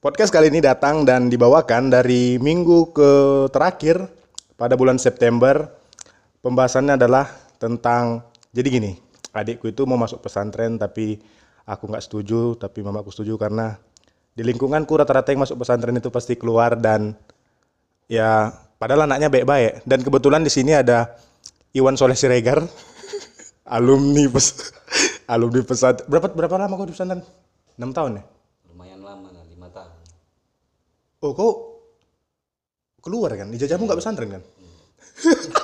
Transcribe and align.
Podcast 0.00 0.32
kali 0.32 0.48
ini 0.48 0.64
datang 0.64 1.04
dan 1.04 1.28
dibawakan 1.28 1.92
dari 1.92 2.40
minggu 2.40 2.88
ke 2.96 3.10
terakhir 3.52 4.08
pada 4.56 4.72
bulan 4.72 4.96
September. 4.96 5.68
Pembahasannya 6.40 6.96
adalah 6.96 7.28
tentang 7.60 8.24
jadi 8.48 8.80
gini, 8.80 8.92
adikku 9.36 9.68
itu 9.68 9.84
mau 9.84 10.00
masuk 10.00 10.24
pesantren 10.24 10.80
tapi 10.80 11.20
aku 11.68 11.84
nggak 11.84 12.00
setuju, 12.00 12.56
tapi 12.56 12.80
mamaku 12.80 13.12
setuju 13.12 13.36
karena 13.36 13.76
di 14.32 14.40
lingkunganku 14.40 14.88
rata-rata 14.88 15.36
yang 15.36 15.44
masuk 15.44 15.60
pesantren 15.60 15.92
itu 15.92 16.08
pasti 16.08 16.32
keluar 16.32 16.80
dan 16.80 17.12
ya 18.08 18.56
padahal 18.80 19.04
anaknya 19.04 19.28
baik-baik 19.28 19.84
dan 19.84 20.00
kebetulan 20.00 20.40
di 20.40 20.48
sini 20.48 20.80
ada 20.80 21.12
Iwan 21.76 22.00
Soleh 22.00 22.16
Siregar 22.16 22.64
alumni 23.76 24.32
pes 24.32 24.72
alumni 25.28 25.60
pesantren 25.60 26.08
berapa 26.08 26.32
berapa 26.32 26.56
lama 26.56 26.72
kau 26.80 26.88
di 26.88 26.96
pesantren? 26.96 27.20
6 27.76 27.84
tahun 27.92 28.12
ya? 28.16 28.24
lumayan 28.70 29.04
lama 29.04 29.28
lah 29.34 29.44
lima 29.50 29.68
tahun 29.68 29.92
Oh 31.20 31.36
kau 31.36 31.52
keluar 33.04 33.36
kan? 33.36 33.52
Ijazahmu 33.52 33.84
nggak 33.84 34.00
pesantren 34.00 34.40
kan? 34.40 34.42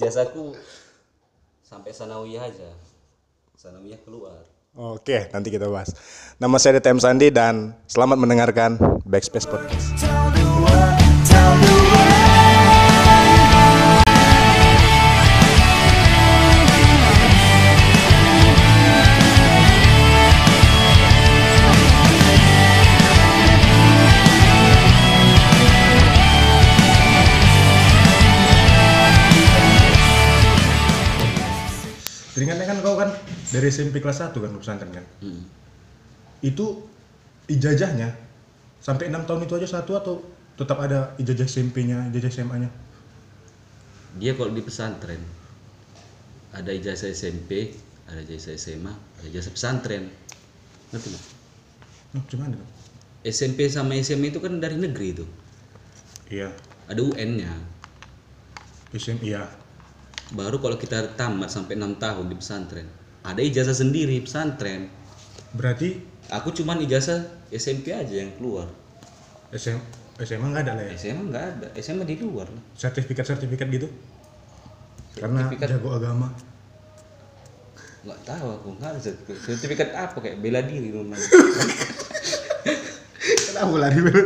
ijazahku 0.00 0.56
sampai 1.60 1.92
sanawiyah 1.92 2.48
aja 2.48 2.70
sanawiyah 3.60 4.00
keluar 4.00 4.40
Oke, 4.70 5.26
nanti 5.34 5.50
kita 5.50 5.66
bahas. 5.66 5.90
Nama 6.38 6.54
saya 6.62 6.78
DTM 6.78 7.02
Sandi 7.02 7.34
dan 7.34 7.74
selamat 7.90 8.22
mendengarkan 8.22 8.78
Backspace 9.02 9.50
Podcast. 9.50 9.98
Teringatnya 9.98 11.79
dari 33.50 33.66
SMP 33.70 33.98
kelas 33.98 34.22
1 34.22 34.34
kan 34.34 34.50
pesantren 34.56 34.90
kan? 34.94 35.06
Hmm. 35.22 35.42
Itu 36.42 36.86
ijazahnya 37.50 38.14
sampai 38.80 39.10
enam 39.10 39.26
tahun 39.26 39.44
itu 39.44 39.54
aja 39.58 39.68
satu 39.80 39.92
atau 39.98 40.14
tetap 40.56 40.80
ada 40.80 41.12
ijazah 41.20 41.48
SMP-nya, 41.48 42.08
ijazah 42.12 42.32
SMA-nya? 42.32 42.70
dia 44.18 44.34
kalau 44.34 44.50
di 44.50 44.62
pesantren 44.64 45.22
ada 46.50 46.74
ijazah 46.74 47.14
SMP 47.14 47.78
ada 48.10 48.18
ijazah 48.26 48.58
SMA 48.58 48.90
ada 48.90 49.26
ijazah 49.30 49.52
pesantren 49.54 50.10
ngerti 50.90 51.08
nggak 51.14 51.26
Nah, 52.10 52.26
gimana 52.26 52.58
tuh? 52.58 52.66
SMP 53.22 53.70
sama 53.70 53.94
SMA 54.02 54.34
itu 54.34 54.42
kan 54.42 54.58
dari 54.58 54.74
negeri 54.74 55.14
itu 55.14 55.22
Iya, 56.26 56.50
ada 56.90 56.98
UN-nya 56.98 57.54
SM, 58.90 59.22
iya. 59.22 59.46
baru 60.34 60.58
kalau 60.58 60.74
kita 60.74 61.14
tamat 61.14 61.54
sampai 61.54 61.78
enam 61.78 61.94
tahun 61.94 62.26
di 62.26 62.34
pesantren 62.34 62.90
ada 63.22 63.38
ijazah 63.38 63.74
sendiri 63.74 64.18
pesantren 64.18 64.88
Berarti 65.50 65.98
aku 66.28 66.52
cuman 66.52 66.80
ijazah 66.80 67.20
SMP 67.48 67.90
aja 67.90 68.14
yang 68.16 68.32
keluar 68.34 68.70
SM, 69.50 69.76
SMA 70.16 70.46
nggak 70.46 70.62
ada 70.62 70.72
lah 70.74 70.84
ya? 70.84 70.94
SMA 70.94 71.22
nggak 71.26 71.44
ada 71.50 71.66
SMA 71.76 72.04
di 72.04 72.16
luar 72.16 72.46
lah 72.46 72.62
Sertifikat-sertifikat 72.74 73.66
gitu? 73.68 73.88
Karena 75.12 75.44
Sertifikat- 75.44 75.70
jago 75.72 75.90
agama. 75.92 76.28
nggak 78.00 78.20
tahu 78.24 78.46
aku 78.50 78.68
nggak 78.74 78.90
ada 78.90 79.00
sertifikat 79.02 79.40
sertifikat 79.44 79.88
apa 79.92 80.16
kayak 80.16 80.38
bela 80.38 80.62
diri 80.62 80.88
namanya 80.88 81.20
Kenapa 83.20 83.76
lari? 83.76 83.98
bela, 84.00 84.22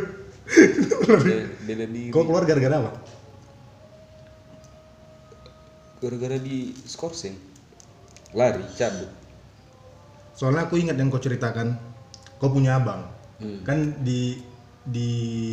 bela 1.61 1.85
diri 1.89 2.09
Kau 2.09 2.23
keluar 2.23 2.45
gara-gara 2.45 2.77
apa? 2.79 2.93
gara-gara 5.97 6.37
di 6.37 6.71
skorsing 6.79 7.33
lari 8.35 8.67
cabut 8.75 9.25
Soalnya 10.35 10.67
aku 10.67 10.75
ingat 10.83 10.99
yang 10.99 11.15
kau 11.15 11.23
ceritakan, 11.23 11.79
kau 12.43 12.51
punya 12.51 12.83
abang. 12.83 13.07
Hmm. 13.39 13.63
Kan 13.63 14.03
di 14.03 14.43
di 14.83 15.09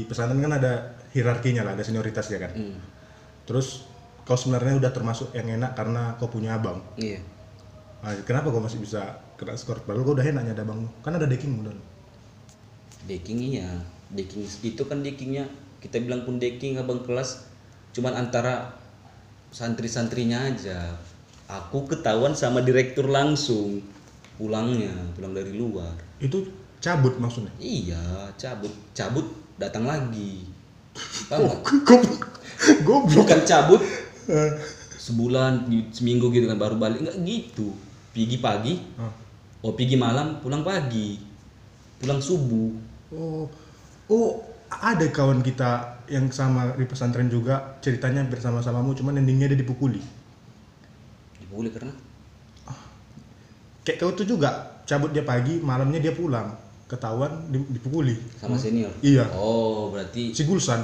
pesantren 0.10 0.42
kan 0.42 0.58
ada 0.58 0.98
hierarkinya 1.14 1.62
lah, 1.62 1.78
ada 1.78 1.86
senioritasnya 1.86 2.42
kan. 2.42 2.52
Hmm. 2.58 2.82
Terus 3.46 3.86
kau 4.26 4.34
sebenarnya 4.34 4.82
udah 4.82 4.92
termasuk 4.92 5.30
yang 5.38 5.62
enak 5.62 5.78
karena 5.78 6.18
kau 6.18 6.28
punya 6.28 6.58
abang. 6.58 6.82
iya 6.98 7.22
Nah, 8.02 8.18
kenapa 8.26 8.50
kau 8.50 8.58
masih 8.58 8.82
bisa 8.82 9.22
kena 9.38 9.54
skor? 9.54 9.86
Padahal 9.86 10.02
kau 10.02 10.18
udah 10.18 10.26
enaknya 10.26 10.58
ada 10.58 10.66
abang. 10.66 10.90
Kan 11.06 11.14
ada 11.14 11.30
decking 11.30 11.62
udah. 11.62 11.78
decking 13.02 13.42
iya 13.42 13.82
decking 14.14 14.46
itu 14.46 14.86
kan 14.86 15.02
deckingnya 15.02 15.50
kita 15.82 15.98
bilang 15.98 16.22
pun 16.22 16.38
decking 16.38 16.78
abang 16.78 17.02
kelas 17.02 17.50
cuman 17.98 18.14
antara 18.14 18.78
santri-santrinya 19.50 20.54
aja 20.54 21.02
aku 21.52 21.84
ketahuan 21.92 22.32
sama 22.32 22.64
direktur 22.64 23.12
langsung 23.12 23.84
pulangnya 24.40 24.92
pulang 25.14 25.36
dari 25.36 25.52
luar 25.52 25.92
Itu 26.18 26.48
cabut 26.80 27.20
maksudnya. 27.20 27.52
iya 27.60 28.32
cabut 28.40 28.72
cabut 28.96 29.28
datang 29.60 29.86
lagi? 29.86 30.48
Goblok. 31.30 31.68
Goblok. 32.88 33.04
bukan 33.12 33.40
cabut 33.44 33.82
Eh, 34.30 34.52
sebulan 34.96 35.66
seminggu 35.92 36.30
gitu 36.30 36.46
kan 36.46 36.56
baru 36.56 36.78
balik 36.78 37.04
nggak 37.04 37.18
gitu 37.26 37.74
pergi 38.14 38.38
pagi 38.38 38.74
ah. 38.96 39.10
oh 39.66 39.74
pergi 39.74 39.98
malam 39.98 40.38
pulang 40.40 40.62
pagi 40.62 41.18
pulang 41.98 42.22
subuh 42.22 42.70
Oh, 43.12 43.44
oh 44.08 44.32
ada 44.72 45.04
kawan 45.12 45.44
kita 45.44 46.00
yang 46.08 46.32
sama 46.32 46.72
di 46.80 46.88
pesantren 46.88 47.28
juga 47.28 47.76
ceritanya 47.84 48.24
hampir 48.24 48.40
sama-samamu, 48.40 48.96
cuman 48.96 49.20
endingnya 49.20 49.52
dia 49.52 49.60
dipukuli. 49.60 50.00
Dipukuli 51.52 51.68
karena. 51.76 51.92
Kayak 53.84 53.98
kau 54.00 54.16
tuh 54.16 54.24
juga 54.24 54.80
cabut 54.88 55.12
dia 55.12 55.28
pagi, 55.28 55.60
malamnya 55.60 56.00
dia 56.00 56.16
pulang, 56.16 56.56
ketahuan 56.88 57.52
di- 57.52 57.68
dipukuli. 57.76 58.16
sama 58.40 58.56
senior? 58.56 58.88
Iya, 59.04 59.28
oh 59.36 59.92
berarti 59.92 60.32
si 60.32 60.48
Gulsan. 60.48 60.80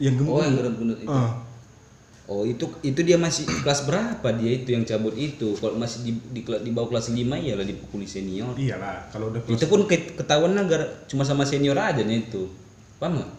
Yang 0.00 0.24
gemuk. 0.24 0.32
oh 0.32 0.40
yang 0.40 0.56
gendut 0.56 0.98
itu? 1.04 1.10
Ah, 1.12 1.36
oh 2.24 2.48
itu 2.48 2.64
itu 2.80 3.00
dia 3.04 3.20
masih 3.20 3.44
kelas 3.66 3.84
berapa 3.84 4.24
dia 4.40 4.50
itu 4.56 4.72
yang 4.72 4.88
cabut 4.88 5.12
itu? 5.20 5.52
Kalau 5.60 5.76
masih 5.76 6.00
di 6.08 6.12
di, 6.32 6.40
di 6.40 6.70
bawah 6.72 6.96
kelas 6.96 7.12
5 7.12 7.18
ya 7.36 7.52
lah 7.60 7.66
dipukuli 7.68 8.08
senior. 8.08 8.56
Iyalah, 8.56 9.12
kalau 9.12 9.28
udah 9.28 9.44
itu 9.44 9.66
pun 9.68 9.84
ke- 9.84 10.16
ketahuan 10.16 10.56
gara 10.64 11.04
cuma 11.04 11.26
sama 11.26 11.44
senior 11.44 11.76
aja 11.76 12.00
nih 12.00 12.30
itu. 12.30 12.48
Paham 12.96 13.20
nggak? 13.20 13.30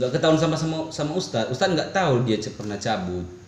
Nggak 0.00 0.10
ketahuan 0.16 0.40
sama 0.40 0.56
sama 0.58 0.76
sama 0.90 1.12
ustad 1.14 1.46
ustad 1.52 1.70
nggak 1.70 1.92
tahu 1.94 2.24
dia 2.26 2.40
pernah 2.56 2.80
cabut 2.80 3.41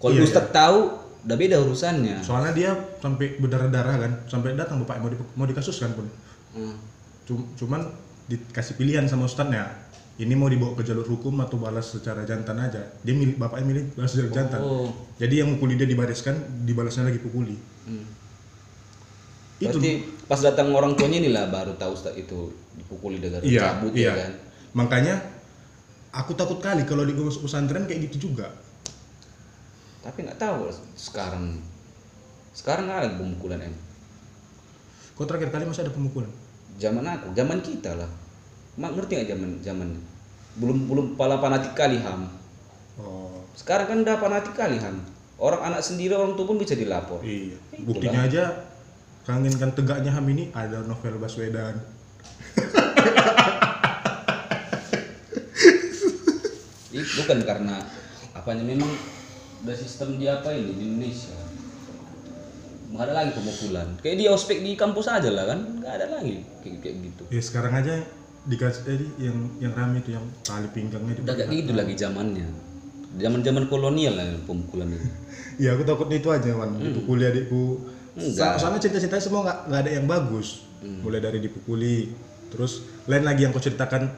kalau 0.00 0.16
Iya, 0.16 0.24
ustad 0.24 0.48
tahu 0.50 0.78
udah 1.20 1.36
beda 1.36 1.60
urusannya 1.60 2.24
soalnya 2.24 2.56
dia 2.56 2.70
sampai 2.96 3.36
berdarah-darah 3.36 3.96
kan, 4.00 4.12
sampai 4.24 4.56
datang 4.56 4.80
bapak 4.80 4.96
mau 5.04 5.12
di, 5.12 5.16
mau 5.36 5.44
dikasuskan 5.44 5.92
pun. 5.92 6.08
Hmm. 6.56 6.74
Cum- 7.28 7.44
Cuman 7.60 7.84
dikasih 8.24 8.80
pilihan 8.80 9.04
sama 9.04 9.28
ustadnya, 9.28 9.68
ini 10.16 10.32
mau 10.32 10.48
dibawa 10.48 10.72
ke 10.72 10.82
jalur 10.88 11.04
hukum 11.04 11.36
atau 11.44 11.60
balas 11.60 11.92
secara 11.92 12.24
jantan 12.24 12.56
aja. 12.56 12.80
Dia 13.04 13.12
milih 13.12 13.36
bapaknya 13.36 13.66
milih 13.68 13.84
balas 13.92 14.16
secara 14.16 14.32
jantan. 14.32 14.60
oh 14.64 14.88
Jadi 15.20 15.44
yang 15.44 15.52
mukuli 15.52 15.76
dia 15.76 15.84
dibariskan, 15.84 16.64
dibalasnya 16.64 17.04
lagi 17.12 17.20
pukuli. 17.20 17.60
hmm. 17.60 18.06
Itu 19.60 19.76
berarti 19.76 19.92
pas 20.24 20.40
datang 20.40 20.72
orang 20.72 20.96
tuanya 20.96 21.20
nih 21.20 21.32
lah 21.36 21.52
baru 21.52 21.76
tahu 21.76 21.92
ustad 21.92 22.16
itu 22.16 22.48
dipukuli 22.80 23.20
dengan 23.20 23.44
iya, 23.44 23.76
cabut 23.76 23.92
iya. 23.92 24.08
ya 24.08 24.12
kan 24.16 24.32
Makanya 24.72 25.14
aku 26.16 26.32
takut 26.32 26.64
kali 26.64 26.88
kalau 26.88 27.04
di 27.04 27.12
pesantren 27.12 27.84
kayak 27.84 28.08
gitu 28.08 28.32
juga. 28.32 28.48
Tapi 30.00 30.24
nggak 30.24 30.40
tahu 30.40 30.72
sekarang 30.96 31.60
sekarang 32.56 32.88
nggak 32.88 33.00
ada 33.04 33.10
pemukulan 33.16 33.60
em 33.60 33.76
Kau 35.14 35.28
terakhir 35.28 35.52
kali 35.52 35.68
masih 35.68 35.84
ada 35.84 35.92
pemukulan? 35.92 36.32
zaman 36.80 37.04
aku 37.04 37.36
zaman 37.36 37.60
kita 37.60 37.92
lah 37.92 38.08
mak 38.80 38.96
ngerti 38.96 39.20
nggak 39.20 39.28
zaman 39.36 39.50
zamannya 39.60 40.00
belum 40.56 40.88
belum 40.88 41.06
pala 41.20 41.36
fanatik 41.40 41.76
kali 41.76 42.00
ham 42.00 42.28
Oh, 43.00 43.40
sekarang 43.56 43.88
kan 43.88 43.98
udah 44.04 44.16
fanatik 44.20 44.52
kali 44.52 44.76
ham 44.76 45.00
orang 45.40 45.72
anak 45.72 45.80
sendiri 45.80 46.12
orang 46.12 46.36
tua 46.36 46.44
pun 46.44 46.60
bisa 46.60 46.76
dilapor 46.76 47.24
iya. 47.24 47.56
Itulah. 47.72 47.84
Buktinya 47.88 48.20
aja 48.28 48.44
kangenkan 49.24 49.72
tegaknya 49.72 50.12
Ham 50.12 50.26
ini 50.28 50.52
ada 50.52 50.84
novel 50.84 51.16
Baswedan. 51.16 51.80
bukan 56.90 57.38
karena 57.46 57.76
apanya 58.34 58.64
memang 58.64 58.90
udah 59.60 59.76
sistem 59.76 60.16
di 60.16 60.26
apa 60.26 60.48
ini 60.50 60.72
di 60.72 60.82
Indonesia? 60.86 61.36
Nggak 62.90 63.04
ada 63.06 63.14
lagi 63.14 63.30
pemukulan 63.38 63.88
kayak 64.02 64.16
di 64.18 64.26
ospek 64.26 64.58
di 64.60 64.74
kampus 64.74 65.06
aja 65.06 65.30
lah 65.30 65.44
kan. 65.46 65.60
Nggak 65.78 65.92
ada 65.94 66.06
lagi 66.10 66.42
kayak, 66.60 66.76
kayak 66.82 66.96
gitu. 67.06 67.22
Ya 67.30 67.40
sekarang 67.40 67.72
aja 67.76 67.94
dikasih 68.40 68.82
tadi 68.82 69.06
yang 69.20 69.36
yang 69.60 69.72
rame 69.76 70.00
itu 70.00 70.16
yang 70.16 70.24
tali 70.40 70.66
pinggangnya 70.72 71.20
udah 71.20 71.36
kayak 71.36 71.50
gitu 71.52 71.72
lagi 71.76 71.94
zamannya. 71.94 72.48
Zaman 73.10 73.40
zaman 73.42 73.64
kolonial 73.66 74.14
lah 74.18 74.26
pemukulan 74.42 74.90
itu. 74.90 75.06
Iya 75.60 75.70
aku 75.78 75.82
takutnya 75.86 76.16
itu 76.18 76.28
aja 76.30 76.50
Wan. 76.56 76.74
Hmm. 76.74 76.90
Itu 76.90 77.00
kuliah 77.06 77.30
adikku. 77.30 77.64
Enggak. 78.18 78.58
So- 78.58 78.66
soalnya 78.66 78.80
cerita-ceritanya 78.82 79.22
semua 79.22 79.40
nggak 79.46 79.58
nggak 79.70 79.80
ada 79.86 79.90
yang 79.94 80.06
bagus. 80.10 80.48
Mulai 80.80 81.20
dari 81.20 81.38
dipukuli. 81.38 82.10
Terus 82.50 82.82
lain 83.06 83.22
lagi 83.22 83.46
yang 83.46 83.52
kau 83.54 83.62
ceritakan 83.62 84.10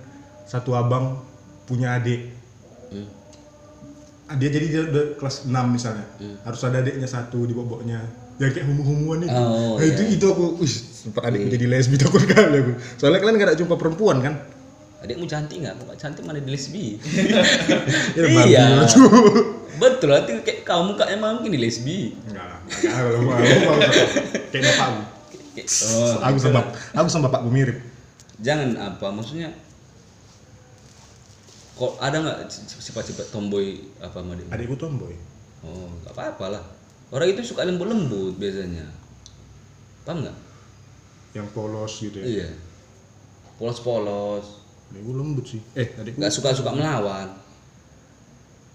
satu 0.48 0.72
abang 0.72 1.20
punya 1.68 2.00
adik. 2.00 2.32
Hmm. 2.88 3.04
Ah, 4.32 4.40
dia 4.40 4.49
jadi 4.49 4.67
dia 4.67 4.82
udah 4.87 5.05
kelas 5.14 5.44
6 5.44 5.52
misalnya. 5.69 6.08
Harus 6.40 6.61
ada 6.62 6.81
adiknya 6.81 7.05
satu 7.06 7.44
di 7.44 7.52
boboknya 7.52 8.00
yang 8.34 8.49
kayak 8.49 8.64
humu-humuan 8.64 9.20
itu. 9.20 9.37
Oh, 9.37 9.76
Nah, 9.76 9.84
itu 9.84 10.02
itu 10.08 10.25
aku 10.25 10.56
wih, 10.56 10.73
sempat 10.73 11.23
adikku 11.23 11.49
jadi 11.50 11.67
lesbi 11.69 11.96
takut 11.96 12.25
kali 12.32 12.56
aku. 12.58 12.73
Soalnya 12.96 13.20
kalian 13.20 13.37
gak 13.37 13.49
ada 13.50 13.58
jumpa 13.58 13.76
perempuan 13.76 14.19
kan? 14.19 14.34
Adikmu 14.99 15.26
cantik 15.26 15.58
nggak? 15.58 15.75
Kok 15.76 15.96
cantik 15.96 16.23
mana 16.23 16.38
di 16.38 16.49
lesbi? 16.49 16.96
Ya, 18.17 18.25
iya. 18.25 18.64
Betul, 19.75 20.08
nanti 20.11 20.32
kayak 20.40 20.62
kamu 20.62 20.94
kak 20.94 21.08
emang 21.11 21.31
mungkin 21.37 21.52
di 21.52 21.61
lesbi. 21.61 22.17
enggak 22.25 22.64
kalau 22.81 23.20
mau 23.20 23.37
aku 23.37 23.44
kayak 24.49 24.64
bapakku 24.70 25.02
Kayak- 25.52 25.69
Oh, 25.93 26.17
aku 26.23 26.37
sama 26.40 26.61
aku 26.94 27.08
sama 27.11 27.23
bapakku 27.28 27.50
mirip. 27.50 27.76
Jangan 28.38 28.73
apa 28.75 29.06
maksudnya 29.11 29.52
kok 31.82 31.99
ada 31.99 32.17
nggak 32.17 32.38
sifat-sifat 32.79 33.26
tomboy 33.29 33.75
apa 33.99 34.14
sama 34.17 34.38
dia? 34.38 34.46
adikku 34.49 34.79
tomboy 34.79 35.11
Oh, 35.62 35.87
nggak 35.99 36.14
apa-apa 36.14 36.58
lah. 36.58 36.62
Orang 37.11 37.26
itu 37.29 37.43
suka 37.44 37.62
lembut-lembut 37.62 38.34
biasanya. 38.34 38.87
Paham 40.02 40.23
nggak? 40.23 40.38
yang 41.32 41.49
polos 41.50 41.96
gitu 41.99 42.19
ya 42.19 42.26
Iya. 42.44 42.49
Polos-polos. 43.56 44.62
adikku 44.90 45.12
lembut 45.12 45.46
sih 45.49 45.62
eh 45.73 45.90
adikku 45.96 46.19
Nggak 46.19 46.31
suka-suka 46.31 46.70
melawan. 46.70 47.31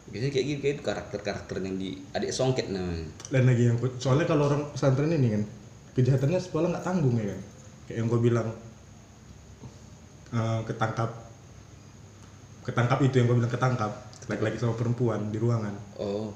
Biasanya 0.08 0.32
kayak 0.32 0.46
gitu, 0.48 0.60
kayak 0.62 0.74
itu 0.74 0.84
karakter-karakter 0.84 1.56
yang 1.60 1.76
di 1.76 1.90
adik 2.12 2.32
songket 2.32 2.72
namanya. 2.72 3.04
dan 3.28 3.44
lagi 3.44 3.64
yang 3.68 3.78
soalnya 4.00 4.24
kalau 4.26 4.48
orang 4.48 4.64
pesantren 4.72 5.12
ini 5.12 5.28
kan 5.30 5.44
kejahatannya 5.94 6.40
sekolah 6.40 6.68
nggak 6.72 6.86
tanggung 6.86 7.16
ya 7.16 7.28
kan 7.28 7.42
kayak 7.86 7.98
yang 8.00 8.08
gue 8.08 8.20
bilang 8.24 8.48
eh, 10.32 10.60
ketangkap 10.64 11.12
ketangkap 12.68 13.00
itu 13.00 13.16
yang 13.16 13.26
gue 13.32 13.38
bilang 13.40 13.54
ketangkap. 13.54 13.92
Laki-laki 14.28 14.60
sama 14.60 14.76
perempuan 14.76 15.32
di 15.32 15.40
ruangan. 15.40 15.72
Oh. 15.96 16.36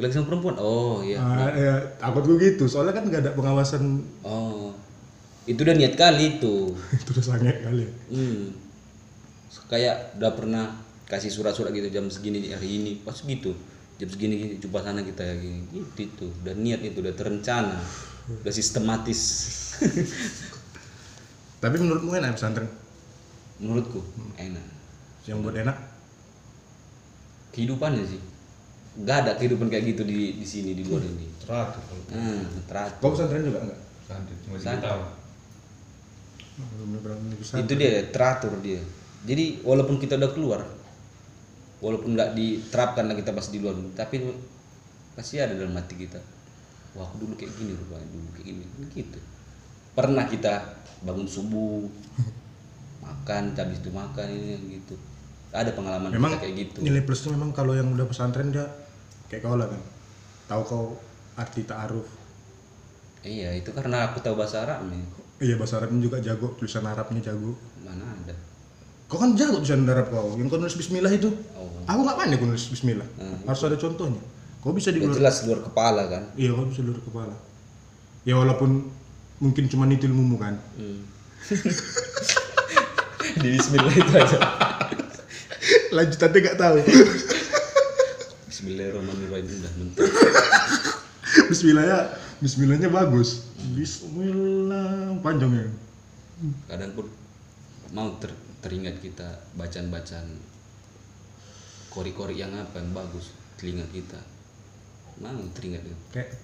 Lagi 0.00 0.16
sama 0.16 0.32
perempuan? 0.32 0.56
Oh 0.56 1.04
iya. 1.04 1.20
Ah, 1.20 1.52
ya, 1.52 1.74
takut 2.00 2.24
gue 2.24 2.40
gitu. 2.40 2.64
Soalnya 2.64 2.96
kan 2.96 3.04
nggak 3.04 3.20
ada 3.20 3.32
pengawasan. 3.36 4.00
Oh. 4.24 4.72
Itu 5.44 5.60
udah 5.60 5.76
niat 5.76 5.92
kali 6.00 6.40
itu. 6.40 6.72
itu 7.04 7.08
udah 7.12 7.24
sangat 7.24 7.60
kali. 7.60 7.84
Ya. 7.84 7.92
Hmm. 8.16 8.56
Kayak 9.68 10.16
udah 10.16 10.32
pernah 10.32 10.64
kasih 11.06 11.28
surat-surat 11.28 11.68
gitu 11.76 11.92
jam 11.92 12.08
segini 12.08 12.48
hari 12.48 12.80
ini. 12.80 12.92
Pas 13.04 13.20
gitu. 13.20 13.52
Jam 14.00 14.08
segini 14.08 14.40
gini 14.40 14.54
jumpa 14.56 14.80
sana 14.80 15.04
kita 15.04 15.20
ya 15.20 15.36
gini. 15.36 15.68
Gitu 15.68 16.00
itu. 16.08 16.26
Udah 16.44 16.56
niat 16.56 16.80
itu 16.80 17.04
udah 17.04 17.12
terencana. 17.12 17.76
Udah 18.40 18.52
sistematis. 18.56 19.20
Tapi 21.62 21.76
menurutmu 21.76 22.16
enak 22.16 22.40
pesantren? 22.40 22.68
Menurutku 23.60 24.00
enak 24.36 24.75
yang 25.26 25.42
buat 25.42 25.58
enak? 25.58 25.76
Kehidupannya 27.50 28.04
sih. 28.06 28.22
Nggak 28.96 29.16
ada 29.26 29.32
kehidupan 29.36 29.68
kayak 29.68 29.92
gitu 29.92 30.02
di 30.06 30.38
di 30.40 30.46
sini 30.46 30.72
di 30.72 30.86
luar 30.86 31.02
ini. 31.04 31.26
Teratur 31.42 31.82
kalau 31.84 32.02
hmm, 32.14 32.64
teratur. 32.64 33.00
Kau 33.02 33.10
pesantren 33.12 33.44
juga 33.44 33.60
enggak 33.66 33.80
santai 34.06 34.34
cuma 34.46 34.56
pesantren. 34.56 35.02
itu 37.60 37.72
dia 37.76 37.92
teratur 38.14 38.52
dia. 38.62 38.80
Jadi 39.26 39.60
walaupun 39.66 39.98
kita 39.98 40.16
udah 40.16 40.30
keluar 40.32 40.62
walaupun 41.82 42.16
nggak 42.16 42.32
diterapkan 42.32 43.04
lah 43.04 43.16
kita 43.18 43.36
pas 43.36 43.52
di 43.52 43.60
luar 43.60 43.76
tapi 43.92 44.24
pasti 45.12 45.42
ada 45.42 45.52
dalam 45.52 45.76
hati 45.76 45.94
kita. 45.98 46.22
Wah 46.96 47.04
aku 47.04 47.20
dulu 47.20 47.34
kayak 47.36 47.52
gini 47.58 47.76
rupanya 47.76 48.08
dulu 48.08 48.28
kayak 48.32 48.46
gini. 48.48 48.64
Gitu. 48.94 49.18
Pernah 49.92 50.24
kita 50.24 50.80
bangun 51.04 51.28
subuh 51.28 51.84
makan 53.04 53.52
habis 53.52 53.78
itu 53.84 53.90
makan 53.92 54.26
ini 54.32 54.80
gitu 54.80 54.96
ada 55.56 55.70
pengalaman 55.72 56.12
memang 56.12 56.36
kayak 56.36 56.54
gitu. 56.54 56.78
nilai 56.84 57.00
plusnya 57.02 57.32
memang 57.32 57.56
kalau 57.56 57.72
yang 57.72 57.88
udah 57.88 58.04
pesantren 58.04 58.52
dia 58.52 58.68
kayak 59.30 59.42
kau 59.42 59.56
lah 59.58 59.66
kan. 59.66 59.82
Tahu 60.46 60.62
kau 60.62 60.84
arti 61.36 61.66
ta'aruf. 61.66 62.06
Iya 63.26 63.58
itu 63.58 63.74
karena 63.74 64.10
aku 64.10 64.22
tahu 64.22 64.38
bahasa 64.38 64.62
Arab 64.62 64.86
nih. 64.86 65.02
Iya 65.42 65.54
bahasa 65.58 65.82
Arabnya 65.82 66.00
juga 66.00 66.22
jago 66.22 66.54
tulisan 66.54 66.86
Arabnya 66.86 67.20
jago. 67.20 67.58
Mana 67.82 68.06
ada? 68.06 68.34
Kau 69.10 69.18
kan 69.18 69.34
jago 69.34 69.58
tulisan 69.58 69.82
Arab 69.90 70.08
kau. 70.14 70.38
Yang 70.38 70.46
kau 70.54 70.58
nulis 70.62 70.76
Bismillah 70.78 71.12
itu. 71.12 71.28
Oh. 71.58 71.68
Aku 71.90 72.00
nggak 72.06 72.16
pandai 72.16 72.38
kau 72.38 72.46
nulis 72.46 72.66
Bismillah. 72.70 73.08
Hmm. 73.18 73.42
harus 73.50 73.62
ada 73.66 73.76
contohnya. 73.76 74.22
Kau 74.62 74.70
bisa 74.74 74.94
di 74.94 75.02
luar 75.02 75.18
jelas 75.18 75.42
luar 75.42 75.60
kepala 75.66 76.02
kan? 76.06 76.22
Iya 76.38 76.54
kau 76.54 76.66
bisa 76.70 76.80
luar 76.86 77.02
kepala. 77.02 77.34
Ya 78.22 78.38
walaupun 78.38 78.86
mungkin 79.42 79.66
cuma 79.66 79.90
itu 79.90 80.06
ilmumu 80.06 80.38
kan. 80.38 80.54
Hmm. 80.78 81.02
di 83.42 83.48
Bismillah 83.58 83.94
itu 83.94 84.12
aja 84.14 84.65
lanjutannya 85.92 86.38
nggak 86.42 86.58
tahu. 86.58 86.76
Bismillahirrahmanirrahim. 88.50 89.46
Udah 89.46 89.72
mentok 89.76 90.08
Bismillahnya 91.52 91.98
Bismillahnya 92.40 92.88
bagus. 92.88 93.46
Bismillah 93.76 95.20
panjangnya 95.20 95.70
kadang 96.68 96.92
pun 96.92 97.06
mau 97.96 98.12
ter, 98.20 98.28
teringat 98.60 99.00
kita 99.00 99.24
bacaan-bacaan 99.56 100.28
kori-kori 101.88 102.36
yang 102.36 102.52
apa 102.52 102.76
yang 102.76 102.92
bagus 102.92 103.32
telinga 103.56 103.88
kita. 103.88 104.20
Mau 105.24 105.32
teringat 105.56 105.80
itu. 105.80 105.96
Kayak 106.12 106.36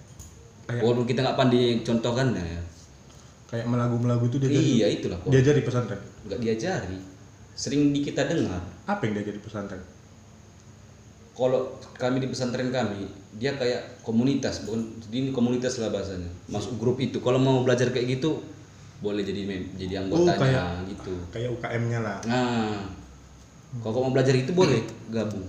kayak 0.64 0.80
walaupun 0.80 1.04
kita 1.04 1.20
nggak 1.20 1.36
pandai 1.36 1.84
contohkannya 1.84 2.40
ya. 2.40 2.62
Kayak 3.52 3.68
melagu-melagu 3.68 4.24
itu 4.32 4.36
dia 4.40 4.48
iya 4.48 4.88
itulah 4.88 5.20
kok 5.20 5.28
diajari 5.28 5.60
pesantren? 5.60 6.00
Nggak 6.24 6.40
diajari. 6.40 6.98
Sering 7.52 7.92
di 7.92 8.00
kita 8.00 8.24
dengar 8.24 8.64
apa 8.84 9.00
yang 9.04 9.12
diajari 9.18 9.38
pesantren? 9.38 9.82
Kalau 11.32 11.74
kami 11.96 12.20
di 12.20 12.28
pesantren 12.28 12.68
kami 12.68 13.08
dia 13.32 13.56
kayak 13.56 14.04
komunitas 14.04 14.68
bukan 14.68 14.84
ini 15.08 15.32
komunitas 15.32 15.80
lah 15.80 15.88
bahasanya. 15.88 16.28
Masuk 16.46 16.76
grup 16.76 17.00
itu. 17.00 17.18
Kalau 17.18 17.40
mau 17.40 17.64
belajar 17.64 17.88
kayak 17.88 18.20
gitu 18.20 18.42
boleh 19.02 19.26
jadi 19.26 19.42
jadi 19.74 20.06
anggotanya 20.06 20.38
kayak- 20.38 20.94
gitu. 20.94 21.14
kayak 21.32 21.48
UKM-nya 21.58 22.00
lah. 22.04 22.18
Nah. 22.22 22.86
Kalau 23.80 24.06
mau 24.06 24.12
belajar 24.12 24.36
itu 24.36 24.52
boleh 24.52 24.84
gabung. 25.08 25.48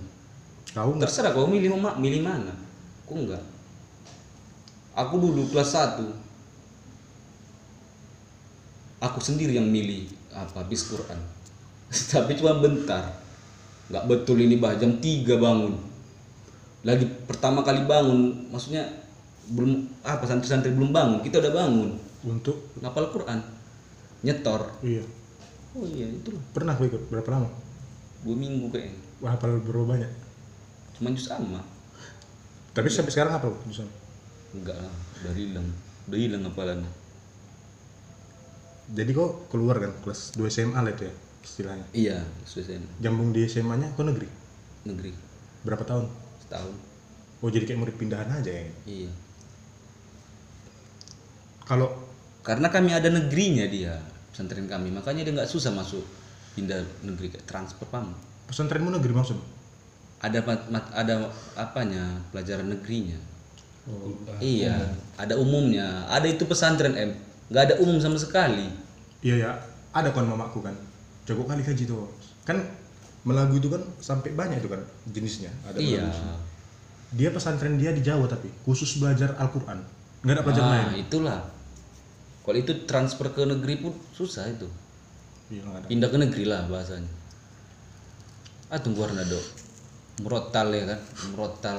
Kau 0.72 0.90
nggak? 0.90 1.06
Terserah 1.06 1.30
kau 1.36 1.46
milih 1.46 1.76
ma- 1.76 1.94
milih 1.94 2.24
mana. 2.24 2.50
Aku 3.04 3.20
enggak 3.20 3.42
aku 4.94 5.18
dulu 5.18 5.42
kelas 5.50 5.74
1 5.74 6.06
aku 9.02 9.18
sendiri 9.20 9.58
yang 9.58 9.66
milih 9.68 10.08
apa 10.32 10.62
habis 10.64 10.86
Quran. 10.88 11.18
Tapi 12.14 12.38
cuma 12.38 12.56
bentar 12.58 13.23
nggak 13.92 14.04
betul 14.08 14.40
ini 14.40 14.56
bah. 14.56 14.76
Jam 14.76 14.96
3 14.96 15.36
bangun. 15.36 15.74
Lagi 16.84 17.04
pertama 17.28 17.64
kali 17.64 17.84
bangun 17.88 18.52
maksudnya 18.52 18.84
belum 19.44 19.84
apa 20.04 20.24
santri-santri 20.24 20.72
belum 20.72 20.92
bangun 20.92 21.20
kita 21.24 21.40
udah 21.40 21.52
bangun. 21.52 21.90
Untuk? 22.24 22.72
Ngapal 22.80 23.12
Quran. 23.12 23.40
Nyetor. 24.24 24.80
Iya. 24.80 25.04
Oh 25.76 25.84
iya 25.84 26.08
itulah 26.08 26.40
pernah 26.56 26.72
kau 26.78 26.88
ikut? 26.88 27.12
Berapa 27.12 27.28
lama? 27.34 27.48
Dua 28.24 28.36
minggu 28.38 28.72
kayaknya. 28.72 29.00
Wah, 29.20 29.36
hafal 29.36 29.60
berapa 29.60 29.84
banyak. 29.84 30.12
Cuma 30.96 31.12
jus 31.12 31.28
sama. 31.28 31.60
Tapi 32.72 32.88
sampai 32.90 33.12
sekarang 33.12 33.38
apa 33.38 33.52
di 33.68 33.74
sana 33.74 33.92
enggak 34.54 34.76
lah 34.78 34.94
udah 35.22 35.34
hilang. 35.34 35.66
Udah 36.06 36.18
hilang 36.18 36.42
hafalannya. 36.46 36.90
Jadi 38.94 39.10
kok 39.16 39.48
keluar 39.48 39.80
kan 39.80 39.92
kelas 40.04 40.36
2 40.36 40.46
SMA 40.52 40.78
lah 40.78 40.92
itu 40.92 41.08
ya 41.08 41.14
istilahnya? 41.44 41.84
Iya, 41.92 42.18
selesai 42.48 42.80
jambung 42.98 43.30
di 43.30 43.44
SMA 43.44 43.76
nya 43.76 43.92
kok 43.92 44.08
negeri? 44.08 44.26
Negeri. 44.88 45.12
Berapa 45.62 45.84
tahun? 45.84 46.08
Setahun. 46.40 46.74
oh 47.44 47.52
jadi 47.52 47.68
kayak 47.68 47.80
murid 47.84 47.96
pindahan 48.00 48.24
aja 48.32 48.48
ya? 48.48 48.64
Iya. 48.88 49.12
kalau 51.64 51.88
Karena 52.44 52.68
kami 52.68 52.92
ada 52.92 53.08
negerinya 53.08 53.64
dia 53.64 53.96
pesantren 54.28 54.68
kami, 54.68 54.92
makanya 54.92 55.24
dia 55.24 55.32
nggak 55.32 55.48
susah 55.48 55.72
masuk 55.72 56.04
pindah 56.52 56.76
negeri 57.00 57.32
kayak 57.32 57.48
transfer 57.48 57.88
pam. 57.88 58.12
pesantrenmu 58.44 58.92
negeri 58.92 59.16
maksud? 59.16 59.40
Ada 60.20 60.44
mat- 60.44 60.68
mat- 60.68 60.92
ada 60.92 61.32
apanya? 61.56 62.20
Pelajaran 62.32 62.68
negerinya. 62.68 63.16
oh, 63.88 64.12
iya, 64.40 64.76
ada 65.16 65.36
umumnya. 65.40 66.04
Ada 66.08 66.36
itu 66.36 66.44
pesantren 66.44 66.92
M, 66.96 67.16
nggak 67.48 67.64
ada 67.72 67.74
umum 67.80 67.96
sama 68.00 68.16
sekali. 68.20 68.68
iya 69.24 69.40
ya 69.40 69.52
ada 69.94 70.12
kan 70.12 70.28
mamaku 70.28 70.60
kan 70.60 70.76
jago 71.24 71.42
kali 71.48 71.62
kaji 71.64 71.84
tuh 71.88 72.08
kan 72.44 72.60
melagu 73.24 73.56
itu 73.56 73.72
kan 73.72 73.80
sampai 74.00 74.36
banyak 74.36 74.60
itu 74.60 74.68
kan 74.68 74.80
jenisnya 75.08 75.48
ada 75.64 75.80
iya. 75.80 76.04
melagu. 76.04 76.36
dia 77.16 77.28
pesantren 77.32 77.80
dia 77.80 77.90
di 77.96 78.04
Jawa 78.04 78.28
tapi 78.28 78.52
khusus 78.68 79.00
belajar 79.00 79.32
Al-Quran 79.40 79.80
nggak 80.24 80.34
ada 80.36 80.42
pelajaran 80.44 80.70
lain 80.72 80.88
Ah, 80.88 80.96
itulah. 80.96 81.40
Kalau 82.44 82.56
itu 82.60 82.72
transfer 82.84 83.32
ke 83.32 83.44
negeri 83.44 83.80
pun 83.80 83.92
susah 84.12 84.44
itu. 84.48 84.68
iya 85.52 85.64
ada 85.64 85.84
pindah 85.88 86.08
ke 86.08 86.18
negeri 86.20 86.44
lah 86.48 86.64
bahasanya 86.68 87.08
ah 88.72 88.80
tunggu 88.80 89.04
warna 89.04 89.20
dok 89.28 89.44
merotal 90.24 90.72
ya 90.72 90.84
kan 90.88 91.00
merotal 91.32 91.78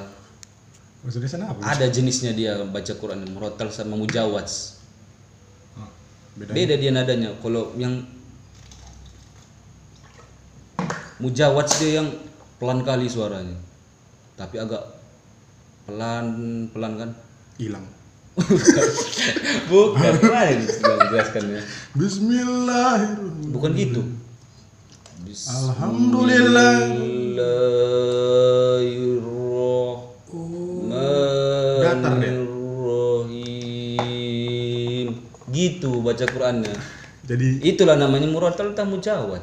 Maksudnya 1.06 1.30
sana 1.30 1.54
apa? 1.54 1.62
Ada 1.62 1.86
jenisnya 1.86 2.34
dia 2.34 2.58
baca 2.66 2.92
Quran 2.98 3.22
murotal 3.30 3.70
sama 3.70 3.94
mujawats. 3.94 4.82
Oh, 5.78 5.86
beda. 6.34 6.50
Beda 6.50 6.74
dia 6.74 6.90
nadanya. 6.90 7.30
Kalau 7.38 7.70
yang 7.78 8.02
mujawats 11.16 11.80
dia 11.80 12.02
yang 12.02 12.12
pelan 12.60 12.84
kali 12.84 13.08
suaranya. 13.08 13.56
Tapi 14.36 14.60
agak 14.60 14.84
pelan 15.88 16.26
pelan 16.72 16.92
kan? 17.00 17.10
Hilang. 17.56 17.86
Bukan, 19.72 20.12
mana 20.28 20.52
ini 20.52 20.68
sudah 20.68 21.00
menjelaskannya? 21.00 21.64
Bismillahirrahmanirrahim. 21.96 23.48
Bukan 23.48 23.72
gitu. 23.80 24.04
Alhamdulillah. 25.48 26.84
Datar 31.80 32.20
dia. 32.20 32.36
Bismillahirrahmanirrahim. 32.36 35.16
Gitu 35.48 36.04
baca 36.04 36.28
Qurannya. 36.28 36.76
Jadi 37.26 37.58
Itulah 37.60 37.98
namanya 37.98 38.30
murotal 38.30 38.70
tamu 38.72 39.02
jawat. 39.02 39.42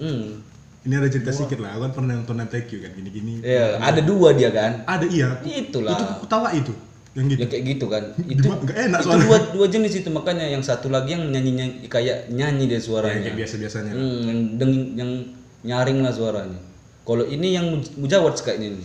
Hmm. 0.00 0.40
ini 0.82 0.94
ada 0.98 1.06
cerita 1.06 1.30
sedikit 1.30 1.62
lah. 1.62 1.76
Aku 1.76 1.86
kan 1.86 1.92
pernah 1.94 2.18
nonton 2.18 2.42
NTQ 2.42 2.70
kan 2.80 2.90
gini-gini. 2.90 3.38
Ya, 3.38 3.78
ada 3.78 4.02
dua 4.02 4.34
dia 4.34 4.50
kan. 4.50 4.82
Ada 4.82 5.06
iya. 5.06 5.38
Itulah. 5.44 5.94
Itu 5.94 6.04
aku 6.18 6.24
tawa 6.26 6.50
itu. 6.50 6.74
Yang 7.12 7.36
gitu. 7.36 7.40
Ya 7.40 7.46
kayak 7.46 7.64
gitu 7.70 7.86
kan. 7.86 8.02
Itu 8.32 8.40
Cuma 8.42 8.56
nggak 8.58 8.78
enak 8.88 8.98
itu 8.98 9.06
soalnya. 9.06 9.26
dua, 9.28 9.38
dua 9.52 9.66
jenis 9.68 9.92
itu 9.94 10.08
makanya 10.08 10.48
yang 10.48 10.64
satu 10.64 10.88
lagi 10.88 11.12
yang 11.12 11.28
nyanyi, 11.28 11.52
nyanyi 11.54 11.76
kayak 11.86 12.32
nyanyi 12.32 12.66
dia 12.66 12.80
suaranya. 12.80 13.28
kayak 13.30 13.36
biasa-biasanya. 13.36 13.92
Hmm, 13.94 14.20
yang 14.26 14.38
deng- 14.58 14.92
yang 14.96 15.10
nyaring 15.62 16.00
lah 16.00 16.10
suaranya. 16.10 16.58
Kalau 17.04 17.28
ini 17.28 17.52
yang 17.52 17.68
muj- 17.68 17.94
mujawat 17.94 18.34
kayaknya 18.40 18.74
ini. 18.74 18.84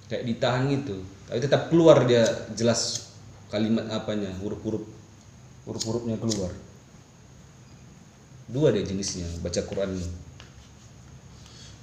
kayak 0.10 0.25
ditahan 0.25 0.65
gitu. 0.74 1.05
Tapi 1.27 1.38
tetap 1.38 1.69
keluar 1.69 2.07
dia 2.07 2.24
jelas 2.55 3.12
kalimat 3.51 3.84
apanya, 3.91 4.31
huruf-huruf 4.41 4.88
huruf-hurufnya 5.67 6.17
keluar. 6.17 6.50
Dua 8.48 8.72
deh 8.72 8.81
jenisnya 8.81 9.27
baca 9.43 9.62
Quran. 9.62 9.91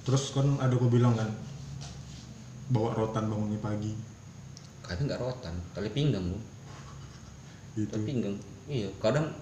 Terus 0.05 0.33
kan 0.33 0.57
ada 0.59 0.73
aku 0.73 0.89
bilang 0.89 1.13
kan 1.13 1.29
bawa 2.65 2.97
rotan 2.97 3.29
bangunnya 3.29 3.61
pagi 3.61 3.93
Kadang 4.85 5.09
nggak 5.09 5.21
rotan, 5.21 5.55
tali 5.73 5.89
pinggang 5.89 6.29
bu. 6.29 6.37
gitu. 7.73 7.89
Tali 7.89 8.05
pinggang. 8.05 8.37
Iya, 8.69 8.89
kadang 9.01 9.33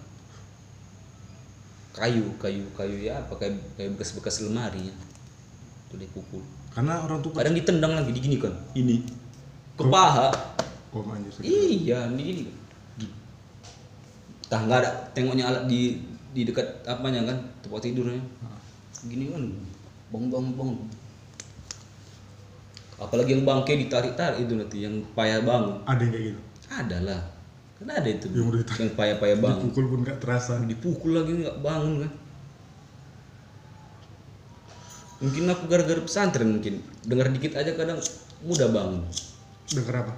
kayu, 1.93 2.25
kayu, 2.41 2.65
kayu 2.73 2.97
ya 3.05 3.21
apa 3.21 3.38
kayak 3.38 3.55
kayak 3.77 3.93
bekas-bekas 3.97 4.43
lemari 4.43 4.89
ya. 4.89 4.95
Itu 5.89 5.95
dipukul. 6.01 6.41
Karena 6.73 7.05
orang 7.05 7.21
tuh 7.21 7.29
Kadang 7.31 7.53
ditendang 7.53 7.93
lagi 7.93 8.09
digini 8.09 8.41
kan. 8.41 8.53
Ini 8.73 9.05
ke 9.77 9.83
paha. 9.89 10.29
sakit. 10.93 11.45
Iya, 11.45 12.09
ini 12.13 12.45
nggak 14.53 14.79
ada 14.85 14.91
tengoknya 15.17 15.50
alat 15.50 15.65
di 15.65 15.97
di 16.29 16.45
dekat 16.45 16.85
apanya 16.85 17.25
kan 17.25 17.38
tempat 17.65 17.81
tidurnya. 17.81 18.21
Gini 19.09 19.33
kan, 19.33 19.43
bang 20.13 20.25
bang 20.29 20.47
bang. 20.53 20.71
Apalagi 23.01 23.29
yang 23.35 23.43
bangke 23.43 23.73
ditarik-tarik 23.75 24.45
itu 24.45 24.53
nanti 24.55 24.77
yang 24.85 24.95
payah 25.17 25.41
bangun. 25.43 25.81
Ada 25.83 26.01
yang 26.05 26.13
kayak 26.13 26.25
gitu. 26.29 26.41
Ada 26.69 26.97
lah. 27.03 27.21
Kan 27.81 27.89
ada 27.89 28.09
itu. 28.09 28.27
Yang 28.29 28.47
udah. 28.53 28.63
Yang 28.77 28.93
payah-payah 28.93 29.37
bangun. 29.41 29.61
Dipukul 29.65 29.85
pun 29.89 29.99
gak 30.05 30.19
terasa. 30.21 30.53
Dipukul 30.61 31.11
lagi 31.17 31.31
nggak 31.41 31.57
bangun 31.61 31.93
kan. 32.05 32.11
Mungkin 35.23 35.43
aku 35.47 35.63
gara-gara 35.71 36.01
pesantren 36.03 36.49
mungkin 36.59 36.83
dengar 37.07 37.31
dikit 37.31 37.55
aja 37.55 37.71
kadang 37.73 37.99
mudah 38.43 38.67
bangun. 38.69 39.01
Dengar 39.71 39.95
apa? 40.07 40.13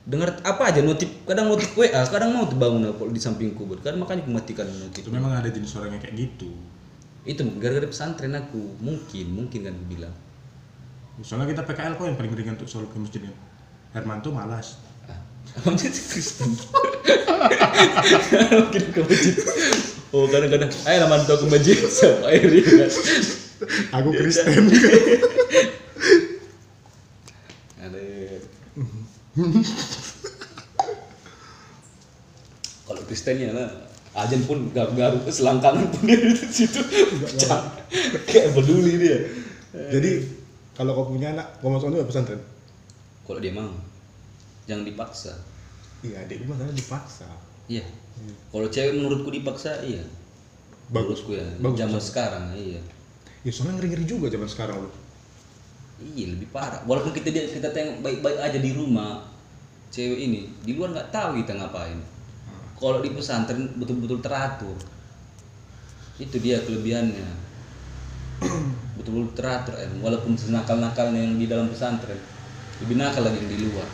dengar 0.00 0.32
apa 0.42 0.72
aja 0.72 0.80
notif 0.80 1.12
kadang 1.28 1.52
notif 1.52 1.76
WA 1.76 2.02
kadang 2.08 2.32
mau 2.32 2.48
bangun 2.48 2.88
aku 2.88 3.04
kalau 3.04 3.12
di 3.14 3.20
sampingku 3.20 3.68
buat 3.68 3.84
kan 3.84 3.94
makanya 4.00 4.24
aku 4.26 4.32
matikan 4.32 4.66
notif 4.66 5.06
Itu 5.06 5.12
memang 5.12 5.38
ada 5.38 5.46
jenis 5.46 5.76
orang 5.76 5.94
yang 5.94 6.02
kayak 6.02 6.16
gitu. 6.16 6.50
itu 7.28 7.44
gara-gara 7.60 7.84
pesantren 7.84 8.32
aku 8.32 8.80
mungkin 8.80 9.26
mungkin 9.28 9.60
kan 9.60 9.76
aku 9.76 9.86
bilang 9.92 10.14
Soalnya 11.20 11.52
kita 11.52 11.62
PKL 11.68 11.94
kok 12.00 12.06
yang 12.08 12.16
paling 12.16 12.32
ringan 12.32 12.54
untuk 12.56 12.68
selalu 12.68 12.88
ke 12.88 12.96
masjid 12.96 13.20
kan. 13.28 13.36
Hermanto 13.92 14.32
malas. 14.32 14.80
Sih 15.76 15.90
Kristen. 15.90 16.50
Mungkin 18.50 18.82
oh 20.14 20.24
kadang-kadang. 20.28 20.70
Ayo 20.86 20.96
lah 21.04 21.08
mantau 21.08 21.36
ke 21.40 21.46
masjid 21.48 21.76
sama 21.90 22.32
ya 22.32 22.40
kan 22.42 22.90
Aku 24.00 24.10
Kristen. 24.16 24.72
ada. 27.80 28.00
Kalau 32.88 33.02
Kristennya 33.06 33.52
lah 33.54 33.68
ajan 34.10 34.42
pun 34.42 34.74
garuk-garuk 34.74 35.22
selangkangan 35.30 35.86
pun 35.92 36.02
dia 36.08 36.18
di 36.18 36.34
situ. 36.50 36.80
Kayak 38.26 38.56
peduli 38.56 38.98
dia. 38.98 39.18
Jadi 39.70 40.10
kalau 40.74 40.96
kau 40.96 41.12
punya 41.12 41.36
anak, 41.36 41.60
kau 41.60 41.70
masuk 41.70 41.92
juga 41.92 42.08
pesantren. 42.08 42.40
kalau 43.28 43.38
dia 43.38 43.54
mau 43.54 43.70
jangan 44.70 44.86
dipaksa. 44.86 45.34
Iya, 46.06 46.22
adik 46.22 46.46
gue 46.46 46.48
masalah 46.48 46.70
dipaksa. 46.70 47.26
iya. 47.66 47.82
Kalau 48.54 48.68
cewek 48.70 48.94
menurutku 48.94 49.34
dipaksa 49.34 49.82
iya. 49.82 50.02
Bagus. 50.90 51.22
menurutku 51.22 51.30
ya 51.38 51.46
Bagus, 51.62 51.78
zaman 51.78 52.02
sekarang 52.02 52.44
iya. 52.54 52.80
Ya 53.46 53.50
soalnya 53.50 53.80
ngeri-ngeri 53.80 54.04
juga 54.06 54.26
zaman 54.30 54.48
sekarang 54.50 54.76
loh. 54.86 54.94
iya 56.00 56.32
lebih 56.32 56.48
parah. 56.54 56.80
Walaupun 56.88 57.12
kita 57.12 57.28
dia 57.28 57.44
kita 57.46 57.68
tengok 57.74 58.00
baik-baik 58.00 58.38
aja 58.40 58.58
di 58.58 58.70
rumah 58.72 59.26
cewek 59.90 60.18
ini 60.22 60.40
di 60.64 60.78
luar 60.78 60.94
nggak 60.94 61.10
tahu 61.12 61.42
kita 61.42 61.58
ngapain. 61.58 61.98
Kalau 62.80 63.04
di 63.04 63.12
pesantren 63.12 63.76
betul-betul 63.76 64.24
teratur. 64.24 64.76
Itu 66.16 66.36
dia 66.40 66.60
kelebihannya. 66.64 67.28
Betul-betul 69.00 69.32
teratur 69.36 69.76
em. 69.80 70.00
walaupun 70.00 70.36
senakal-nakalnya 70.36 71.24
yang 71.24 71.36
di 71.40 71.48
dalam 71.48 71.72
pesantren 71.72 72.20
lebih 72.80 72.96
nakal 72.96 73.24
lagi 73.24 73.36
yang 73.36 73.48
di 73.52 73.58
luar 73.68 73.88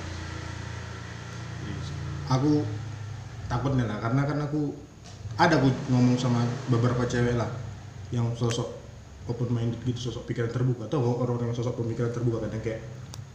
Aku 2.26 2.66
takutnya 3.46 3.86
lah 3.86 3.98
karena 4.02 4.26
kan 4.26 4.38
aku 4.42 4.74
ada 5.36 5.60
aku 5.60 5.68
ngomong 5.92 6.16
sama 6.18 6.42
beberapa 6.72 7.06
cewek 7.06 7.36
lah 7.36 7.46
yang 8.10 8.32
sosok 8.34 8.66
open 9.26 9.50
minded 9.50 9.78
gitu 9.82 10.10
sosok 10.10 10.26
pikiran 10.30 10.50
terbuka. 10.50 10.86
Atau 10.86 11.02
orang-orang 11.02 11.52
yang 11.52 11.58
sosok 11.58 11.78
pemikiran 11.82 12.10
terbuka 12.14 12.46
kadang 12.46 12.62
kayak 12.62 12.80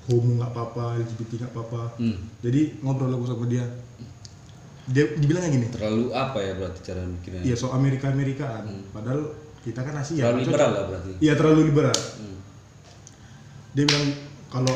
homo 0.10 0.42
nggak 0.42 0.52
apa-apa 0.52 1.00
LGBT 1.04 1.32
nggak 1.46 1.54
apa-apa. 1.54 1.84
Hmm. 2.02 2.18
jadi 2.42 2.82
ngobrol 2.82 3.14
aku 3.16 3.26
sama 3.28 3.46
dia. 3.48 3.66
Dia 4.90 5.06
dibilangnya 5.14 5.50
gini. 5.54 5.68
Terlalu 5.70 6.06
apa 6.12 6.42
ya 6.42 6.54
berarti 6.58 6.80
cara 6.82 7.06
mikirnya? 7.06 7.42
Iya 7.46 7.56
so 7.56 7.70
Amerika 7.72 8.10
Amerikaan 8.10 8.92
padahal 8.92 9.36
kita 9.62 9.86
kan 9.86 9.94
Asia 10.02 10.26
terlalu 10.26 10.42
cocok. 10.42 10.50
liberal 10.50 10.72
lah 10.74 10.84
berarti. 10.90 11.12
Iya 11.22 11.34
terlalu 11.38 11.62
liberal. 11.70 12.00
Hmm. 12.18 12.38
dia 13.72 13.88
bilang 13.88 14.04
kalau 14.52 14.76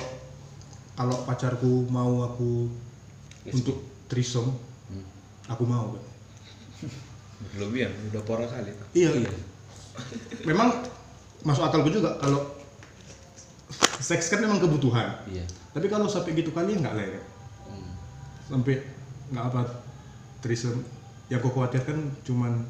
kalau 0.96 1.18
pacarku 1.28 1.84
mau 1.92 2.24
aku 2.24 2.72
untuk 3.52 3.95
trisom 4.06 4.54
aku 5.46 5.64
mau 5.64 5.94
kan 5.94 6.04
Berlebihan, 7.52 7.92
udah 8.10 8.22
parah 8.24 8.48
kali. 8.48 8.72
iya, 8.96 9.12
memang 10.48 10.72
masuk 11.44 11.68
akalku 11.68 11.92
juga 11.92 12.16
kalau 12.18 12.42
seks 14.00 14.32
kan 14.32 14.40
memang 14.40 14.58
kebutuhan. 14.58 15.20
Iya. 15.28 15.44
Tapi 15.72 15.86
kalau 15.88 16.08
sampai 16.08 16.32
gitu 16.34 16.50
kali 16.50 16.80
nggak 16.80 16.96
lah 16.96 17.06
ya 17.06 17.22
Hmm. 17.66 17.92
sampai 18.46 18.78
nggak 19.34 19.46
apa 19.52 19.62
trisom 20.40 20.80
yang 21.28 21.42
aku 21.42 21.50
khawatirkan 21.50 21.98
cuman 22.24 22.62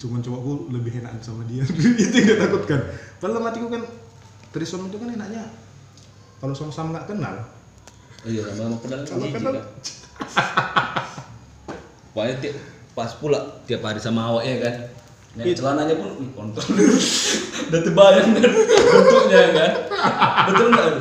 cuman 0.00 0.18
cowokku 0.18 0.52
lebih 0.70 0.98
enak 1.00 1.22
sama 1.22 1.46
dia. 1.46 1.62
Itu 2.04 2.16
yang 2.20 2.26
dia 2.26 2.36
takutkan. 2.36 2.80
Padahal 3.18 3.42
matiku 3.42 3.70
kan 3.70 3.82
trisom 4.50 4.88
itu 4.88 4.98
kan 4.98 5.14
enaknya 5.14 5.46
kalau 6.38 6.52
sama-sama 6.52 6.98
nggak 6.98 7.06
kenal 7.06 7.36
iya 8.22 8.42
sama-sama 8.44 8.76
kenal 8.78 9.00
jijik 9.00 9.32
kenal- 9.32 9.54
kan. 9.54 9.64
Pokoknya 12.10 12.36
tiap 12.38 12.54
pas 12.92 13.10
pula 13.14 13.38
tiap 13.64 13.80
hari 13.80 13.98
sama 13.98 14.26
awak 14.26 14.44
ya 14.44 14.56
kan. 14.60 14.74
Nah, 15.30 15.44
celananya 15.46 15.94
pun 15.94 16.10
kontol. 16.34 16.64
Udah 17.70 17.80
tebalan 17.80 18.26
kan 18.34 18.50
bentuknya 18.50 19.40
kan. 19.54 19.72
Betul 20.50 20.66
enggak? 20.68 20.92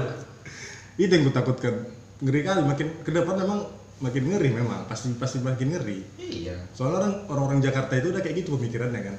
itu 0.95 1.07
yang 1.09 1.25
kutakutkan 1.25 1.75
ngeri 2.19 2.43
kali 2.43 2.59
makin 2.61 2.87
ke 2.99 3.09
depan 3.09 3.39
memang 3.39 3.63
makin 3.99 4.23
ngeri 4.27 4.51
memang 4.51 4.83
pasti 4.83 5.07
pasti 5.15 5.39
makin 5.39 5.71
ngeri 5.71 6.03
Iya. 6.19 6.59
soalnya 6.75 6.99
orang 6.99 7.13
orang-orang 7.31 7.59
Jakarta 7.63 7.95
itu 7.95 8.11
udah 8.11 8.19
kayak 8.19 8.43
gitu 8.43 8.59
pemikirannya 8.59 9.01
kan 9.01 9.15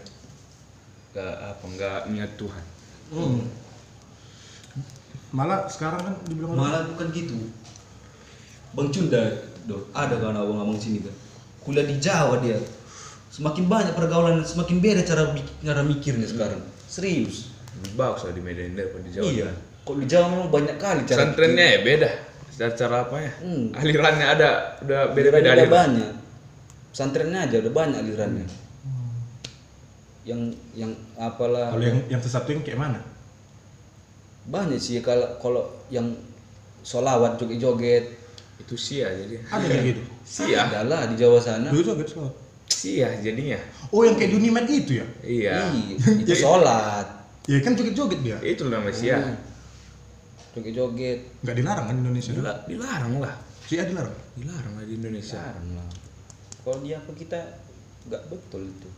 Gak 1.11 1.25
apa, 1.41 1.65
gak 1.75 2.01
niat 2.13 2.37
Tuhan. 2.37 2.65
Hmm. 3.11 3.49
malah 5.33 5.65
sekarang 5.67 6.05
kan 6.05 6.15
dibilang 6.29 6.53
orang 6.53 6.61
Malah 6.63 6.83
bukan 6.93 7.07
gitu. 7.11 7.35
Bang 8.71 8.89
Cunda, 8.89 9.23
do, 9.65 9.91
ada 9.91 10.15
kan 10.17 10.33
abang-abang 10.33 10.77
sini 10.77 11.03
kan. 11.03 11.15
kuliah 11.61 11.85
di 11.85 11.99
Jawa 11.99 12.41
dia 12.41 12.57
semakin 13.29 13.67
banyak 13.67 13.93
pergaulan 13.93 14.41
semakin 14.41 14.79
beda 14.79 15.03
cara 15.03 15.31
cara 15.61 15.83
mikirnya 15.83 16.25
sekarang 16.25 16.59
serius 16.85 17.53
Lebih 17.81 17.95
bagus 17.95 18.27
lah 18.27 18.33
di 18.33 18.43
Medan 18.43 18.75
daripada 18.75 19.03
di 19.05 19.13
Jawa. 19.13 19.25
iya 19.27 19.49
kok 19.81 19.97
di 19.97 20.07
Jawa 20.07 20.27
memang 20.29 20.49
banyak 20.49 20.77
kali 20.77 21.01
cara 21.05 21.19
Pesantrennya 21.25 21.67
ya 21.67 21.79
beda. 21.81 22.11
Cara 22.51 22.73
cara 22.75 22.97
apa 23.05 23.17
ya? 23.17 23.33
Hmm. 23.41 23.65
Alirannya 23.73 24.27
ada 24.29 24.49
udah 24.81 25.01
beda-beda 25.11 25.37
Alirannya 25.41 25.41
udah 25.41 25.55
aliran. 25.57 25.73
banyak 25.73 26.11
pesantrennya 26.91 27.39
aja 27.41 27.57
udah 27.61 27.73
banyak 27.73 27.99
alirannya 27.99 28.47
yang 30.21 30.41
yang 30.75 30.93
apalah 31.17 31.73
Kalau 31.73 31.81
yang 31.83 31.99
yang 32.09 32.21
sesat 32.21 32.45
tuh 32.45 32.53
yang 32.53 32.63
kayak 32.63 32.77
mana? 32.79 33.01
banyak 34.43 34.77
sih 34.77 34.99
kalau 35.01 35.39
kalau 35.39 35.63
yang 35.89 36.13
solawat 36.83 37.37
joget-joget 37.37 38.20
Itu 38.61 38.75
sia 38.77 39.09
jadi. 39.09 39.41
Ada 39.49 39.65
kayak 39.65 39.85
gitu. 39.89 40.03
Sia. 40.23 40.69
adalah 40.69 41.09
di 41.09 41.17
Jawa 41.17 41.41
sana 41.41 41.73
Dulu 41.73 41.83
joget 41.83 42.09
slow. 42.13 42.31
Sia 42.71 43.09
jadinya. 43.19 43.59
Oh 43.91 44.05
yang 44.05 44.15
kayak 44.15 44.31
di 44.31 44.37
Unimed 44.37 44.67
itu 44.69 44.93
ya? 45.01 45.07
Iya. 45.25 45.53
Ih, 45.73 45.97
itu 46.23 46.35
sholat 46.37 47.07
Ya 47.49 47.59
kan 47.65 47.73
joget-joget 47.75 48.21
dia. 48.23 48.39
Itu 48.45 48.69
namanya 48.69 48.95
sia. 48.95 49.17
Hmm. 49.19 49.37
joget-joget 50.55 51.21
Nggak 51.43 51.57
dilarang 51.57 51.87
kan 51.89 51.95
di 51.97 52.03
Indonesia? 52.05 52.33
Dila- 52.37 52.61
dilarang 52.69 53.13
lah. 53.19 53.35
Sih 53.67 53.81
dilarang. 53.81 54.15
Dilarang 54.39 54.73
lah 54.79 54.85
di 54.87 54.95
Indonesia. 54.95 55.41
Jarang 55.41 55.69
lah 55.75 55.89
kalau 56.61 56.79
dia 56.85 57.01
apa 57.01 57.13
kita 57.17 57.41
nggak 58.07 58.23
betul 58.29 58.63
itu 58.69 58.89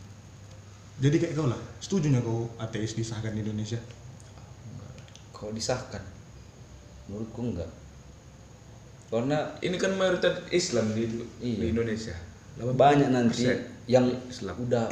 Jadi 1.01 1.15
kayak 1.17 1.33
kau 1.33 1.49
lah, 1.49 1.57
setuju 1.81 2.05
nggak 2.13 2.21
kau 2.21 2.45
ateis 2.61 2.93
disahkan 2.93 3.33
di 3.33 3.41
Indonesia? 3.41 3.79
kalau 5.33 5.51
disahkan 5.51 5.99
menurutku 7.09 7.41
enggak 7.43 7.67
karena 9.13 9.45
Ini 9.61 9.77
kan 9.77 9.93
mayoritas 9.93 10.41
Islam 10.49 10.89
di, 10.97 11.05
Iya. 11.37 11.57
di 11.61 11.65
Indonesia. 11.69 12.17
banyak 12.57 13.13
nanti 13.13 13.45
80% 13.45 13.85
yang 13.85 14.09
Islam. 14.25 14.57
udah 14.57 14.85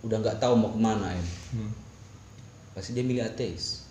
udah 0.00 0.16
nggak 0.16 0.40
tahu 0.40 0.56
mau 0.56 0.72
ke 0.72 0.80
mana 0.80 1.12
ya. 1.12 1.24
Hmm. 1.52 1.72
pasti 2.72 2.94
dia 2.96 3.04
milih 3.04 3.26
ateis. 3.26 3.84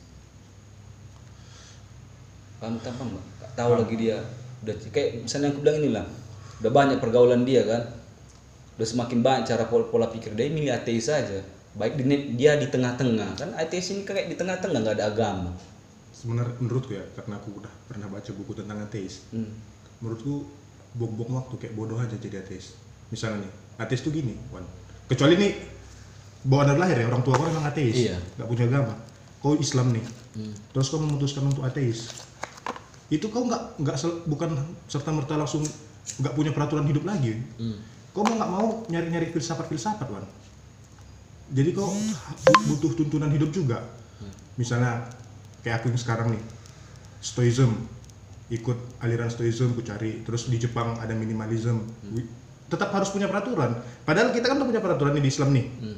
Paham 2.58 2.82
tak 2.82 2.98
paham 2.98 3.13
nggak 3.13 3.51
tahu 3.53 3.72
lagi 3.77 3.96
dia 4.00 4.17
udah 4.65 4.74
kayak 4.89 5.27
misalnya 5.27 5.53
aku 5.53 5.60
bilang 5.62 5.77
inilah 5.86 6.06
udah 6.63 6.72
banyak 6.74 6.98
pergaulan 6.98 7.46
dia 7.46 7.62
kan. 7.67 7.84
Udah 8.77 8.88
semakin 8.88 9.20
banyak 9.22 9.44
cara 9.50 9.65
pola, 9.70 9.86
pola 9.89 10.08
pikir 10.10 10.34
dia 10.34 10.50
milih 10.50 10.74
ateis 10.74 11.10
saja 11.13 11.41
baik 11.77 11.94
di, 12.00 12.34
dia 12.34 12.58
di 12.58 12.70
tengah-tengah. 12.74 13.38
Kan 13.38 13.50
ateis 13.53 13.94
ini 13.94 14.01
kayak 14.01 14.34
di 14.34 14.36
tengah-tengah 14.39 14.82
nggak 14.82 14.98
ada 14.98 15.13
agama 15.13 15.53
Sebenarnya 16.27 16.60
menurutku 16.60 16.91
ya, 16.91 17.07
karena 17.15 17.39
aku 17.39 17.55
udah 17.55 17.72
pernah 17.88 18.12
baca 18.12 18.27
buku 18.36 18.51
tentang 18.51 18.84
ateis. 18.84 19.24
hmm. 19.31 19.48
Menurutku 20.03 20.43
bong-bong 20.91 21.39
waktu 21.39 21.55
kayak 21.55 21.72
bodoh 21.72 21.96
aja 21.96 22.19
jadi 22.19 22.43
ateis. 22.43 22.75
Misalnya 23.07 23.48
nih, 23.48 23.51
ateis 23.79 24.03
tuh 24.03 24.12
gini, 24.12 24.36
Wan. 24.51 24.67
Kecuali 25.07 25.39
nih 25.39 25.55
bawaan 26.43 26.67
dari 26.67 26.79
lahir 26.84 26.98
ya, 27.00 27.07
orang 27.07 27.24
tua 27.24 27.39
kau 27.39 27.48
memang 27.48 27.63
ateis, 27.63 27.96
Iya. 27.96 28.19
nggak 28.36 28.43
punya 28.43 28.63
agama. 28.67 28.93
Kau 29.39 29.55
Islam 29.55 29.96
nih, 29.96 30.03
Hmm. 30.36 30.51
terus 30.75 30.91
kau 30.91 31.00
memutuskan 31.00 31.48
untuk 31.48 31.63
ateis. 31.63 32.12
Itu 33.07 33.31
kau 33.31 33.48
nggak 33.48 33.79
nggak 33.79 33.96
bukan 34.27 34.51
serta 34.86 35.15
merta 35.15 35.39
langsung 35.39 35.63
nggak 36.19 36.34
punya 36.36 36.51
peraturan 36.51 36.84
hidup 36.84 37.07
lagi. 37.07 37.39
Hmm. 37.55 37.79
Kau 38.12 38.27
mau 38.27 38.36
nggak 38.36 38.51
mau 38.51 38.67
nyari-nyari 38.91 39.31
filsafat-filsafat, 39.31 40.12
Wan. 40.12 40.27
Jadi 41.55 41.72
kau 41.72 41.88
butuh 42.67 42.91
tuntunan 43.00 43.31
hidup 43.31 43.55
juga. 43.55 43.79
Misalnya 44.60 45.07
kayak 45.67 45.75
aku 45.77 45.91
yang 45.91 46.00
sekarang 46.00 46.27
nih, 46.31 46.43
Stoicism, 47.19 47.75
ikut 48.47 48.79
aliran 48.97 49.27
Stoicism 49.27 49.75
ku 49.75 49.83
cari. 49.83 50.24
Terus 50.24 50.47
di 50.47 50.55
Jepang 50.55 50.95
ada 50.95 51.12
minimalism. 51.12 51.83
Wi- 52.09 52.27
Tetap 52.67 52.91
harus 52.91 53.12
punya 53.12 53.27
peraturan. 53.27 53.75
Padahal 54.03 54.31
kita 54.31 54.47
kan 54.47 54.55
udah 54.55 54.67
punya 54.67 54.79
peraturan 54.79 55.12
nih 55.13 55.24
di 55.24 55.29
Islam 55.29 55.51
nih. 55.51 55.65
Hmm. 55.77 55.97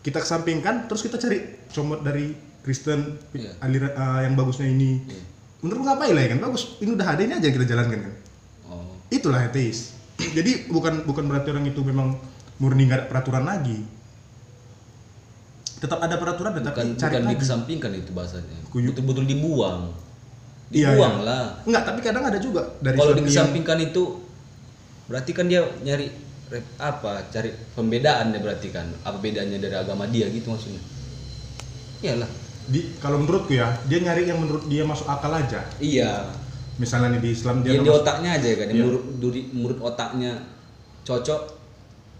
Kita 0.00 0.18
kesampingkan, 0.18 0.88
terus 0.88 1.00
kita 1.00 1.16
cari 1.16 1.40
comot 1.68 2.00
dari 2.00 2.32
Kristen 2.60 3.20
Iya. 3.30 3.52
aliran 3.60 3.92
ah, 3.92 4.20
yang 4.20 4.32
bagusnya 4.32 4.64
ini. 4.64 5.00
Iya. 5.02 5.22
Menurut 5.60 5.82
ngapain 5.84 6.12
lah 6.12 6.22
ya 6.22 6.28
kan 6.32 6.40
bagus. 6.42 6.76
Ini 6.78 6.90
udah 6.92 7.06
ada 7.06 7.20
ini 7.20 7.32
aja 7.32 7.44
yang 7.44 7.56
kita 7.56 7.68
jalankan 7.68 8.00
kan 8.00 8.14
oh 8.66 8.92
itulah 9.08 9.40
ateis 9.40 9.94
jadi 10.36 10.66
bukan 10.66 11.06
bukan 11.06 11.24
berarti 11.24 11.48
orang 11.48 11.64
itu 11.64 11.80
memang 11.80 12.18
murni 12.58 12.84
nggak 12.84 12.98
ada 12.98 13.06
peraturan 13.06 13.46
lagi 13.46 13.78
tetap 15.76 16.00
ada 16.00 16.16
peraturan 16.16 16.56
tetapi 16.56 16.72
bukan 16.72 16.88
cari 16.96 17.12
bukan 17.12 17.22
lagi. 17.22 17.32
dikesampingkan 17.36 17.90
itu 17.92 18.10
bahasanya. 18.10 18.58
Betul-betul 18.70 19.24
dibuang. 19.24 19.92
Iya, 20.66 20.96
dibuang 20.96 21.16
iya. 21.20 21.26
lah. 21.28 21.44
Enggak 21.62 21.82
tapi 21.84 22.00
kadang 22.00 22.24
ada 22.24 22.38
juga 22.40 22.62
dari 22.80 22.96
kalau 22.96 23.12
Islam 23.12 23.18
yang- 23.18 23.28
dikesampingkan 23.28 23.78
itu 23.84 24.02
berarti 25.06 25.30
kan 25.30 25.46
dia 25.46 25.62
nyari 25.80 26.06
apa 26.76 27.26
cari 27.28 27.50
pembedaan 27.72 28.32
dia 28.32 28.40
berarti 28.40 28.68
kan. 28.70 28.86
Apa 29.02 29.20
bedanya 29.20 29.56
dari 29.56 29.76
agama 29.76 30.06
dia 30.06 30.26
gitu 30.26 30.48
maksudnya? 30.48 30.80
Iyalah. 32.00 32.30
Di 32.66 32.98
kalau 32.98 33.20
menurutku 33.20 33.52
ya 33.52 33.70
dia 33.84 34.00
nyari 34.00 34.26
yang 34.26 34.40
menurut 34.40 34.66
dia 34.66 34.82
masuk 34.82 35.06
akal 35.06 35.30
aja. 35.30 35.60
Iya. 35.76 36.24
Misalnya 36.76 37.14
nih 37.14 37.22
di 37.22 37.30
Islam 37.30 37.60
dia 37.60 37.72
dia 37.72 37.82
di 37.82 37.90
otaknya 37.90 38.30
aja 38.32 38.48
kan 38.54 38.66
Iya. 38.66 38.74
menurut 38.80 39.04
menurut 39.52 39.78
otaknya 39.82 40.32
cocok 41.02 41.40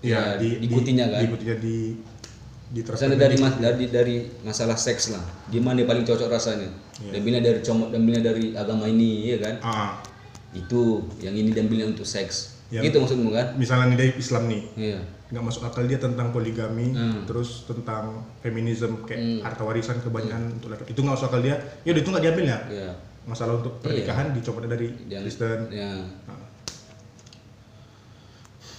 Iya, 0.00 0.36
ya, 0.36 0.38
di, 0.38 0.48
diikutinya 0.62 1.04
di, 1.04 1.12
kan. 1.12 1.20
diikutinya 1.24 1.56
di 1.58 1.76
di 1.98 2.15
Misalnya 2.68 3.14
dari 3.20 3.37
mas 3.37 3.55
dari 3.57 3.87
dari 3.87 4.16
masalah 4.42 4.74
seks 4.74 5.09
lah, 5.09 5.22
di 5.46 5.59
mana 5.59 5.81
yang 5.81 5.88
paling 5.88 6.02
cocok 6.02 6.26
rasanya? 6.26 6.66
Iya. 6.98 7.14
Dan 7.14 7.20
bila 7.22 7.38
dari 7.38 7.59
comot 7.61 7.88
dan 7.88 8.02
bila 8.02 8.18
dari 8.18 8.44
agama 8.52 8.85
ini, 8.85 9.11
ya 9.29 9.38
kan? 9.38 9.55
ah, 9.62 9.90
Itu 10.50 11.05
yang 11.18 11.33
ini 11.33 11.52
dan 11.52 11.66
bila 11.66 11.85
untuk 11.85 12.02
seks. 12.02 12.57
Yang- 12.66 12.88
Gitu 12.88 12.96
maksudmu 12.98 13.31
kan? 13.31 13.46
misalnya 13.55 13.87
nih 13.87 13.98
dari 14.00 14.12
Islam 14.16 14.42
nih 14.46 14.62
Iya. 14.74 14.98
nggak 15.29 15.44
masuk 15.44 15.62
akal 15.62 15.85
dia 15.85 15.98
tentang 15.98 16.31
poligami 16.31 16.90
Hmm. 16.90 17.22
terus 17.22 17.62
tentang 17.62 18.26
feminisme 18.40 19.05
kayak 19.05 19.20
Hmm. 19.20 19.40
harta 19.40 19.62
warisan 19.62 20.00
kebanyakan 20.00 20.57
untuk 20.57 20.72
laki 20.72 20.88
itu 20.88 20.98
nggak 20.98 21.14
masuk 21.14 21.29
akal 21.29 21.40
dia 21.40 21.55
ya 21.81 21.92
itu 21.92 22.02
nggak 22.05 22.24
diambil 22.24 22.44
ya 22.44 22.59
Iya. 22.66 22.90
masalah 23.22 23.55
untuk 23.57 23.79
pernikahan 23.81 24.33
dicopot 24.33 24.64
dari 24.64 24.90
Yang 25.05 25.22
Kristen 25.29 25.59
Ya. 25.70 25.94
Nah. 26.26 26.42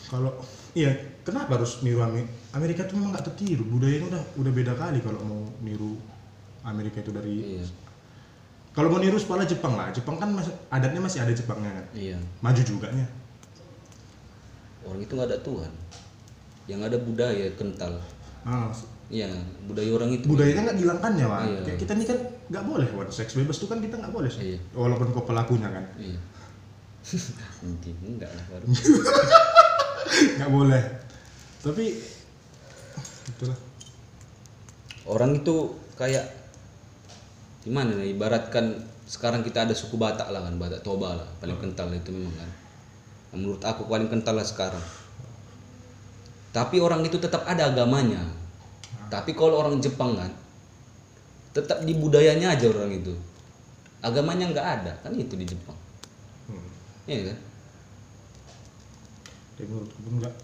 kalau 0.08 0.32
iya 0.73 0.91
kenapa 1.27 1.51
harus 1.53 1.83
niru 1.83 1.99
Amerika 1.99 2.31
Amerika 2.53 2.81
tuh 2.83 2.95
memang 2.95 3.11
nggak 3.11 3.25
tertiru 3.25 3.67
budayanya 3.67 4.07
udah 4.07 4.23
udah 4.37 4.51
beda 4.53 4.73
kali 4.73 5.03
kalau 5.03 5.19
mau 5.19 5.43
niru 5.59 5.99
Amerika 6.63 6.97
itu 6.97 7.11
dari 7.11 7.59
Iya. 7.59 7.67
kalau 8.71 8.87
mau 8.87 8.97
niru 8.97 9.15
sekolah 9.15 9.43
Jepang 9.43 9.75
lah 9.75 9.91
Jepang 9.91 10.15
kan 10.15 10.31
masih 10.31 10.55
adatnya 10.69 10.99
masih 10.99 11.19
ada 11.19 11.31
Jepangnya 11.31 11.71
kan 11.73 11.85
Iya. 11.91 12.15
maju 12.39 12.61
juga 12.61 12.87
nya 12.89 13.03
Orang 14.79 15.03
itu 15.03 15.11
nggak 15.11 15.27
ada 15.27 15.39
Tuhan. 15.41 15.71
Yang 16.63 16.81
ada 16.81 16.97
budaya 16.97 17.47
kental. 17.53 17.93
ah, 18.41 18.71
Iya, 19.07 19.27
budaya 19.63 19.91
orang 19.93 20.11
itu. 20.13 20.23
budayanya 20.25 20.63
nggak 20.63 20.77
dihilangkannya 20.79 21.25
Wan. 21.25 21.43
Iya. 21.45 21.59
kayak 21.61 21.79
kita 21.79 21.91
nih 21.93 22.07
kan 22.07 22.17
nggak 22.47 22.63
boleh 22.63 22.87
Wan. 22.91 23.07
seks 23.09 23.35
bebas 23.35 23.55
tuh 23.57 23.67
kan 23.67 23.79
kita 23.79 23.95
nggak 23.95 24.11
boleh 24.11 24.31
Iya. 24.31 24.55
walaupun 24.71 25.11
kau 25.11 25.23
pelakunya 25.23 25.67
kan 25.67 25.83
Iya. 25.97 26.15
Mungkin 27.67 27.95
enggak 28.05 28.31
lah 28.31 28.45
baru. 28.49 28.65
nggak 30.39 30.49
boleh 30.49 30.83
tapi 31.67 31.99
itulah. 33.36 33.60
Orang 35.08 35.36
itu 35.36 35.75
kayak 35.99 36.23
gimana 37.67 37.95
nih 37.99 38.15
ibaratkan 38.15 38.80
sekarang 39.08 39.43
kita 39.43 39.67
ada 39.67 39.75
suku 39.75 39.99
Batak 39.99 40.32
lah 40.32 40.43
kan 40.43 40.56
Batak 40.56 40.84
Toba 40.84 41.15
lah 41.15 41.27
paling 41.43 41.60
kental 41.60 41.91
itu 41.91 42.12
memang 42.15 42.36
kan. 42.36 42.47
Nah, 42.47 43.36
menurut 43.36 43.62
aku 43.63 43.88
paling 43.88 44.08
kental 44.08 44.39
lah 44.39 44.47
sekarang. 44.47 44.84
Tapi 46.56 46.80
orang 46.80 47.03
itu 47.03 47.19
tetap 47.19 47.43
ada 47.43 47.71
agamanya. 47.71 48.23
Tapi 49.12 49.36
kalau 49.36 49.60
orang 49.60 49.80
Jepang 49.84 50.15
kan 50.15 50.32
tetap 51.51 51.84
di 51.84 51.95
budayanya 51.95 52.56
aja 52.56 52.67
orang 52.71 52.91
itu. 52.95 53.15
Agamanya 54.03 54.51
nggak 54.51 54.67
ada 54.67 54.93
kan 55.03 55.12
itu 55.15 55.36
di 55.36 55.43
Jepang. 55.47 55.75
Hmm. 56.47 56.67
Iya 57.08 57.32
kan? 57.32 57.38
Menurutku 59.58 59.99
pun 60.06 60.13
nggak 60.21 60.36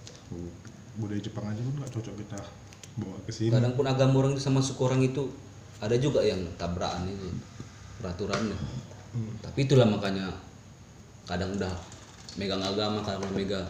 budaya 0.97 1.21
Jepang 1.21 1.45
aja 1.49 1.61
pun 1.61 1.73
nggak 1.81 1.91
cocok 1.93 2.15
kita 2.21 2.39
bawa 3.01 3.17
ke 3.25 3.31
sini. 3.33 3.49
Kadang 3.49 3.73
pun 3.73 3.85
agama 3.89 4.15
orang 4.21 4.37
itu 4.37 4.41
sama 4.43 4.61
suku 4.61 4.81
orang 4.85 5.01
itu 5.01 5.29
ada 5.81 5.95
juga 5.97 6.21
yang 6.21 6.39
tabrakan 6.55 7.09
itu 7.09 7.27
peraturannya. 7.99 8.57
Hmm. 9.13 9.29
tapi 9.45 9.69
itulah 9.69 9.85
makanya 9.85 10.25
kadang 11.29 11.53
udah 11.53 11.69
megang 12.33 12.65
agama 12.65 12.97
kadang 13.05 13.29
megang 13.37 13.67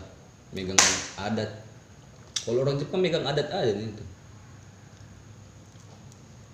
megang 0.55 0.79
adat. 1.19 1.51
Kalau 2.47 2.63
orang 2.63 2.79
Jepang 2.79 3.03
megang 3.03 3.27
adat 3.27 3.51
aja 3.51 3.75
nih 3.75 3.91
itu. 3.91 4.03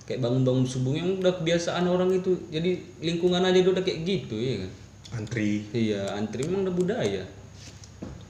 Kayak 0.10 0.26
bangun-bangun 0.26 0.66
subuh 0.66 0.98
yang 0.98 1.22
udah 1.22 1.38
kebiasaan 1.38 1.86
orang 1.86 2.10
itu 2.18 2.34
jadi 2.50 2.82
lingkungan 2.98 3.46
aja 3.46 3.62
udah 3.62 3.86
kayak 3.86 4.02
gitu 4.02 4.34
ya 4.42 4.56
kan? 4.66 4.72
Antri. 5.22 5.70
Iya 5.70 6.18
antri 6.18 6.50
memang 6.50 6.66
udah 6.66 6.74
budaya. 6.74 7.24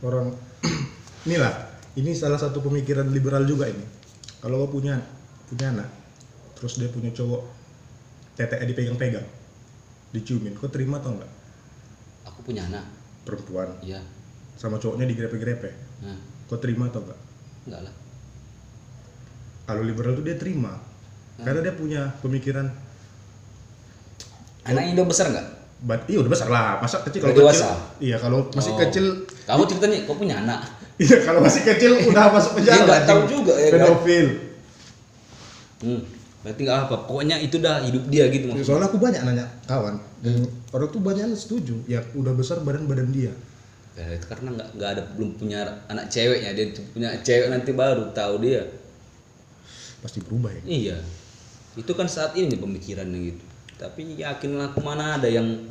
Orang 0.03 0.35
inilah 1.27 1.68
ini 1.97 2.11
salah 2.13 2.37
satu 2.37 2.61
pemikiran 2.61 3.09
liberal 3.09 3.47
juga 3.47 3.65
ini. 3.65 3.85
Kalau 4.39 4.67
kau 4.67 4.77
punya 4.79 4.99
punya 5.49 5.73
anak 5.73 5.89
terus 6.53 6.77
dia 6.77 6.91
punya 6.91 7.09
cowok 7.15 7.41
teteknya 8.35 8.67
dipegang-pegang 8.69 9.27
diciumin 10.11 10.53
kau 10.59 10.69
terima 10.69 10.99
atau 11.01 11.15
enggak? 11.15 11.31
Aku 12.29 12.39
punya 12.45 12.67
anak. 12.69 12.85
Perempuan. 13.25 13.73
Iya. 13.81 14.01
Sama 14.59 14.77
cowoknya 14.77 15.07
digrepe-grepe. 15.07 15.71
Nah, 16.03 16.19
kau 16.45 16.59
terima 16.61 16.87
atau 16.91 17.01
enggak? 17.03 17.19
Enggak 17.67 17.81
lah. 17.89 17.93
kalau 19.69 19.85
liberal 19.85 20.17
tuh 20.17 20.25
dia 20.25 20.33
terima. 20.33 20.81
Karena 21.39 21.61
dia 21.61 21.73
punya 21.77 22.01
pemikiran. 22.19 22.67
Anaknya 24.65 24.91
udah 24.97 25.07
besar 25.07 25.25
enggak? 25.29 25.47
But, 25.79 26.03
iya 26.11 26.19
udah 26.19 26.31
besar 26.31 26.47
lah. 26.51 26.81
Masa 26.83 26.99
kecil 27.05 27.23
kalau 27.23 27.35
kecil 27.47 27.71
iya 28.03 28.17
kalau 28.19 28.39
masih 28.51 28.75
Oh. 28.75 28.79
kecil 28.83 29.05
Kamu 29.47 29.63
ceritanya 29.65 30.03
kok 30.03 30.17
punya 30.19 30.35
anak? 30.43 30.59
Iya 30.99 31.17
kalau 31.23 31.39
masih 31.39 31.61
kecil 31.63 31.91
udah 32.11 32.29
masuk 32.29 32.59
penjara 32.59 32.75
Dia 32.75 32.85
nggak 32.85 33.03
tahu 33.07 33.21
juga 33.27 33.53
ya, 33.55 33.67
kan? 33.71 33.75
pedofil 33.79 34.27
Hmm. 35.79 36.03
Berarti 36.43 36.61
enggak 36.67 36.79
apa. 36.91 36.95
Pokoknya 37.07 37.39
itu 37.39 37.55
dah 37.63 37.79
hidup 37.79 38.03
dia 38.11 38.27
gitu 38.27 38.51
maksudnya. 38.51 38.67
soalnya 38.67 38.87
aku 38.91 38.99
banyak 38.99 39.21
nanya 39.23 39.47
kawan 39.63 39.95
dan 40.19 40.43
orang 40.75 40.91
tuh 40.91 40.99
banyak 40.99 41.23
yang 41.23 41.39
setuju 41.39 41.75
ya 41.87 42.03
udah 42.15 42.35
besar 42.35 42.59
badan 42.63 42.83
badan 42.83 43.11
dia 43.15 43.31
Ya, 43.99 44.15
itu 44.15 44.31
karena 44.31 44.55
nggak 44.55 44.69
nggak 44.79 44.89
ada 44.95 45.03
belum 45.11 45.35
punya 45.35 45.59
anak 45.91 46.07
ceweknya 46.07 46.55
dia 46.55 46.71
punya 46.95 47.09
cewek 47.19 47.51
nanti 47.51 47.75
baru 47.75 48.15
tahu 48.15 48.39
dia 48.39 48.63
pasti 49.99 50.23
berubah 50.23 50.55
ya 50.55 50.61
iya 50.63 50.97
itu 51.75 51.91
kan 51.91 52.07
saat 52.07 52.31
ini 52.39 52.55
pemikirannya 52.55 53.19
gitu 53.35 53.43
tapi 53.75 54.15
yakinlah 54.15 54.71
aku 54.71 54.79
mana 54.79 55.19
ada 55.19 55.27
yang 55.27 55.67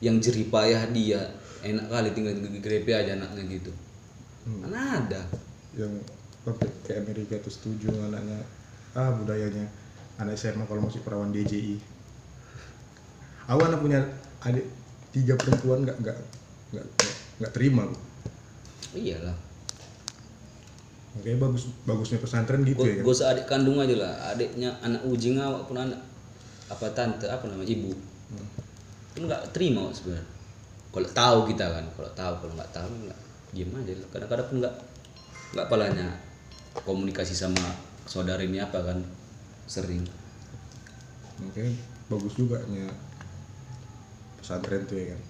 yang 0.00 0.16
jerih 0.16 0.48
payah 0.48 0.88
dia 0.88 1.20
enak 1.60 1.92
kali 1.92 2.08
tinggal 2.16 2.32
di 2.32 2.60
grepe 2.64 2.96
aja 2.96 3.12
anaknya 3.12 3.44
gitu 3.60 3.72
mana 4.48 5.04
ada? 5.04 5.22
Yang 5.76 6.04
ke 6.86 6.92
Amerika 6.96 7.36
tuh 7.44 7.52
setuju 7.52 7.92
anaknya. 8.08 8.40
Ah 8.96 9.12
budayanya. 9.12 9.68
Anak 10.20 10.36
SMA 10.36 10.64
kalau 10.68 10.84
masuk 10.84 11.04
perawan 11.04 11.32
DJI 11.32 12.00
aku 13.50 13.60
anak 13.66 13.82
punya 13.82 13.98
adik 14.46 14.62
tiga 15.10 15.34
perempuan 15.34 15.82
nggak 15.82 15.98
nggak 15.98 16.16
nggak 16.70 16.86
nggak- 17.42 17.54
terima 17.54 17.82
aku. 17.90 17.98
iyalah. 18.94 19.34
Makanya 21.18 21.38
bagus 21.42 21.66
bagusnya 21.82 22.18
pesantren 22.22 22.62
gitu 22.62 22.86
ya. 22.86 23.02
Kan? 23.02 23.06
gue 23.06 23.14
adik 23.26 23.46
kandung 23.50 23.82
aja 23.82 23.96
lah. 23.98 24.14
Adiknya 24.30 24.70
anak 24.86 25.02
ujing 25.02 25.34
awak 25.42 25.66
pun 25.66 25.82
anak 25.82 25.98
apa 26.70 26.86
tante 26.94 27.26
apa 27.26 27.42
namanya 27.50 27.66
ibu. 27.74 27.90
Kan 29.18 29.26
nggak 29.26 29.50
terima 29.50 29.90
sebenarnya. 29.90 30.26
Kalau 30.94 31.08
tahu 31.10 31.38
kita 31.50 31.66
kan. 31.66 31.84
Kalau 31.90 32.10
tahu 32.14 32.34
kalau 32.46 32.54
nggak 32.54 32.70
tahu 32.70 32.90
nggak 33.10 33.20
diem 33.54 33.70
aja. 33.74 33.92
Kadang-kadang 34.10 34.46
pun 34.48 34.56
nggak 34.62 34.74
nggak 35.50 35.66
palanya 35.66 36.06
komunikasi 36.86 37.34
sama 37.34 37.62
saudara 38.06 38.42
ini 38.42 38.62
apa 38.62 38.78
kan 38.82 38.98
sering. 39.66 40.06
Makanya 41.42 41.72
bagus 42.06 42.34
juga 42.34 42.58
nya 42.68 42.86
pesantren 44.38 44.86
tuh 44.86 44.96
ya 44.98 45.06
kan? 45.14 45.20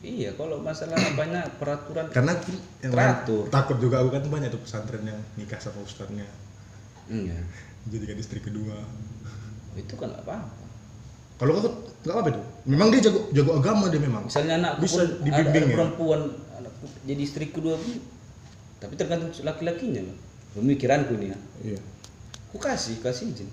Iya 0.00 0.30
kalau 0.32 0.64
masalah 0.64 0.96
apanya 0.96 1.44
peraturan 1.60 2.08
karena 2.08 2.32
yang 2.80 2.92
Teratur. 2.96 3.44
takut 3.52 3.76
juga 3.76 4.00
aku 4.00 4.08
kan 4.16 4.24
banyak 4.32 4.48
tuh 4.48 4.62
pesantren 4.64 5.04
yang 5.04 5.20
nikah 5.36 5.60
sama 5.60 5.84
ustadznya. 5.84 6.24
Iya. 7.10 7.36
Jadikan 7.92 8.16
istri 8.16 8.40
kedua. 8.40 8.80
Itu 9.76 9.94
kan 10.00 10.10
apa-apa. 10.16 10.48
Kalau 11.36 11.52
aku 11.56 11.68
nggak 12.00 12.16
apa 12.16 12.28
itu 12.32 12.42
memang 12.64 12.88
dia 12.88 13.00
jago 13.04 13.28
jago 13.32 13.60
agama 13.60 13.92
dia 13.92 14.00
memang. 14.00 14.24
Misalnya 14.24 14.56
anakku 14.56 14.88
Bisa 14.88 15.04
dibimbing 15.20 15.52
ada, 15.52 15.68
ada 15.68 15.68
ya? 15.68 15.76
perempuan 15.76 16.20
jadi 17.04 17.20
istri 17.20 17.52
kedua 17.52 17.76
pun 17.76 18.00
tapi 18.80 18.96
tergantung 18.96 19.28
laki-lakinya 19.44 20.00
loh 20.08 20.30
pemikiranku 20.54 21.14
ini 21.18 21.30
ya. 21.30 21.38
Iya. 21.62 21.80
Aku 22.50 22.58
kasih 22.58 22.98
kasih 22.98 23.30
izin. 23.30 23.46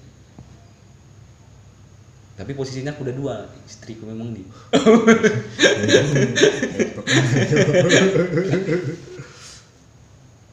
Tapi 2.37 2.53
posisinya 2.53 2.93
aku 2.93 3.01
udah 3.01 3.15
dua 3.17 3.35
istriku 3.65 4.05
memang 4.05 4.29
di. 4.33 4.45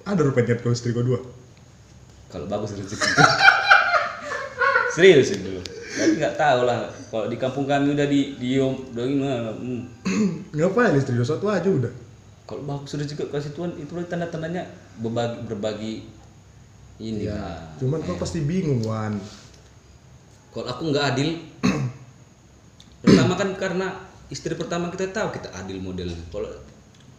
Ada 0.05 0.21
rupanya 0.21 0.57
kau 0.61 0.73
istri 0.73 0.93
kau 0.97 1.05
dua? 1.05 1.21
Kalau 2.29 2.49
bagus 2.49 2.73
rezeki. 2.77 3.09
Serius 4.97 5.33
itu. 5.37 5.61
Tapi 5.95 6.19
nggak 6.19 6.37
tahu 6.41 6.67
lah 6.67 6.91
kalau 7.13 7.31
di 7.31 7.37
kampung 7.37 7.69
kami 7.69 7.95
udah 7.95 8.09
di 8.09 8.35
di 8.41 8.59
udah 8.59 9.05
gimana 9.07 9.53
hmm. 9.55 9.83
ngapain 10.57 10.97
istri 10.97 11.17
dua? 11.17 11.29
Satu 11.29 11.53
aja 11.53 11.69
udah 11.69 12.04
kalau 12.45 12.61
bagus 12.69 12.93
rezeki 12.93 13.33
kasih 13.33 13.57
Tuhan 13.57 13.73
itu 13.81 13.93
tanda 14.05 14.29
tandanya 14.29 14.69
berbagi 15.01 15.41
berbagi 15.49 15.95
ini 17.01 17.25
lah 17.33 17.73
cuman 17.81 18.05
kau 18.05 18.21
pasti 18.21 18.45
bingung 18.45 18.85
wan. 18.85 19.17
Kalau 20.55 20.71
aku 20.71 20.83
nggak 20.95 21.05
adil 21.17 21.41
pertama 23.03 23.35
kan 23.35 23.49
karena 23.59 23.87
istri 24.31 24.55
pertama 24.55 24.93
kita 24.93 25.11
tahu 25.11 25.35
kita 25.35 25.51
adil 25.57 25.81
modelnya. 25.81 26.21
Kalau 26.31 26.53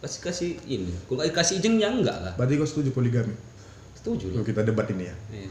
kasih 0.00 0.20
kasih 0.22 0.50
ini 0.70 0.94
kalau 1.10 1.20
nggak 1.20 1.34
kasih 1.34 1.58
izin 1.58 1.82
ya 1.82 1.90
enggak 1.90 2.16
lah. 2.22 2.32
Berarti 2.38 2.62
kau 2.62 2.68
setuju 2.70 2.94
poligami? 2.94 3.34
Setuju 3.98 4.30
lah. 4.30 4.46
Kita 4.46 4.62
debat 4.62 4.86
ini 4.94 5.10
ya. 5.10 5.16
Iya. 5.34 5.50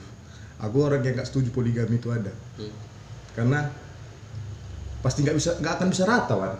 aku 0.55 0.87
orang 0.87 1.03
yang 1.03 1.19
nggak 1.19 1.27
setuju 1.27 1.51
poligami 1.51 1.99
itu 1.99 2.07
ada. 2.15 2.31
Hmm. 2.55 2.71
karena 3.35 3.67
pasti 5.03 5.27
nggak 5.27 5.35
bisa 5.35 5.59
nggak 5.59 5.73
akan 5.77 5.87
bisa 5.91 6.03
rata 6.07 6.33
wan. 6.39 6.55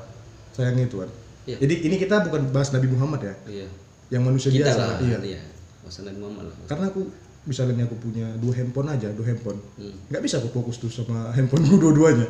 Sayangnya 0.52 0.92
itu 0.92 1.00
wan 1.00 1.10
Iya. 1.46 1.58
jadi 1.62 1.76
ini 1.86 1.96
kita 2.02 2.26
bukan 2.26 2.50
bahas 2.50 2.74
Nabi 2.74 2.90
Muhammad 2.90 3.22
ya? 3.22 3.36
Iya. 3.46 3.68
Yang 4.10 4.24
manusia 4.26 4.50
kita 4.50 4.74
biasa 4.74 4.82
lah. 4.82 4.98
iya. 5.02 5.18
Iya. 5.22 5.42
Nabi 5.86 6.18
Muhammad 6.18 6.46
lah. 6.50 6.56
Karena 6.66 6.86
aku 6.90 7.02
misalnya 7.46 7.86
aku 7.86 7.96
punya 8.02 8.26
dua 8.42 8.54
handphone 8.58 8.90
aja 8.90 9.14
dua 9.14 9.26
handphone. 9.30 9.62
Hmm. 9.78 9.94
bisa 10.18 10.42
aku 10.42 10.50
fokus 10.50 10.82
tuh 10.82 10.90
sama 10.90 11.30
handphoneku 11.38 11.78
dua-duanya. 11.86 12.26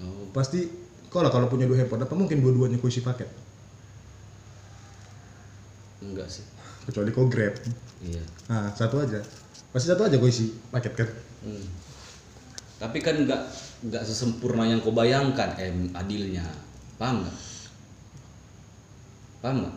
Oh. 0.00 0.32
Pasti 0.32 0.64
kau 1.12 1.20
lah 1.20 1.28
kalau 1.28 1.52
punya 1.52 1.68
dua 1.68 1.84
handphone 1.84 2.00
apa 2.00 2.14
mungkin 2.16 2.40
dua-duanya 2.40 2.80
kau 2.80 2.88
isi 2.88 3.04
paket? 3.04 3.28
Enggak 6.00 6.28
sih. 6.32 6.44
Kecuali 6.88 7.12
kau 7.12 7.28
grab. 7.28 7.52
Iya. 8.00 8.24
Nah 8.48 8.72
satu 8.72 9.04
aja. 9.04 9.20
Pasti 9.68 9.92
satu 9.92 10.08
aja 10.08 10.16
kau 10.16 10.28
isi 10.28 10.48
paket 10.72 10.92
kan? 10.96 11.08
Hmm. 11.44 11.66
tapi 12.74 13.00
kan 13.00 13.16
enggak 13.16 13.38
enggak 13.84 14.02
sesempurna 14.04 14.64
yang 14.64 14.80
kau 14.80 14.96
bayangkan 14.96 15.52
eh 15.60 15.72
adilnya. 15.92 16.44
Paham 16.96 17.20
nggak 17.24 17.36
paham 19.44 19.60
nggak? 19.60 19.76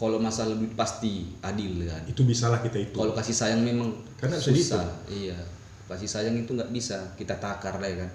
Kalau 0.00 0.16
masalah 0.16 0.56
duit 0.56 0.72
pasti 0.72 1.28
adil 1.44 1.84
kan. 1.84 2.00
Itu 2.08 2.24
bisalah 2.24 2.64
kita 2.64 2.80
itu. 2.80 2.96
Kalau 2.96 3.12
kasih 3.12 3.36
sayang 3.36 3.60
memang 3.60 3.92
Karena 4.16 4.40
bisa 4.40 4.48
susah. 4.48 4.88
Iya. 5.12 5.36
Kasih 5.84 6.08
sayang 6.08 6.40
itu 6.40 6.56
nggak 6.56 6.72
bisa. 6.72 6.96
Kita 7.20 7.36
takar 7.36 7.76
lah 7.76 7.84
ya 7.84 8.08
kan. 8.08 8.10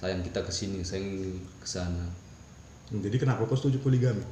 Sayang 0.00 0.24
kita 0.24 0.40
ke 0.40 0.48
sini 0.48 0.80
sayang 0.80 1.36
ke 1.60 1.68
sana. 1.68 2.08
Jadi 2.88 3.16
kenapa 3.20 3.44
kau 3.44 3.52
setuju 3.52 3.84
poligami? 3.84 4.24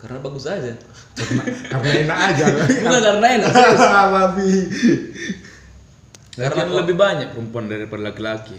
Karena 0.00 0.24
bagus 0.24 0.48
aja. 0.48 0.72
Karena, 1.12 1.42
karena 1.68 1.90
enak 2.08 2.18
aja. 2.32 2.44
Bukan 2.80 3.00
karena 3.04 3.26
enak 3.40 3.52
babi. 4.16 4.52
Karena 6.34 6.62
lebih 6.72 6.96
banyak 6.96 7.28
perempuan 7.36 7.68
daripada 7.68 8.08
laki-laki. 8.08 8.56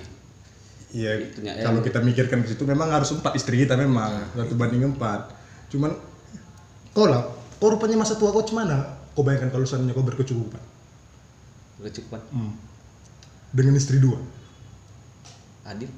Iya, 0.95 1.11
Itunya, 1.27 1.53
ya. 1.59 1.67
kalau 1.67 1.83
kita 1.83 1.99
mikirkan 1.99 2.39
ke 2.47 2.55
situ 2.55 2.63
memang 2.63 2.87
harus 2.87 3.11
empat 3.11 3.35
istri 3.35 3.59
kita 3.67 3.75
memang 3.75 4.31
satu 4.31 4.55
banding 4.55 4.95
empat. 4.95 5.27
Cuman 5.67 5.91
kau 6.95 7.03
lah, 7.03 7.27
kau 7.59 7.67
rupanya 7.75 7.99
masa 7.99 8.15
tua 8.15 8.31
kau 8.31 8.47
cemana? 8.47 8.95
Kau 9.11 9.27
bayangkan 9.27 9.51
kalau 9.51 9.67
seandainya 9.67 9.91
kau 9.91 10.07
berkecukupan 10.07 10.63
kecukupan 11.75 12.21
hmm. 12.31 12.51
dengan 13.51 13.75
istri 13.75 13.99
dua, 13.99 14.15
adil 15.67 15.91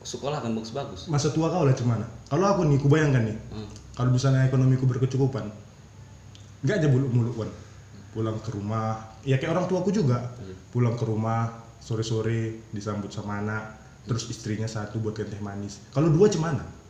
sekolah 0.00 0.40
kan 0.40 0.54
bagus-bagus 0.56 1.10
masa 1.10 1.34
tua 1.34 1.50
kau 1.50 1.66
lah 1.66 1.74
cemana? 1.74 2.06
Kalau 2.30 2.46
aku 2.46 2.62
nih, 2.70 2.78
ku 2.78 2.86
bayangkan 2.86 3.26
nih, 3.26 3.36
Hmm. 3.50 3.68
kalau 3.98 4.14
misalnya 4.14 4.46
ekonomiku 4.46 4.86
berkecukupan, 4.86 5.50
nggak 6.62 6.76
aja 6.78 6.88
muluk-muluk 6.88 7.34
kan, 7.42 7.50
pulang 8.14 8.38
ke 8.38 8.50
rumah, 8.54 9.18
ya 9.26 9.36
kayak 9.36 9.52
orang 9.58 9.66
tuaku 9.66 9.90
juga, 9.90 10.30
pulang 10.70 10.94
ke 10.94 11.04
rumah 11.04 11.50
sore-sore 11.80 12.70
disambut 12.70 13.10
sama 13.10 13.40
anak, 13.40 13.62
terus 14.06 14.28
istrinya 14.30 14.68
satu 14.68 15.00
buat 15.00 15.16
teh 15.16 15.40
manis. 15.42 15.80
Kalau 15.90 16.12
dua 16.12 16.28
cemana? 16.28 16.80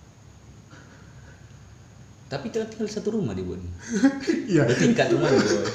tapi 2.31 2.47
tinggal, 2.55 2.71
tinggal 2.71 2.87
satu 2.87 3.19
rumah 3.19 3.35
dibuat 3.35 3.59
Iya, 4.55 4.63
tingkat 4.79 5.11
rumah 5.11 5.35
boy 5.35 5.67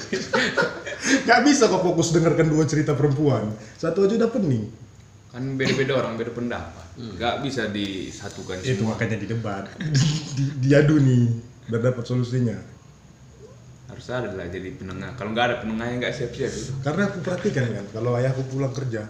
nggak 1.27 1.39
bisa 1.45 1.67
kok 1.67 1.83
fokus 1.83 2.15
dengarkan 2.15 2.47
dua 2.49 2.63
cerita 2.65 2.97
perempuan. 2.97 3.53
Satu 3.77 4.07
aja 4.07 4.15
udah 4.17 4.31
pening. 4.31 4.71
Kan 5.29 5.59
beda-beda 5.59 5.99
orang, 5.99 6.15
beda 6.15 6.31
pendapat. 6.31 6.85
Nggak 6.95 7.43
bisa 7.45 7.67
disatukan 7.69 8.63
Itu 8.63 8.87
semua. 8.87 8.95
makanya 8.95 9.19
di 9.19 9.27
debat, 9.27 9.67
di, 10.39 10.43
diadu 10.65 10.97
nih, 10.97 11.27
biar 11.69 11.91
dapat 11.91 12.07
solusinya. 12.07 12.55
Harus 13.95 14.11
ada 14.11 14.27
lah 14.35 14.51
jadi 14.51 14.75
penengah. 14.75 15.15
Kalau 15.15 15.31
nggak 15.31 15.45
ada 15.47 15.55
penengahnya 15.63 15.95
nggak 16.03 16.13
siap-siap 16.19 16.51
itu. 16.51 16.71
Karena 16.83 17.07
aku 17.07 17.23
perhatikan 17.23 17.63
kan, 17.71 17.85
kalau 17.95 18.11
ayahku 18.19 18.43
pulang 18.51 18.75
kerja, 18.75 19.07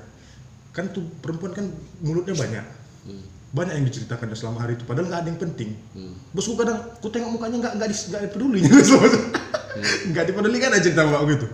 kan 0.70 0.94
tuh 0.94 1.02
perempuan 1.26 1.58
kan 1.58 1.66
mulutnya 2.06 2.38
banyak, 2.38 2.66
hmm. 3.10 3.26
banyak 3.50 3.74
yang 3.82 3.86
diceritakan 3.90 4.30
selama 4.38 4.62
hari 4.62 4.78
itu. 4.78 4.86
Padahal 4.86 5.10
nggak 5.10 5.22
ada 5.26 5.30
yang 5.34 5.42
penting. 5.42 5.70
Hmm. 5.98 6.14
Bosku 6.38 6.54
kadang, 6.54 6.78
ku 7.02 7.10
tengok 7.10 7.34
mukanya 7.34 7.58
nggak 7.66 7.74
nggak 7.82 7.90
nggak 7.90 8.22
peduli, 8.30 8.62
nggak 10.14 10.26
dipedulikan 10.30 10.70
aja 10.70 10.86
cerita 10.86 11.02
mbakku 11.02 11.34
itu. 11.34 11.48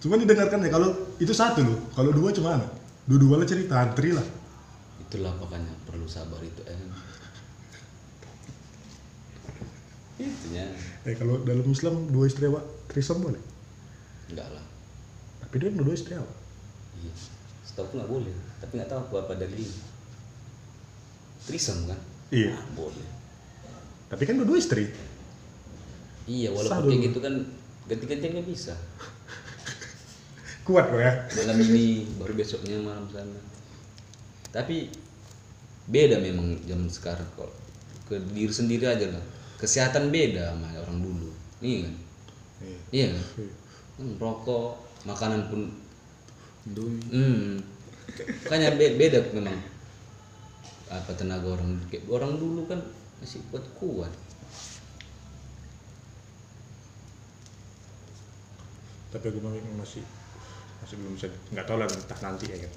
Cuma 0.00 0.16
didengarkan 0.16 0.64
ya 0.64 0.70
kalau 0.72 0.88
itu 1.20 1.36
satu 1.36 1.60
loh, 1.60 1.78
kalau 1.92 2.16
dua 2.16 2.32
cuma 2.32 2.56
mana? 2.56 2.66
Dua-dua 3.04 3.44
lah 3.44 3.46
cerita 3.48 3.76
antri 3.76 4.16
lah. 4.16 4.24
itulah 5.08 5.32
makanya 5.40 5.72
perlu 5.88 6.04
sabar 6.04 6.36
itu 6.44 6.60
eh. 6.68 6.76
Itunya 10.20 10.66
Eh 11.02 11.14
kalau 11.14 11.38
dalam 11.40 11.64
Islam 11.64 12.08
dua 12.08 12.26
istri 12.26 12.46
awak 12.46 12.62
trisam 12.86 13.18
boleh? 13.18 13.38
enggak 14.28 14.48
lah 14.48 14.64
Tapi 15.40 15.54
dia 15.56 15.70
dua 15.70 15.92
istri 15.92 16.12
awak. 16.12 16.34
iya 16.98 17.12
setahu 17.62 17.84
aku 17.84 17.94
nggak 17.96 18.10
boleh 18.10 18.34
tapi 18.58 18.72
nggak 18.74 18.90
tahu 18.90 19.00
aku 19.00 19.14
apa 19.18 19.32
dalilnya 19.34 19.84
trisam 21.40 21.86
kan 21.86 21.98
Iya. 22.28 22.52
Ah, 22.52 22.66
boleh 22.74 23.08
Tapi 24.08 24.22
kan 24.22 24.36
dua 24.36 24.58
istri. 24.58 24.84
iya 26.24 26.50
walaupun 26.50 26.84
kayak 26.84 26.92
dulu. 26.92 27.06
gitu 27.08 27.18
kan 27.20 27.34
ganti-gantian 27.86 28.32
nggak 28.34 28.48
bisa 28.48 28.74
Kuat 30.66 30.84
kok 30.86 31.00
ya. 31.00 31.12
malam 31.34 31.56
ini 31.62 32.04
baru 32.18 32.34
besoknya 32.34 32.76
malam 32.78 33.08
sana 33.08 33.40
tapi 34.48 34.92
beda 35.86 36.20
memang 36.20 36.56
zaman 36.64 36.88
sekarang 36.88 37.24
kok 37.32 37.48
ke 38.04 38.20
diri 38.32 38.48
sendiri 38.50 38.84
aja 38.84 39.08
lah 39.08 39.24
kesehatan 39.58 40.14
beda 40.14 40.54
sama 40.54 40.70
orang 40.78 40.98
dulu. 41.02 41.30
Iya 41.58 41.78
kan? 41.84 41.94
Iya. 42.62 42.78
iya 42.94 43.06
kan? 43.12 43.24
Hmm, 43.98 44.14
rokok 44.22 44.78
makanan 45.02 45.50
pun 45.50 45.66
Indomie. 46.70 47.02
hmm. 47.10 47.58
Makanya 48.46 48.78
be- 48.78 48.94
beda 48.94 49.18
memang. 49.34 49.58
Apa 50.88 51.12
tenaga 51.12 51.52
orang 51.52 51.76
orang 52.08 52.32
dulu 52.40 52.64
kan 52.70 52.80
masih 53.20 53.42
kuat 53.50 53.66
kuat. 53.76 54.12
Tapi 59.08 59.24
aku 59.28 59.40
memang 59.42 59.82
masih 59.82 60.04
masih 60.84 60.94
belum 61.02 61.12
bisa 61.18 61.26
nggak 61.50 61.66
tahu 61.66 61.76
lah 61.82 61.88
entah 61.90 62.20
nanti 62.22 62.46
ya 62.46 62.58
kan. 62.62 62.72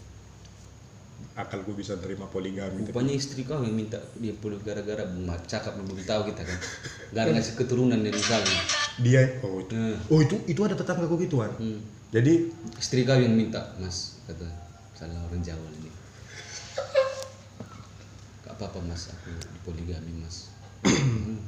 Akal 1.34 1.62
gue 1.62 1.74
bisa 1.74 1.96
terima 1.96 2.26
poligami. 2.26 2.82
tapi- 2.82 2.92
rupanya 2.92 3.14
istri 3.14 3.42
kau 3.42 3.60
yang 3.60 3.72
minta 3.72 3.96
dia 4.16 4.34
puluh 4.34 4.58
gara-gara 4.58 5.06
bunga 5.06 5.36
cakap 5.42 5.74
belum 5.76 6.02
tahu 6.02 6.22
kita 6.26 6.42
kan 6.42 6.58
gak 7.10 7.22
ada 7.22 7.32
ngasih 7.34 7.54
keturunan 7.56 7.98
dia 7.98 8.12
misalnya 8.12 8.58
Dia 8.98 9.22
oh 9.42 9.60
itu 9.60 9.74
Nah. 9.74 9.98
oh 10.08 10.20
itu 10.20 10.36
itu 10.46 10.62
ada 10.62 10.74
tetangga 10.74 11.06
gue 11.06 11.20
gituan. 11.22 11.52
hmm. 11.54 11.80
Jadi 12.10 12.34
istri 12.76 13.02
kau 13.02 13.16
yang 13.16 13.32
minta 13.32 13.74
mas 13.76 14.20
kata 14.24 14.46
salah 14.94 15.18
orang 15.24 15.40
Jawa 15.40 15.64
ini 15.74 15.90
gak 18.42 18.54
apa-apa 18.54 18.80
mas 18.82 19.08
aku 19.08 19.32
di 19.32 19.60
poligami 19.62 20.12
mas 20.18 20.52
Hmm. 20.82 21.38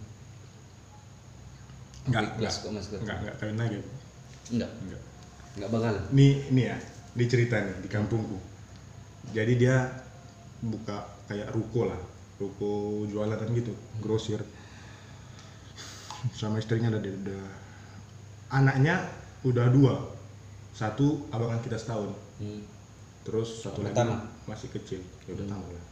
nggak 2.05 2.21
Ikhlas 2.35 2.37
nggak 2.37 2.53
kok, 2.59 2.71
Mas, 2.71 2.85
kata. 2.85 3.01
nggak 3.01 3.17
nggak 3.19 3.35
kawin 3.37 3.57
lagi. 3.57 3.77
enggak 4.49 4.69
Nggak. 4.83 5.01
enggak 5.55 5.69
bakal 5.69 5.93
Nih 6.11 6.33
nih 6.49 6.65
ya 6.65 6.77
di 7.13 7.25
cerita 7.25 7.55
nih 7.57 7.75
di 7.79 7.87
kampungku. 7.87 8.37
Jadi 9.31 9.55
dia 9.55 9.87
buka 10.59 11.07
kayak 11.31 11.55
ruko 11.55 11.87
lah, 11.87 11.99
ruko 12.35 13.03
jualan 13.07 13.39
gitu, 13.55 13.71
grosir. 14.03 14.43
Sama 16.35 16.59
istrinya 16.59 16.91
ada 16.91 16.99
udah 16.99 17.43
anaknya 18.51 18.95
udah 19.43 19.67
dua, 19.71 19.95
satu 20.71 21.27
abangan 21.31 21.59
kita 21.59 21.75
setahun, 21.75 22.15
hmm. 22.39 22.61
terus 23.27 23.63
satu 23.63 23.83
lagi 23.83 23.91
Pertama? 23.91 24.23
masih 24.47 24.71
kecil, 24.71 25.03
ya 25.27 25.35
udah 25.35 25.47
tahu 25.51 25.65
lah. 25.67 25.85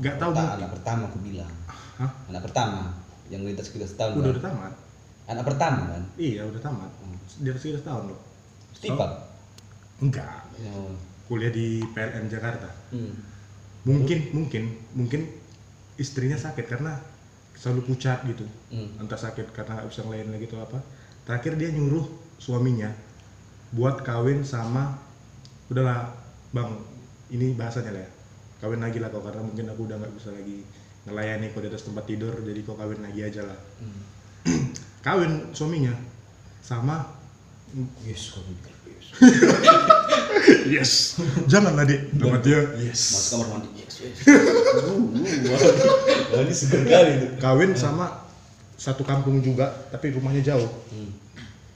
Nggak 0.00 0.16
tahu 0.16 0.30
Perta- 0.32 0.54
anak 0.56 0.70
pertama 0.72 1.02
aku 1.12 1.18
bilang 1.20 1.52
Hah? 2.00 2.10
anak 2.32 2.42
pertama 2.48 2.94
yang 3.28 3.44
lintas 3.44 3.68
kita 3.68 3.84
setahun 3.84 4.16
Udah 4.16 4.22
kan? 4.22 4.32
udah 4.32 4.44
tamat. 4.48 4.72
anak 5.28 5.44
pertama 5.44 5.82
kan 5.92 6.02
Iya 6.16 6.40
udah 6.48 6.60
tamat. 6.62 6.90
Di 7.42 7.48
atas 7.52 7.62
kita 7.68 7.78
setahun 7.84 8.08
loh. 8.08 8.20
Stipak 8.72 9.10
Enggak. 10.00 10.40
oh. 10.72 10.96
Kuliah 11.30 11.54
di 11.54 11.78
PLN 11.94 12.26
Jakarta. 12.26 12.66
hmm. 12.90 13.14
mungkin 13.86 14.18
mungkin 14.34 14.62
mungkin 14.92 15.20
istrinya 15.96 16.34
sakit 16.36 16.66
karena 16.66 16.98
selalu 17.54 17.86
pucat 17.86 18.26
gitu 18.26 18.42
Hmm. 18.68 18.98
entah 18.98 19.16
sakit 19.16 19.54
karena 19.54 19.78
nggak 19.78 19.88
bisa 19.88 20.02
lagi 20.04 20.44
atau 20.50 20.60
apa 20.60 20.78
terakhir 21.24 21.54
dia 21.54 21.70
nyuruh 21.70 22.04
suaminya 22.36 22.90
buat 23.70 24.02
kawin 24.02 24.42
sama 24.42 24.98
udahlah 25.70 26.10
bang 26.50 26.70
ini 27.30 27.54
bahasanya 27.54 27.94
lah 27.94 28.02
ya 28.02 28.10
kawin 28.58 28.82
lagi 28.82 28.98
lah 28.98 29.08
kau 29.08 29.22
karena 29.22 29.40
mungkin 29.46 29.70
aku 29.70 29.86
udah 29.86 29.96
nggak 30.02 30.12
bisa 30.18 30.34
lagi 30.34 30.66
ngelayani 31.06 31.46
kau 31.54 31.62
di 31.62 31.68
atas 31.70 31.86
tempat 31.86 32.04
tidur 32.04 32.34
jadi 32.42 32.60
kau 32.66 32.74
kawin 32.74 33.00
lagi 33.00 33.20
aja 33.22 33.46
lah 33.46 33.58
Hmm. 33.80 34.02
kawin 35.06 35.54
suaminya 35.54 35.94
sama 36.60 37.06
yes 38.02 38.34
kau 38.34 38.42
yes. 40.74 41.20
Janganlah 41.46 41.84
dik 41.84 42.00
sama 42.16 42.38
dia 42.40 42.60
yes. 42.80 43.00
Masuk 43.12 43.30
kamar 43.36 43.46
mandi. 43.56 43.68
Yes 43.76 43.94
yes. 44.00 44.16
Wah 46.30 46.40
ini 46.40 46.54
seger 46.54 46.82
kali 46.86 47.10
itu. 47.20 47.26
Kawin 47.40 47.72
sama 47.76 48.24
satu 48.80 49.04
kampung 49.04 49.44
juga 49.44 49.68
tapi 49.92 50.12
rumahnya 50.14 50.54
jauh. 50.54 50.70
Hmm. 50.92 51.12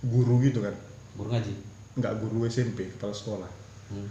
guru 0.05 0.37
gitu 0.45 0.61
kan. 0.61 0.77
Baru 1.17 1.33
ngaji? 1.33 1.53
Nggak 1.97 2.15
guru 2.21 2.45
SMP 2.45 2.93
kepala 2.93 3.15
sekolah. 3.17 3.51
Hmm. 3.93 4.09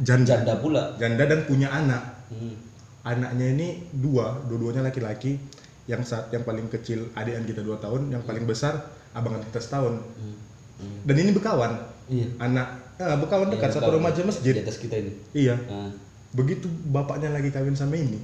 janda. 0.00 0.40
Janda 0.40 0.54
pula? 0.60 0.96
Janda 0.96 1.24
dan 1.28 1.44
punya 1.44 1.68
anak. 1.72 2.02
Hmm. 2.30 2.56
anaknya 3.00 3.56
ini 3.56 3.68
dua 3.96 4.44
dua-duanya 4.48 4.84
laki-laki. 4.84 5.40
Yang 5.88 6.12
saat 6.12 6.30
yang 6.30 6.46
paling 6.46 6.70
kecil 6.70 7.10
adikan 7.18 7.42
kita 7.42 7.64
dua 7.64 7.80
tahun 7.82 8.14
yang 8.14 8.22
paling 8.22 8.46
besar 8.46 8.78
abangan 9.10 9.42
kita 9.50 9.58
setahun 9.58 9.98
Hmm. 9.98 10.36
Hmm. 10.80 11.00
dan 11.04 11.16
ini 11.20 11.30
bekawan 11.36 11.76
iya. 12.10 12.26
Anak 12.42 12.66
eh, 12.98 13.16
bekawan 13.16 13.48
dekat 13.48 13.70
Iya, 13.70 13.76
satu 13.78 13.90
rumah 13.94 14.10
aja 14.10 14.20
di 14.20 14.28
masjid. 14.28 14.54
Atas 14.58 14.82
kita 14.82 14.98
ini. 14.98 15.12
Iya. 15.32 15.56
Nah, 15.70 15.94
begitu 16.34 16.66
bapaknya 16.90 17.30
lagi 17.30 17.54
kawin 17.54 17.74
sama 17.78 17.94
ini 17.98 18.18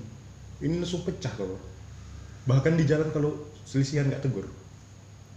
ini 0.62 0.80
langsung 0.80 1.04
pecah 1.04 1.30
kalau 1.36 1.58
bahkan 2.48 2.78
di 2.78 2.86
jalan 2.86 3.10
kalau 3.14 3.34
selisihan 3.62 4.10
nggak 4.10 4.26
tegur. 4.26 4.46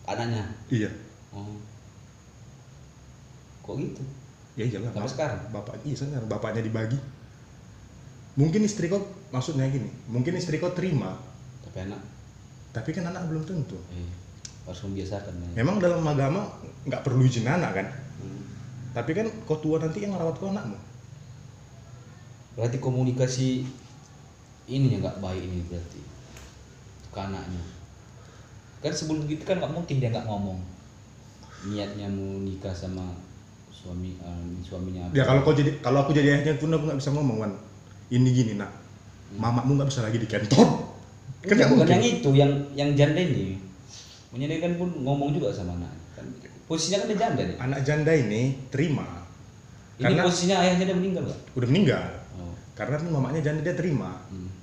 Anaknya? 0.10 0.44
Iya. 0.74 0.90
Oh 1.30 1.70
kok 3.70 3.78
gitu? 3.78 4.04
Ya 4.58 4.66
iyalah 4.66 4.90
Sampai 4.92 5.12
sekarang? 5.14 5.42
bapak 5.54 5.76
iya 5.86 5.94
sekarang 5.96 6.26
bapaknya 6.26 6.66
dibagi. 6.66 6.98
Mungkin 8.34 8.66
istri 8.66 8.90
kau 8.90 9.06
maksudnya 9.30 9.70
gini 9.70 9.94
mungkin 10.10 10.34
istri 10.34 10.58
kau 10.58 10.74
terima. 10.74 11.14
Tapi 11.62 11.86
anak? 11.86 12.02
Tapi 12.74 12.90
kan 12.90 13.14
anak 13.14 13.30
belum 13.30 13.46
tentu. 13.46 13.78
Eh, 13.94 14.10
harus 14.66 14.82
membiasakan 14.86 15.34
ya. 15.34 15.50
memang 15.62 15.82
dalam 15.82 16.02
agama 16.06 16.46
nggak 16.90 17.06
perlu 17.06 17.22
izin 17.22 17.46
anak 17.46 17.72
kan. 17.78 17.88
Tapi 18.90 19.12
kan 19.14 19.28
kau 19.46 19.62
tua 19.62 19.78
nanti 19.78 20.02
yang 20.02 20.18
merawat 20.18 20.38
kau 20.42 20.50
anakmu. 20.50 20.78
Berarti 22.58 22.78
komunikasi 22.82 23.64
ini 24.70 24.98
yang 24.98 25.02
nggak 25.06 25.22
baik 25.22 25.42
ini 25.46 25.62
berarti 25.70 26.02
ke 27.14 27.20
anaknya. 27.20 27.64
Kan 28.82 28.94
sebelum 28.94 29.30
gitu 29.30 29.46
kan 29.46 29.62
nggak 29.62 29.74
mungkin 29.74 29.96
dia 30.02 30.10
nggak 30.10 30.26
ngomong. 30.26 30.60
Niatnya 31.70 32.08
mau 32.10 32.42
nikah 32.42 32.74
sama 32.74 33.06
suami 33.70 34.12
eh, 34.20 34.60
suaminya 34.60 35.08
ya 35.16 35.24
kalau 35.24 35.40
kau 35.40 35.56
jadi 35.56 35.80
kalau 35.80 36.04
aku 36.04 36.12
jadi 36.12 36.36
ayahnya 36.36 36.60
pun 36.60 36.68
aku 36.74 36.90
nggak 36.90 37.00
bisa 37.00 37.14
ngomong 37.14 37.38
wan. 37.46 37.54
Ini 38.10 38.30
gini 38.34 38.54
nak. 38.58 38.74
Mamamu 39.38 39.78
nggak 39.78 39.90
bisa 39.94 40.02
lagi 40.02 40.18
di 40.18 40.26
kantor 40.26 40.90
kan 41.40 41.56
nggak 41.56 41.72
bukan 41.72 41.88
mungkin. 41.88 41.96
yang 41.96 42.04
itu 42.04 42.30
yang 42.36 42.52
yang 42.74 42.90
janda 42.98 43.22
ini. 43.22 43.62
Punya 44.34 44.50
dia 44.50 44.60
kan 44.60 44.76
pun 44.76 44.90
ngomong 45.06 45.38
juga 45.38 45.54
sama 45.54 45.78
anak 45.78 45.94
kan 46.18 46.26
posisinya 46.70 47.02
kan 47.02 47.08
dia 47.10 47.18
janda 47.18 47.42
nih. 47.42 47.58
Anak 47.58 47.80
janda 47.82 48.14
ini 48.14 48.42
terima. 48.70 49.08
Ini 49.98 50.06
karena 50.06 50.22
posisinya 50.22 50.58
ayahnya 50.62 50.86
dia 50.86 50.98
meninggal 50.98 51.24
nggak 51.26 51.40
udah 51.58 51.68
meninggal. 51.68 52.04
Oh. 52.38 52.54
karena 52.78 52.96
kan 53.02 53.08
mamanya 53.10 53.42
janda 53.42 53.62
dia 53.66 53.74
terima. 53.74 54.14
Hmm. 54.30 54.54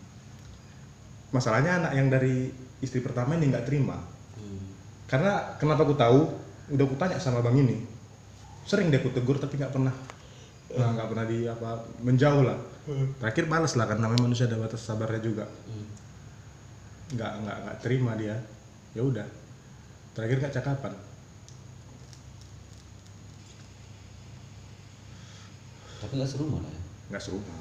masalahnya 1.34 1.82
anak 1.82 1.92
yang 1.98 2.08
dari 2.08 2.48
istri 2.78 3.02
pertama 3.02 3.34
ini 3.34 3.50
nggak 3.50 3.66
terima. 3.66 3.98
Hmm. 4.38 4.70
karena 5.10 5.58
kenapa 5.58 5.82
aku 5.82 5.98
tahu? 5.98 6.20
Udah 6.70 6.84
aku 6.86 6.96
tanya 6.96 7.18
sama 7.18 7.42
bang 7.42 7.58
ini. 7.66 7.82
Sering 8.62 8.88
dia 8.88 9.02
aku 9.02 9.10
tegur 9.10 9.42
tapi 9.42 9.58
nggak 9.58 9.74
pernah. 9.74 9.92
Nah, 10.66 10.90
nggak 10.94 11.08
pernah 11.10 11.26
di 11.26 11.44
apa 11.50 11.84
menjauh 12.06 12.42
lah. 12.46 12.58
Terakhir 13.18 13.50
balas 13.50 13.74
lah 13.74 13.90
kan 13.90 13.98
namanya 13.98 14.22
manusia 14.22 14.46
ada 14.46 14.56
batas 14.62 14.86
sabarnya 14.86 15.18
juga. 15.18 15.44
Hmm. 15.66 15.86
nggak 17.18 17.32
nggak 17.42 17.56
nggak 17.66 17.76
terima 17.82 18.14
dia. 18.14 18.38
Ya 18.94 19.02
udah. 19.02 19.26
Terakhir 20.14 20.38
nggak 20.40 20.54
cakapan 20.54 20.94
tapi 26.00 26.12
nggak 26.20 26.30
serumah 26.30 26.60
lah 26.60 26.70
ya. 26.70 26.82
Nggak 27.14 27.22
serumah. 27.22 27.56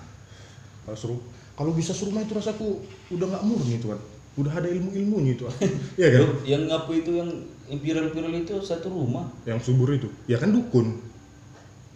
Kalau 0.85 0.97
seru 0.97 1.15
kalau 1.55 1.71
bisa 1.71 1.95
serumah 1.95 2.21
itu 2.21 2.35
rasaku 2.35 2.83
udah 3.15 3.25
nggak 3.31 3.43
murni 3.47 3.77
tuan. 3.81 3.99
Udah 4.35 4.51
ada 4.51 4.67
ilmu 4.67 4.91
ilmunya 4.91 5.39
itu 5.39 5.47
iya 5.99 6.11
kan? 6.11 6.19
Yang- 6.19 6.43
yang 6.43 6.63
apa 6.67 6.91
itu 6.91 7.11
yang 7.15 7.29
yang 7.71 7.79
viral-viral 7.79 8.33
itu 8.35 8.55
satu 8.59 8.91
rumah. 8.91 9.31
Yang 9.47 9.71
subur 9.71 9.95
itu. 9.95 10.11
Ya 10.27 10.35
kan 10.35 10.51
dukun. 10.51 10.99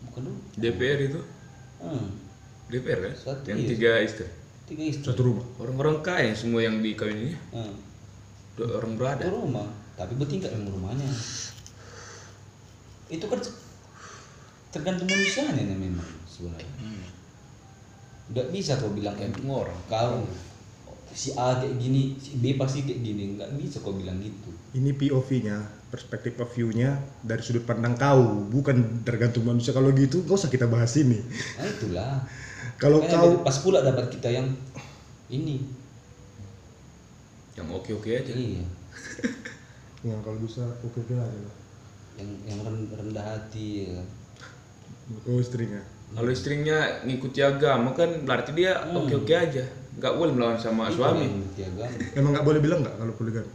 Bukan 0.09 0.21
dulu 0.23 0.39
DPR 0.55 0.99
itu? 1.03 1.19
Hmm. 1.83 2.15
DPR 2.71 2.99
kan 3.03 3.13
Satu, 3.15 3.43
yang 3.51 3.59
iya. 3.59 3.69
tiga 3.75 3.91
istri? 3.99 4.27
Tiga 4.71 4.83
istri. 4.87 5.05
Satu 5.05 5.21
rumah. 5.27 5.45
Orang-orang 5.59 5.99
kaya 5.99 6.31
semua 6.31 6.63
yang 6.63 6.79
dikawin 6.79 7.27
ini 7.27 7.33
hmm. 7.51 7.75
orang 8.63 8.95
berada. 8.95 9.27
Satu 9.27 9.35
rumah. 9.35 9.67
Tapi 9.99 10.15
bertingkat 10.15 10.55
memang 10.55 10.79
rumahnya. 10.79 11.11
Itu 13.11 13.27
kan 13.27 13.43
tergantung 14.71 15.11
manusianya 15.11 15.65
nih 15.65 15.75
memang 15.75 16.18
sebenarnya 16.39 16.71
nggak 18.29 18.47
bisa 18.53 18.77
kau 18.77 18.93
bilang 18.93 19.17
kayak 19.17 19.33
Tergantung 19.33 19.65
orang. 19.65 19.77
kau 19.89 20.21
si 21.11 21.33
A 21.33 21.57
kayak 21.57 21.75
gini 21.81 22.13
si 22.21 22.37
B 22.37 22.53
pasti 22.55 22.85
kayak 22.85 23.01
gini 23.01 23.23
nggak 23.35 23.49
bisa 23.57 23.81
kau 23.81 23.97
bilang 23.97 24.21
gitu 24.21 24.49
Ini 24.69 24.93
POV-nya, 24.93 25.57
perspektif 25.89 26.37
of 26.37 26.53
view-nya 26.53 26.93
dari 27.25 27.41
sudut 27.41 27.65
pandang 27.65 27.97
kau, 27.97 28.45
bukan 28.53 29.01
tergantung 29.01 29.41
manusia. 29.49 29.73
Kalau 29.73 29.89
gitu, 29.97 30.21
gak 30.29 30.37
usah 30.45 30.51
kita 30.53 30.69
bahas 30.69 30.93
ini. 30.93 31.17
nah 31.57 31.65
itulah 31.65 32.11
Kalau 32.77 33.01
Makanya 33.01 33.17
kau 33.17 33.31
pas 33.41 33.57
pula 33.65 33.81
dapat 33.81 34.13
kita 34.13 34.29
yang 34.29 34.45
ini 35.33 35.57
Yang 37.57 37.67
oke-oke 37.75 38.09
aja. 38.13 38.33
iya 38.37 38.63
Ya 40.07 40.15
kalau 40.23 40.39
bisa 40.39 40.63
oke 40.79 41.03
oke 41.03 41.11
aja 41.11 41.39
lah. 41.43 41.55
yang 42.19 42.29
yang 42.47 42.59
ren- 42.63 42.87
rendah 42.91 43.25
hati 43.25 43.89
ya. 43.89 43.99
Oh 45.27 45.39
istrinya. 45.41 45.81
Kalau 46.09 46.29
istrinya 46.29 46.77
ngikuti 47.01 47.39
agama 47.39 47.91
kan 47.91 48.09
berarti 48.21 48.51
dia 48.51 48.81
Hmm. 48.81 48.97
oke-oke 48.99 49.29
aja. 49.31 49.63
Nggak 49.93 50.13
boleh 50.15 50.31
melawan 50.31 50.57
sama 50.57 50.87
Itu 50.87 50.97
suami. 50.97 51.27
ngerti 51.27 51.61
agama. 51.65 51.95
Emang 52.13 52.31
nggak 52.31 52.45
boleh 52.45 52.59
bilang 52.59 52.79
nggak 52.81 52.95
kalau 52.95 53.13
poligami? 53.13 53.51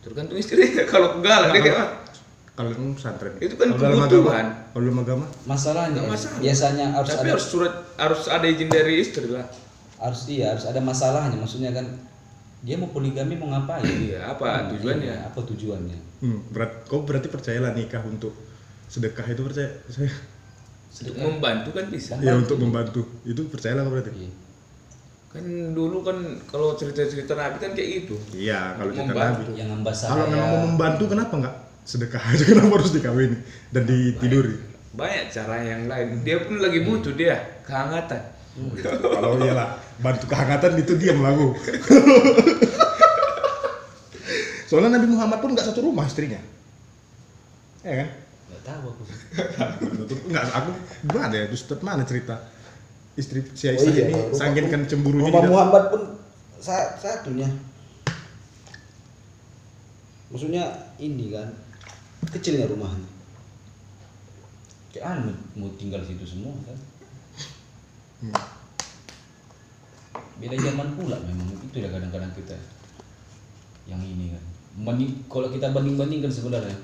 Tergantung 0.00 0.36
istrinya. 0.36 0.84
Kalau 0.88 1.08
galak 1.18 1.50
dia 1.50 1.62
kayak 1.62 1.88
Kalau 2.54 2.70
yang 2.70 2.90
pesantren. 2.90 3.34
Itu 3.38 3.54
kan 3.54 3.70
Kalau 3.70 3.94
kebutuhan. 4.00 4.46
agama, 4.48 4.66
Kalau 4.68 4.82
dalam 4.84 4.98
agama, 5.00 5.26
masalahnya 5.44 6.00
masalah. 6.04 6.38
biasanya 6.38 6.84
harus 6.92 7.08
Tapi 7.08 7.20
ada 7.20 7.30
harus 7.30 7.46
surat 7.46 7.74
harus 7.96 8.22
ada 8.26 8.46
izin 8.46 8.68
dari 8.68 8.94
istri 8.96 9.26
lah. 9.28 9.46
harus 9.96 10.20
iya 10.26 10.54
harus 10.54 10.62
ada 10.64 10.78
masalahnya 10.78 11.34
maksudnya 11.34 11.70
kan 11.70 11.82
dia 12.60 12.74
mau 12.74 12.86
poligami 12.86 13.34
mau 13.34 13.46
ngapain 13.48 13.82
Iya, 13.82 14.26
apa 14.28 14.46
Hmm, 14.46 14.70
tujuannya? 14.72 15.04
iya, 15.04 15.16
apa 15.24 15.38
tujuannya 15.40 15.98
hmm, 16.20 16.38
berat. 16.48 16.70
Kau 16.84 17.02
berarti 17.02 17.26
percayalah 17.26 17.70
nikah 17.72 18.02
untuk 18.02 18.30
sedekah 18.86 19.26
itu 19.26 19.42
percaya? 19.44 19.70
Saya. 19.88 20.10
Untuk 20.88 21.16
membantu 21.20 21.70
kan 21.76 21.86
bisa. 21.92 22.16
Ya 22.18 22.34
untuk 22.34 22.58
membantu 22.58 23.06
itu 23.22 23.46
percayalah 23.46 23.86
berarti. 23.86 24.10
Iya. 24.16 24.32
Kan 25.28 25.44
dulu 25.76 26.00
kan 26.00 26.16
kalau 26.48 26.72
cerita-cerita 26.74 27.36
Nabi 27.36 27.56
kan 27.60 27.70
kayak 27.76 27.88
gitu. 28.02 28.16
Iya 28.32 28.80
kalau 28.80 28.90
cerita 28.90 29.12
Membantu. 29.12 29.42
Nabi. 29.44 29.60
yang 29.60 29.70
Kalau 29.84 30.24
memang 30.26 30.48
mau 30.48 30.60
membantu 30.64 31.04
kenapa 31.06 31.32
nggak 31.36 31.56
sedekah 31.84 32.22
aja 32.32 32.44
kenapa 32.44 32.72
harus 32.80 32.92
dikawin 32.92 33.32
dan 33.70 33.82
ditiduri? 33.84 34.56
Banyak 34.96 35.24
cara 35.30 35.56
yang 35.62 35.86
lain. 35.86 36.24
Dia 36.24 36.42
pun 36.42 36.58
lagi 36.58 36.80
butuh 36.82 37.12
dia 37.14 37.36
kehangatan. 37.62 38.22
Kalau 39.14 39.38
iyalah 39.38 39.78
bantu 40.02 40.24
kehangatan 40.26 40.72
itu 40.82 40.98
dia 40.98 41.14
melaku. 41.14 41.54
Soalnya 44.68 45.00
Nabi 45.00 45.06
Muhammad 45.08 45.38
pun 45.40 45.54
nggak 45.54 45.68
satu 45.70 45.86
rumah 45.86 46.04
istrinya. 46.04 46.40
Ya 47.86 48.04
kan? 48.04 48.08
Tahu 48.68 48.84
aku. 48.86 49.02
Enggak, 50.28 50.44
aku 50.52 50.70
gimana 51.02 51.32
ya? 51.32 51.44
Ustaz 51.48 51.80
mana 51.80 52.04
cerita 52.04 52.36
istri 53.14 53.42
si 53.50 53.66
Oh 53.66 53.74
Aisyah 53.74 53.90
iya, 53.90 54.04
ini 54.06 54.20
saking 54.30 54.66
kan 54.68 54.80
cemburunya 54.84 55.26
Rumah 55.26 55.40
tidak- 55.40 55.50
Muhammad 55.50 55.84
pun 55.90 56.02
sa- 56.58 56.94
satunya 56.94 57.50
maksudnya 60.28 60.64
ini 60.98 61.32
kan 61.32 61.48
kecilnya 62.30 62.68
rumahnya 62.68 63.08
kayak 64.90 65.18
anu 65.18 65.32
mau 65.56 65.66
tinggal 65.74 65.98
situ 66.02 66.22
semua 66.22 66.52
kan 66.62 66.78
Hmm. 68.18 68.34
beda 70.38 70.58
zaman 70.58 70.90
pula 70.94 71.14
memang 71.22 71.54
itu 71.56 71.76
ya 71.78 71.86
kadang-kadang 71.88 72.34
kita 72.34 72.58
yang 73.84 73.98
ini 73.98 74.34
kan 74.34 74.42
Banding, 74.78 75.26
kalau 75.26 75.46
kita 75.48 75.70
banding-bandingkan 75.70 76.26
sebenarnya 76.28 76.74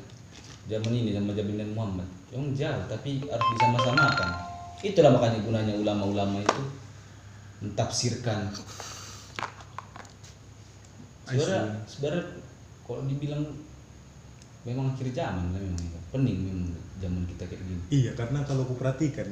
zaman 0.64 0.92
ini 0.92 1.10
sama 1.12 1.36
zaman 1.36 1.70
Muhammad 1.76 2.08
yang 2.32 2.44
jauh 2.56 2.84
tapi 2.88 3.20
harus 3.24 3.48
disama-samakan 3.58 4.30
itulah 4.84 5.10
makanya 5.16 5.38
gunanya 5.44 5.74
ulama-ulama 5.80 6.40
itu 6.40 6.62
mentafsirkan 7.64 8.52
sebenarnya 11.24 11.62
sebenarnya 11.88 12.24
kalau 12.84 13.02
dibilang 13.08 13.44
memang 14.64 14.92
akhir 14.92 15.08
zaman 15.12 15.52
memang 15.52 15.76
ya. 15.80 16.00
pening 16.12 16.38
memang 16.48 16.68
zaman 17.00 17.22
kita 17.28 17.44
kayak 17.48 17.62
gini 17.64 17.82
Iya, 17.92 18.10
karena 18.16 18.40
kalau 18.48 18.64
aku 18.64 18.80
perhatikan 18.80 19.28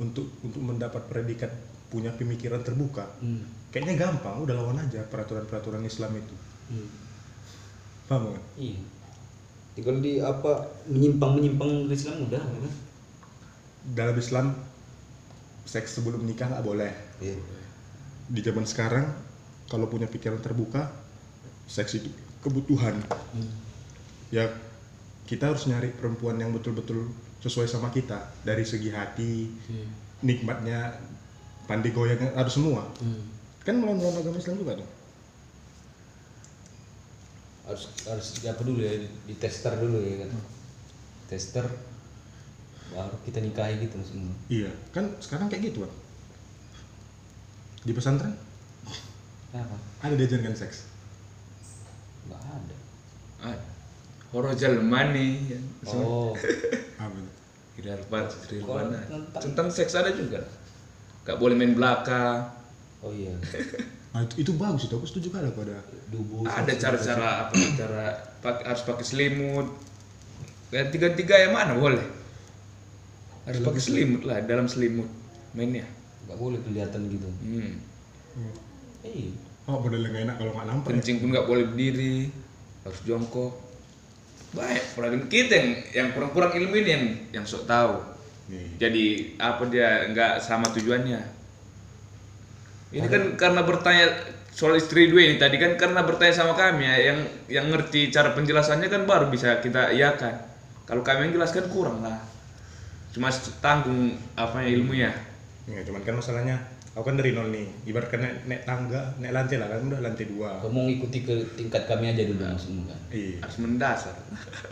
untuk 0.00 0.26
untuk 0.40 0.62
mendapat 0.64 1.04
predikat 1.06 1.52
punya 1.92 2.10
pemikiran 2.10 2.64
terbuka, 2.64 3.06
hmm. 3.22 3.70
kayaknya 3.70 4.08
gampang, 4.08 4.42
udah 4.42 4.56
lawan 4.56 4.82
aja 4.82 5.04
peraturan-peraturan 5.06 5.84
Islam 5.86 6.16
itu. 6.18 6.34
Hmm. 6.72 6.88
Paham 8.08 8.34
kan? 8.34 8.42
iya 8.58 8.80
tinggal 9.74 9.98
di 9.98 10.22
apa 10.22 10.70
menyimpang 10.86 11.38
menyimpang 11.38 11.90
dari 11.90 11.96
Islam 11.98 12.30
udah 12.30 12.40
kan 12.40 12.72
Dalam 13.84 14.16
Islam 14.16 14.46
seks 15.68 15.98
sebelum 16.00 16.24
nikah 16.24 16.48
nggak 16.48 16.64
boleh. 16.64 16.92
iya 17.20 17.36
Di 18.30 18.40
zaman 18.40 18.64
sekarang 18.64 19.04
kalau 19.68 19.88
punya 19.88 20.08
pikiran 20.08 20.40
terbuka, 20.40 20.88
seks 21.68 22.00
itu 22.00 22.08
kebutuhan. 22.40 22.96
Hmm. 23.32 23.52
Ya 24.32 24.48
kita 25.28 25.52
harus 25.52 25.68
nyari 25.68 25.92
perempuan 25.92 26.36
yang 26.40 26.52
betul-betul 26.52 27.12
sesuai 27.44 27.68
sama 27.68 27.92
kita 27.92 28.24
dari 28.44 28.64
segi 28.64 28.88
hati, 28.88 29.52
Iya. 29.68 29.84
nikmatnya, 30.24 30.80
pandai 31.68 31.92
goyang 31.92 32.32
harus 32.36 32.56
semua. 32.56 32.88
Hmm. 33.00 33.20
Kan 33.64 33.80
melawan 33.80 34.00
agama 34.00 34.36
Islam 34.40 34.60
juga 34.60 34.80
dong. 34.80 34.90
Harus 37.64 37.82
harus 38.04 38.26
apa 38.42 38.60
dulu 38.60 38.78
ya 38.78 38.92
di, 38.94 39.08
di 39.24 39.34
tester 39.34 39.72
dulu 39.74 39.96
ya 39.98 40.20
kan 40.20 40.30
tester 41.26 41.64
baru 42.86 43.16
kita 43.22 43.40
nikahi 43.40 43.80
gitu 43.80 43.96
maksudnya 43.96 44.28
Iya, 44.46 44.70
kan 44.90 45.08
sekarang 45.18 45.48
kayak 45.48 45.72
gitu 45.72 45.82
kan. 45.82 45.92
Di 47.80 47.90
pesantren 47.90 48.36
kenapa 49.48 49.74
ada 49.98 50.14
diajarkan 50.14 50.52
seks. 50.52 50.84
nggak 52.24 52.40
ada 52.40 52.76
Ah, 53.42 53.56
horor 54.30 54.52
jalman 54.52 55.12
nih. 55.12 55.56
oh 55.86 56.32
Apa 57.00 57.12
itu? 57.14 57.30
Tidak 57.74 57.94
lupa 58.04 58.28
Kalau 58.28 58.84
tentang- 58.86 59.42
Tentang 59.42 59.68
seks 59.68 59.92
ada 59.94 60.08
juga. 60.10 60.40
Gak 61.24 61.36
boleh 61.36 61.52
main 61.52 61.72
belakang. 61.72 62.52
oh 63.00 63.10
iya 63.10 63.32
Nah, 64.14 64.22
itu, 64.22 64.46
itu 64.46 64.52
bagus 64.54 64.86
itu, 64.86 64.94
aku 64.94 65.06
setuju 65.10 65.34
kali 65.34 65.50
aku 65.50 65.66
ada. 65.66 65.82
dubu 66.06 66.46
Ada 66.46 66.72
cara-cara 66.78 67.50
apa? 67.50 67.52
Cara 67.74 68.04
pak- 68.38 68.62
harus 68.62 68.82
pakai 68.86 69.02
selimut. 69.02 69.66
Ganti-gantiga 70.70 71.34
yang 71.34 71.50
mana 71.50 71.74
boleh? 71.74 72.02
Harus 73.42 73.60
pakai 73.60 73.82
selimut 73.82 74.22
lah 74.22 74.38
dalam 74.40 74.70
selimut 74.70 75.10
mainnya. 75.52 75.84
nggak 76.24 76.40
boleh 76.40 76.56
kelihatan 76.64 77.04
gitu 77.12 77.28
Hmm. 77.44 77.76
iya 79.04 79.28
Oh, 79.64 79.76
model 79.80 80.00
yang 80.04 80.28
enak 80.28 80.36
kalau 80.36 80.52
nggak 80.56 80.66
nampak. 80.68 80.88
ya. 80.88 80.90
Kencing 80.92 81.16
pun 81.20 81.28
nggak 81.32 81.48
boleh 81.48 81.64
berdiri, 81.68 82.28
harus 82.84 83.00
jongkok. 83.04 83.52
Banyak 84.52 84.84
perhatian 84.92 85.24
kita 85.28 85.52
yang 85.52 85.68
yang 85.92 86.08
kurang-kurang 86.12 86.52
ilmu 86.52 86.74
ini 86.78 86.90
yang 86.90 87.04
yang 87.40 87.44
sok 87.44 87.64
tahu. 87.64 87.96
Nih. 88.48 88.76
Jadi 88.76 89.04
apa 89.36 89.68
dia 89.68 90.08
nggak 90.12 90.40
sama 90.40 90.68
tujuannya? 90.68 91.20
Ini 92.94 93.06
kan 93.10 93.22
karena 93.34 93.66
bertanya 93.66 94.06
soal 94.54 94.78
istri 94.78 95.10
dua 95.10 95.26
ini 95.26 95.34
tadi 95.34 95.58
kan 95.58 95.74
karena 95.74 96.06
bertanya 96.06 96.30
sama 96.30 96.54
kami 96.54 96.86
ya 96.86 97.10
yang 97.10 97.18
yang 97.50 97.66
ngerti 97.74 98.14
cara 98.14 98.30
penjelasannya 98.38 98.86
kan 98.86 99.02
baru 99.02 99.26
bisa 99.28 99.58
kita 99.58 99.90
iakan. 99.90 100.34
Kalau 100.86 101.02
kami 101.02 101.28
yang 101.28 101.42
jelaskan 101.42 101.66
kurang 101.68 102.06
lah. 102.06 102.22
Cuma 103.10 103.30
tanggung 103.58 104.14
apa 104.38 104.62
ilmunya. 104.62 105.10
Ya, 105.64 105.80
cuman 105.86 106.02
kan 106.04 106.18
masalahnya 106.18 106.60
aku 106.94 107.10
kan 107.10 107.16
dari 107.18 107.34
nol 107.34 107.50
nih. 107.50 107.66
Ibaratkan 107.88 108.20
naik, 108.20 108.36
naik 108.46 108.62
tangga, 108.68 109.16
naik 109.18 109.32
lantai 109.34 109.56
lah 109.58 109.68
kan 109.70 109.90
udah 109.90 110.00
lantai 110.02 110.26
dua. 110.30 110.60
kamu 110.62 110.70
mau 110.70 110.82
ngikuti 110.86 111.18
ke 111.26 111.34
tingkat 111.58 111.88
kami 111.90 112.14
aja 112.14 112.22
dulu 112.26 112.42
maksudnya 112.46 112.94
kan 112.94 113.00
Iya. 113.10 113.36
Harus 113.42 113.58
mendasar. 113.58 114.14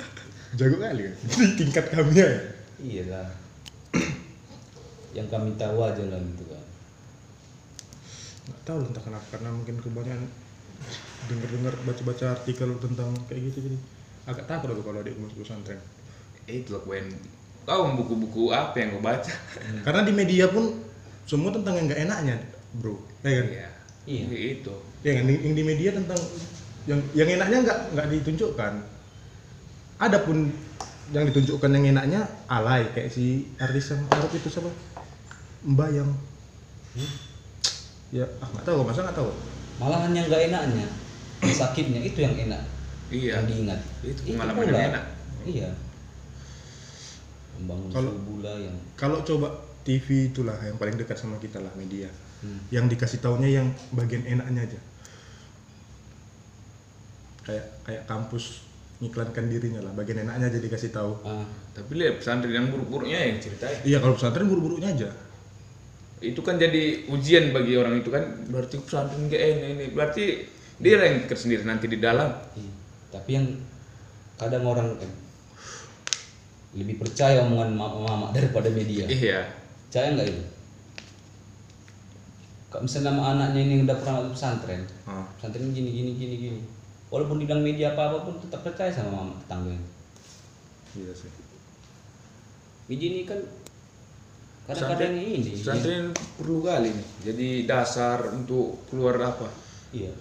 Jago 0.58 0.76
kali 0.78 1.00
kan. 1.10 1.14
Di 1.26 1.46
tingkat 1.64 1.84
kami 1.90 2.12
ya. 2.14 2.28
iya 2.82 3.02
lah 3.08 3.28
yang 5.12 5.28
kami 5.28 5.52
tahu 5.60 5.76
aja 5.84 6.04
lah 6.08 6.18
gitu 6.20 6.44
kan 6.48 6.61
Nggak 8.42 8.60
tahu 8.66 8.78
lah 8.82 8.88
entah 8.90 9.04
kenapa 9.04 9.26
karena 9.30 9.48
mungkin 9.54 9.76
kebanyakan 9.78 10.28
dengar-dengar 11.30 11.74
baca-baca 11.86 12.24
artikel 12.34 12.74
tentang 12.82 13.14
kayak 13.30 13.54
gitu 13.54 13.70
jadi 13.70 13.78
agak 14.26 14.46
takut 14.50 14.70
aku 14.74 14.82
kalau 14.82 15.02
adik 15.02 15.14
masuk 15.18 15.42
pesantren. 15.42 15.78
Itu 16.46 16.74
loh 16.74 16.82
Wen. 16.86 17.10
Kau 17.62 17.94
buku-buku 17.94 18.50
apa 18.50 18.74
yang 18.82 18.98
kau 18.98 19.02
baca? 19.02 19.34
Karena 19.86 20.02
di 20.02 20.12
media 20.14 20.50
pun 20.50 20.82
semua 21.26 21.54
tentang 21.54 21.78
yang 21.78 21.86
nggak 21.86 22.02
enaknya, 22.02 22.36
bro. 22.82 22.98
Ya 23.22 23.30
kan? 23.38 23.46
Iya. 23.46 23.68
Iya. 24.02 24.24
Itu. 24.58 24.74
Ya 25.06 25.12
kan? 25.18 25.24
Yang 25.30 25.54
di 25.54 25.64
media 25.66 25.90
tentang 25.94 26.20
yang 26.90 27.00
yang 27.14 27.28
enaknya 27.38 27.58
nggak 27.62 27.78
nggak 27.94 28.08
ditunjukkan. 28.10 28.72
Adapun 30.02 30.50
yang 31.14 31.24
ditunjukkan 31.30 31.70
yang 31.78 31.84
enaknya 31.94 32.20
alay 32.50 32.90
kayak 32.90 33.14
si 33.14 33.46
artis 33.62 33.94
yang 33.94 34.02
Arab 34.10 34.30
itu 34.34 34.50
siapa? 34.50 34.70
Mbayang. 35.62 36.10
Ya, 38.12 38.28
ah 38.38 38.46
nggak 38.46 38.62
tahu, 38.62 38.84
masa 38.84 39.00
nggak 39.02 39.16
tahu. 39.16 39.32
malahan 39.80 40.12
yang 40.12 40.28
nggak 40.28 40.42
enaknya 40.46 40.86
sakitnya 41.42 42.00
itu 42.02 42.20
yang 42.20 42.36
enak 42.38 42.60
Iya. 43.08 43.40
yang 43.40 43.46
diingat 43.48 43.80
Itu 44.00 44.20
pengalaman 44.30 44.68
yang 44.68 44.92
enak. 44.92 45.04
iya 45.42 45.68
membangun 47.54 47.88
Kalau- 47.90 48.12
subula 48.14 48.52
yang 48.54 48.76
Kalau 48.94 49.18
coba 49.22 49.48
TV 49.82 50.28
itulah 50.28 50.54
yang 50.60 50.76
paling 50.76 50.94
dekat 50.94 51.16
sama 51.16 51.36
kita 51.38 51.58
lah 51.58 51.72
media. 51.74 52.06
yang 52.68 52.86
dikasih 52.86 53.18
taunya 53.18 53.48
yang 53.54 53.66
bagian 53.92 54.22
enaknya 54.24 54.66
aja 54.66 54.80
kayak 57.40 57.66
kayak 57.82 58.02
kampus 58.04 58.66
ngiklankan 58.98 59.46
dirinya 59.46 59.78
lah 59.80 59.92
bagian 59.92 60.22
enaknya 60.22 60.46
aja 60.48 60.58
dikasih 60.58 60.90
tahu 60.90 61.14
Ah, 61.22 61.46
Tapi 61.72 61.96
lihat 61.96 62.18
pesantren 62.18 62.50
yang 62.52 62.66
buruk-buruknya 62.68 63.18
yang 63.24 63.38
ceritain. 63.38 63.78
iya 63.82 63.98
kalau 63.98 64.14
pesantren 64.14 64.46
buru-burunya 64.46 64.90
aja 64.90 65.06
Itu 66.22 66.40
kan 66.46 66.56
jadi 66.56 67.04
ujian 67.10 67.50
bagi 67.50 67.74
orang 67.74 67.98
itu 67.98 68.08
kan. 68.14 68.22
Berarti 68.46 68.78
pesantren 68.78 69.26
kayak 69.26 69.46
ini, 69.58 69.66
ini. 69.74 69.84
Berarti 69.90 70.24
dia 70.78 71.02
yang 71.02 71.26
sendiri 71.26 71.66
nanti 71.66 71.90
di 71.90 71.98
dalam. 71.98 72.30
iya. 72.54 72.72
Tapi 73.12 73.30
yang 73.34 73.46
kadang 74.40 74.64
orang 74.64 74.96
kan 74.96 75.10
lebih 76.72 76.96
percaya 77.04 77.44
omongan 77.44 77.76
mama, 77.76 77.98
mama 78.08 78.26
daripada 78.32 78.72
media. 78.72 79.04
Iya. 79.04 79.44
Percaya 79.90 80.16
nggak 80.16 80.28
itu? 80.32 80.42
Kalau 82.72 82.88
misalnya 82.88 83.12
nama 83.12 83.22
anaknya 83.36 83.60
ini 83.68 83.74
udah 83.84 83.96
pernah 84.00 84.14
masuk 84.24 84.32
pesantren, 84.32 84.82
Ah. 85.04 85.28
pesantren 85.36 85.76
gini 85.76 85.92
gini 85.92 86.10
gini 86.16 86.34
gini. 86.40 86.60
Walaupun 87.12 87.36
dibilang 87.36 87.60
media 87.60 87.92
apa 87.92 88.08
apa 88.08 88.24
pun 88.24 88.40
tetap 88.40 88.64
percaya 88.64 88.88
sama 88.88 89.12
mama 89.12 89.36
tetangganya. 89.44 89.84
iya 90.96 91.12
sih 91.12 91.28
Media 92.88 93.08
ini 93.12 93.28
kan 93.28 93.36
kadang-kadang 94.68 95.14
ini. 95.18 95.58
Pesantren 95.58 96.14
perlu 96.38 96.62
kali 96.62 96.90
nih. 96.94 97.08
Jadi 97.26 97.48
dasar 97.66 98.22
untuk 98.34 98.86
keluar 98.88 99.18
apa? 99.18 99.48
Iya. 99.90 100.12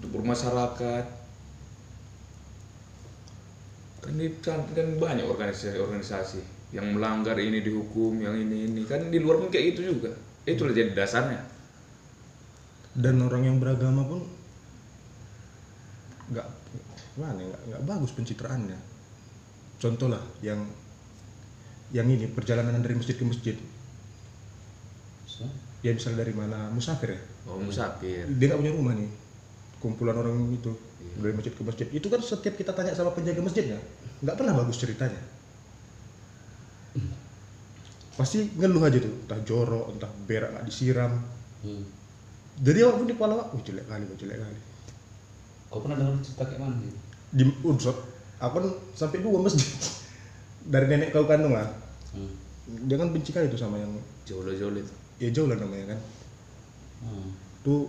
Untuk 0.00 0.20
bermasyarakat. 0.20 1.04
Kan 4.04 4.12
di 4.16 4.28
pesantren 4.36 4.74
kan 4.74 4.88
banyak 5.00 5.26
organisasi-organisasi 5.26 6.72
yang 6.74 6.96
melanggar 6.96 7.38
ini 7.38 7.62
dihukum, 7.62 8.18
yang 8.18 8.34
ini 8.34 8.68
ini 8.70 8.82
kan 8.84 9.06
di 9.08 9.18
luar 9.22 9.38
pun 9.38 9.48
kayak 9.50 9.76
gitu 9.76 9.94
juga. 9.96 10.12
Itulah 10.46 10.74
jadi 10.74 10.94
dasarnya. 10.94 11.56
dan 12.96 13.20
orang 13.20 13.44
yang 13.44 13.56
beragama 13.60 14.08
pun 14.08 14.24
nggak 16.32 16.48
gimana 17.12 17.44
ya, 17.44 17.56
nggak 17.68 17.82
bagus 17.84 18.10
pencitraannya 18.16 18.80
contoh 19.76 20.08
lah 20.08 20.24
yang 20.40 20.64
yang 21.94 22.06
ini 22.10 22.26
perjalanan 22.26 22.82
dari 22.82 22.98
masjid 22.98 23.14
ke 23.14 23.24
masjid. 23.26 23.56
Dia 25.84 25.92
misalnya 25.94 26.26
dari 26.26 26.34
mana? 26.34 26.72
Musafir 26.72 27.14
ya? 27.14 27.20
Oh, 27.46 27.60
musafir. 27.62 28.26
dia 28.26 28.44
nggak 28.50 28.58
punya 28.58 28.72
rumah 28.74 28.92
nih. 28.96 29.10
Kumpulan 29.78 30.16
orang 30.18 30.50
itu 30.50 30.72
dari 31.20 31.30
masjid 31.36 31.52
ke 31.54 31.62
masjid. 31.62 31.86
Itu 31.92 32.10
kan 32.10 32.18
setiap 32.18 32.58
kita 32.58 32.74
tanya 32.74 32.96
sama 32.96 33.12
penjaga 33.14 33.44
masjidnya 33.44 33.78
nggak? 34.24 34.34
Pernah 34.34 34.54
bagus 34.56 34.80
ceritanya. 34.80 35.20
Pasti 38.16 38.48
ngeluh 38.56 38.82
aja 38.82 38.98
tuh. 38.98 39.14
Entah 39.28 39.40
jorok 39.44 39.94
entah 39.94 40.10
berak 40.24 40.50
nggak 40.56 40.66
disiram. 40.66 41.12
Hmm. 41.64 41.82
jadi 42.56 42.88
awak 42.88 43.00
pun 43.00 43.08
di 43.10 43.14
kepala 43.16 43.32
wah 43.36 43.48
jelek 43.64 43.84
kali, 43.84 44.04
wah 44.06 44.16
jelek 44.16 44.38
kali. 44.38 44.60
Kau 45.68 45.80
pernah 45.82 45.96
dengar 45.98 46.20
cerita 46.24 46.44
kayak 46.46 46.60
mana 46.62 46.74
sih? 46.78 46.92
Di 47.36 47.44
Unsur, 47.66 47.96
aku 48.40 48.52
kan 48.56 48.66
sampai 48.96 49.18
dua 49.20 49.38
masjid. 49.44 49.66
Dari 50.66 50.86
nenek 50.90 51.14
kau 51.14 51.24
kandung 51.24 51.54
lah. 51.54 51.70
Hmm. 52.10 52.32
Dia 52.90 52.98
kan 52.98 53.14
benci 53.14 53.30
kali 53.30 53.46
tuh 53.46 53.58
sama 53.58 53.78
yang, 53.78 53.94
Jolo-jolo 54.26 54.82
itu. 54.82 54.94
ya 55.22 55.30
jauh 55.30 55.46
lah 55.46 55.54
namanya 55.54 55.94
kan. 55.94 56.00
Hmm. 57.06 57.30
Tuh 57.62 57.86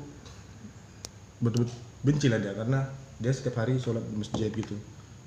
betul-betul 1.41 1.73
benci 2.01 2.29
lah 2.29 2.37
dia 2.37 2.53
karena 2.53 2.85
dia 3.17 3.33
setiap 3.33 3.57
hari 3.57 3.81
sholat 3.81 4.05
di 4.05 4.15
masjid 4.15 4.53
gitu. 4.53 4.77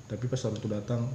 Tapi 0.07 0.27
pas 0.27 0.39
waktu 0.39 0.67
datang 0.71 1.11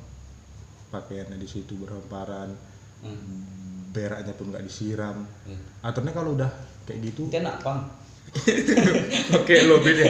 pakaiannya 0.89 1.37
di 1.37 1.49
situ 1.49 1.76
berhamparan, 1.76 2.53
Hmm. 2.97 3.93
beraknya 3.93 4.32
pun 4.32 4.49
nggak 4.49 4.64
disiram. 4.64 5.24
Ya. 5.45 5.57
Aturnya 5.84 6.12
kalau 6.12 6.32
udah 6.32 6.49
kayak 6.84 7.12
gitu, 7.12 7.28
Itu 7.28 7.37
enak 7.41 7.61
pang. 7.61 7.84
Oke, 9.41 9.55
lo 9.66 9.81
beda. 9.81 10.05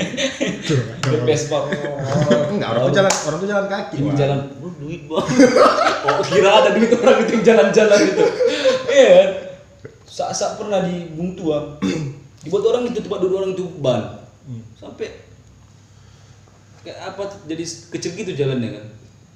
Bebas 1.06 1.42
bang. 1.48 1.64
enggak 2.56 2.68
orang 2.74 2.82
tuh 2.90 2.94
jalan 2.94 3.12
orang 3.12 3.38
tuh 3.38 3.48
jalan 3.48 3.66
kaki. 3.70 3.94
Ini 4.02 4.10
jalan, 4.18 4.38
oh, 4.60 4.72
duit 4.78 5.02
bang. 5.06 5.26
Oh 6.06 6.22
kira 6.22 6.50
ada 6.62 6.70
duit 6.70 6.94
orang 7.02 7.26
itu 7.26 7.32
yang 7.34 7.44
jalan-jalan 7.44 7.98
gitu. 8.06 8.24
Iya 8.86 9.08
kan? 9.10 9.28
Saat-saat 10.06 10.54
pernah 10.54 10.86
di 10.86 11.10
Bung 11.18 11.34
Tua, 11.34 11.58
dibuat 12.46 12.64
orang 12.70 12.86
itu 12.86 13.02
tempat 13.02 13.18
duduk 13.26 13.42
orang 13.42 13.52
itu 13.58 13.66
ban. 13.82 14.22
Sampai 14.78 15.26
kayak 16.86 16.98
apa 17.10 17.22
jadi 17.50 17.64
kecil 17.66 18.14
gitu 18.14 18.32
jalannya 18.38 18.78
kan. 18.78 18.86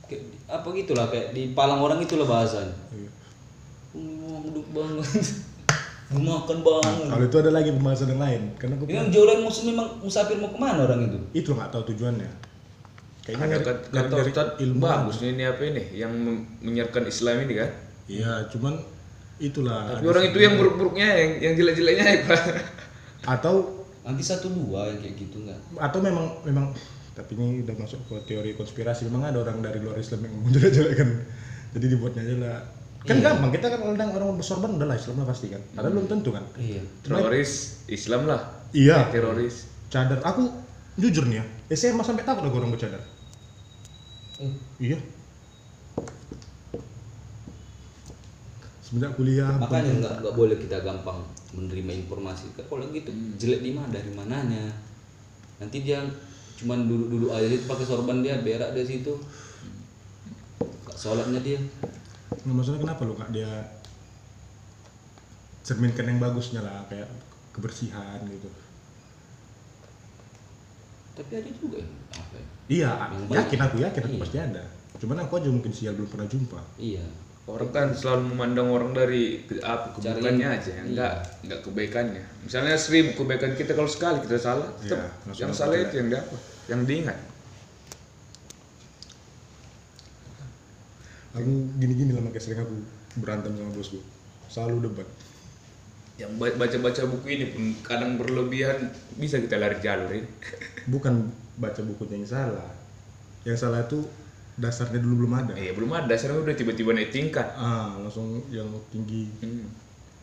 Kayak 0.07 0.23
apa 0.47 0.67
gitulah 0.79 1.07
kayak 1.11 1.35
di 1.35 1.51
palang 1.51 1.83
orang 1.83 1.99
itulah 1.99 2.27
bahasanya. 2.27 2.75
Iya. 2.95 3.11
Oh, 3.99 4.39
duduk 4.47 4.67
banget. 4.71 5.11
Makan 6.11 6.59
banget. 6.61 7.07
Kalau 7.07 7.25
itu 7.25 7.37
ada 7.39 7.51
lagi 7.51 7.71
pembahasan 7.71 8.11
yang 8.11 8.19
lain, 8.19 8.43
karena 8.59 8.75
aku 8.75 8.85
Ini 8.85 8.97
yang 8.97 9.09
jauh 9.09 9.27
lain 9.27 9.41
musuh 9.41 9.63
memang 9.65 9.87
musafir 10.01 10.37
mau 10.37 10.51
ke 10.51 10.59
mana 10.59 10.83
orang 10.83 11.07
itu? 11.07 11.19
itu 11.33 11.51
nggak 11.51 11.71
tahu 11.71 11.83
tujuannya. 11.87 12.31
Kayaknya 13.21 13.47
Ada 13.47 13.59
kata, 13.63 13.71
nyari- 13.95 14.35
kata 14.35 14.43
ilmu. 14.59 14.81
bagus 14.81 15.17
nih 15.21 15.31
ini 15.31 15.45
apa 15.45 15.63
ini 15.63 15.83
yang 15.93 16.11
menyiarkan 16.59 17.05
Islam 17.07 17.47
ini 17.47 17.55
kan. 17.55 17.71
Iya, 18.11 18.33
cuman 18.49 18.75
itulah. 19.39 19.87
Tapi 19.93 20.05
orang 20.05 20.25
itu 20.27 20.39
yang 20.41 20.55
buruk-buruknya 20.57 21.09
yang 21.09 21.31
yang 21.41 21.53
jelek-jeleknya 21.55 22.05
ya, 22.05 22.19
Pak. 22.27 22.43
atau 23.31 23.55
Nanti 24.01 24.23
satu 24.25 24.51
dua 24.51 24.89
yang 24.89 24.99
kayak 24.99 25.15
gitu 25.15 25.37
nggak? 25.41 25.61
atau 25.79 26.01
memang 26.01 26.27
memang 26.43 26.73
tapi 27.13 27.37
ini 27.37 27.63
udah 27.63 27.77
masuk 27.77 28.01
ke 28.03 28.17
teori 28.27 28.57
konspirasi 28.57 29.05
memang 29.05 29.29
ada 29.29 29.39
orang 29.39 29.61
dari 29.61 29.79
luar 29.79 29.95
Islam 29.95 30.25
yang 30.25 30.35
mau 30.41 30.51
jelek-jelek 30.51 30.95
kan. 30.97 31.11
Jadi 31.71 31.87
dibuatnya 31.87 32.23
aja 32.25 32.35
lah. 32.37 32.59
Kan 33.01 33.17
Iya. 33.17 33.33
gampang 33.33 33.49
kita 33.49 33.67
kan 33.73 33.81
orang 33.81 34.13
orang 34.13 34.37
bersorban 34.37 34.77
udah 34.77 34.85
lah 34.85 34.97
Islam 35.01 35.25
lah 35.25 35.29
pasti 35.33 35.49
kan. 35.49 35.63
Padahal 35.73 35.93
belum 35.97 36.07
tentu 36.09 36.31
kan. 36.37 36.45
Iya. 36.61 36.85
Teroris 37.01 37.53
Islam 37.89 38.29
lah. 38.29 38.41
Iya. 38.77 39.09
Teroris. 39.09 39.65
Cadar. 39.89 40.21
Aku 40.21 40.53
jujur 41.01 41.25
nih 41.25 41.41
ya, 41.41 41.45
SMA 41.73 42.05
sampai 42.05 42.29
takut 42.29 42.45
aku 42.45 42.61
orang 42.61 42.77
bercadar. 42.77 43.01
Eh, 44.39 44.53
Iya. 44.79 44.99
Semenjak 48.81 49.15
kuliah. 49.15 49.55
makanya 49.55 49.93
nggak 50.03 50.15
nggak 50.21 50.35
boleh 50.35 50.57
kita 50.59 50.83
gampang 50.83 51.23
menerima 51.55 52.05
informasi. 52.05 52.53
Kalau 52.59 52.85
gitu 52.91 53.11
jelek 53.39 53.63
di 53.63 53.71
mana 53.71 53.89
dari 53.89 54.11
mananya? 54.13 54.67
Nanti 55.57 55.87
dia 55.87 56.03
cuman 56.59 56.85
duduk-duduk 56.85 57.31
aja 57.33 57.49
itu 57.49 57.65
pakai 57.65 57.87
sorban 57.87 58.21
dia 58.21 58.43
berak 58.43 58.77
dari 58.77 58.85
situ. 58.85 59.15
Sholatnya 60.93 61.41
dia. 61.41 61.57
Nggak 62.31 62.55
maksudnya 62.55 62.81
kenapa 62.81 63.03
lu 63.03 63.15
nggak 63.15 63.31
dia 63.31 63.51
cerminkan 65.61 66.07
yang 66.07 66.19
bagusnya 66.19 66.61
lah 66.61 66.87
kayak 66.87 67.11
kebersihan 67.53 68.23
gitu. 68.27 68.49
Tapi 71.13 71.33
ada 71.37 71.51
juga 71.53 71.77
yang 71.83 71.93
apa 72.11 72.35
ya? 72.35 72.47
Iya, 72.71 72.91
Yang 73.27 73.35
yakin 73.37 73.61
aku 73.61 73.77
yakin 73.79 74.03
aku 74.05 74.15
Iya. 74.15 74.23
pasti 74.23 74.39
ada. 74.39 74.63
Cuman 74.97 75.19
aku 75.19 75.33
aja 75.37 75.49
mungkin 75.49 75.73
sial 75.75 75.95
belum 75.95 76.09
pernah 76.09 76.27
jumpa. 76.27 76.61
Iya. 76.79 77.05
Orang 77.45 77.75
kan 77.75 77.91
selalu 77.91 78.31
memandang 78.31 78.71
orang 78.71 78.95
dari 78.95 79.43
ke, 79.43 79.59
apa 79.59 79.91
Cari- 79.91 80.15
keburukannya 80.15 80.49
aja, 80.49 80.71
iya. 80.71 80.83
enggak 80.87 81.13
enggak 81.43 81.61
kebaikannya. 81.67 82.23
Misalnya 82.47 82.79
seribu 82.79 83.11
kebaikan 83.17 83.59
kita 83.59 83.75
kalau 83.75 83.91
sekali 83.91 84.23
kita 84.23 84.39
salah, 84.39 84.71
tetap 84.79 85.11
Iya, 85.27 85.35
yang 85.35 85.51
salah 85.51 85.75
itu 85.77 85.95
yang 85.99 86.09
dapat, 86.09 86.39
yang 86.71 86.81
diingat. 86.87 87.19
Aku 91.31 91.51
gini-gini 91.79 92.11
lah 92.11 92.23
makanya 92.27 92.43
sering 92.43 92.61
aku 92.63 92.75
berantem 93.23 93.55
sama 93.55 93.71
bosku. 93.71 93.99
Selalu 94.51 94.91
debat. 94.91 95.09
Yang 96.19 96.33
ba- 96.37 96.57
baca-baca 96.59 97.03
buku 97.07 97.27
ini 97.33 97.47
pun 97.55 97.63
kadang 97.87 98.19
berlebihan 98.19 98.91
bisa 99.15 99.39
kita 99.39 99.57
lari 99.57 99.79
jalur 99.79 100.11
ini. 100.11 100.29
Bukan 100.93 101.31
baca 101.61 101.81
bukunya 101.85 102.25
yang 102.25 102.29
salah. 102.29 102.71
Yang 103.47 103.59
salah 103.63 103.85
itu 103.87 104.01
dasarnya 104.61 105.01
dulu 105.01 105.25
belum 105.25 105.33
ada. 105.39 105.53
Iya 105.57 105.73
belum 105.73 105.93
ada, 105.93 106.13
sekarang 106.17 106.45
udah 106.45 106.57
tiba-tiba 106.57 106.93
naik 106.93 107.13
tingkat. 107.15 107.47
Ah, 107.57 107.97
langsung 108.01 108.45
yang 108.53 108.69
tinggi. 108.93 109.31
Hmm. 109.41 109.69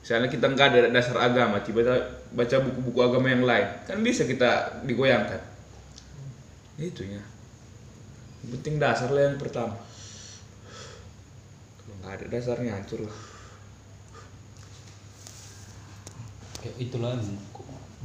Misalnya 0.01 0.29
kita 0.29 0.45
nggak 0.49 0.67
ada 0.71 0.79
dasar 0.93 1.17
agama, 1.17 1.57
tiba-tiba 1.65 1.97
baca 2.31 2.55
buku-buku 2.61 2.99
agama 3.01 3.27
yang 3.33 3.43
lain, 3.43 3.67
kan 3.89 3.97
bisa 4.05 4.23
kita 4.29 4.81
digoyangkan. 4.85 5.41
Itu 6.77 7.01
ya. 7.05 7.21
Yang 8.45 8.49
penting 8.59 8.75
dasar 8.77 9.09
lah 9.09 9.33
yang 9.33 9.37
pertama. 9.41 9.73
Ada 12.07 12.25
dasarnya 12.25 12.71
hancur 12.73 13.03
lah. 13.03 13.17
Kayak 16.57 16.75
itulah 16.79 17.13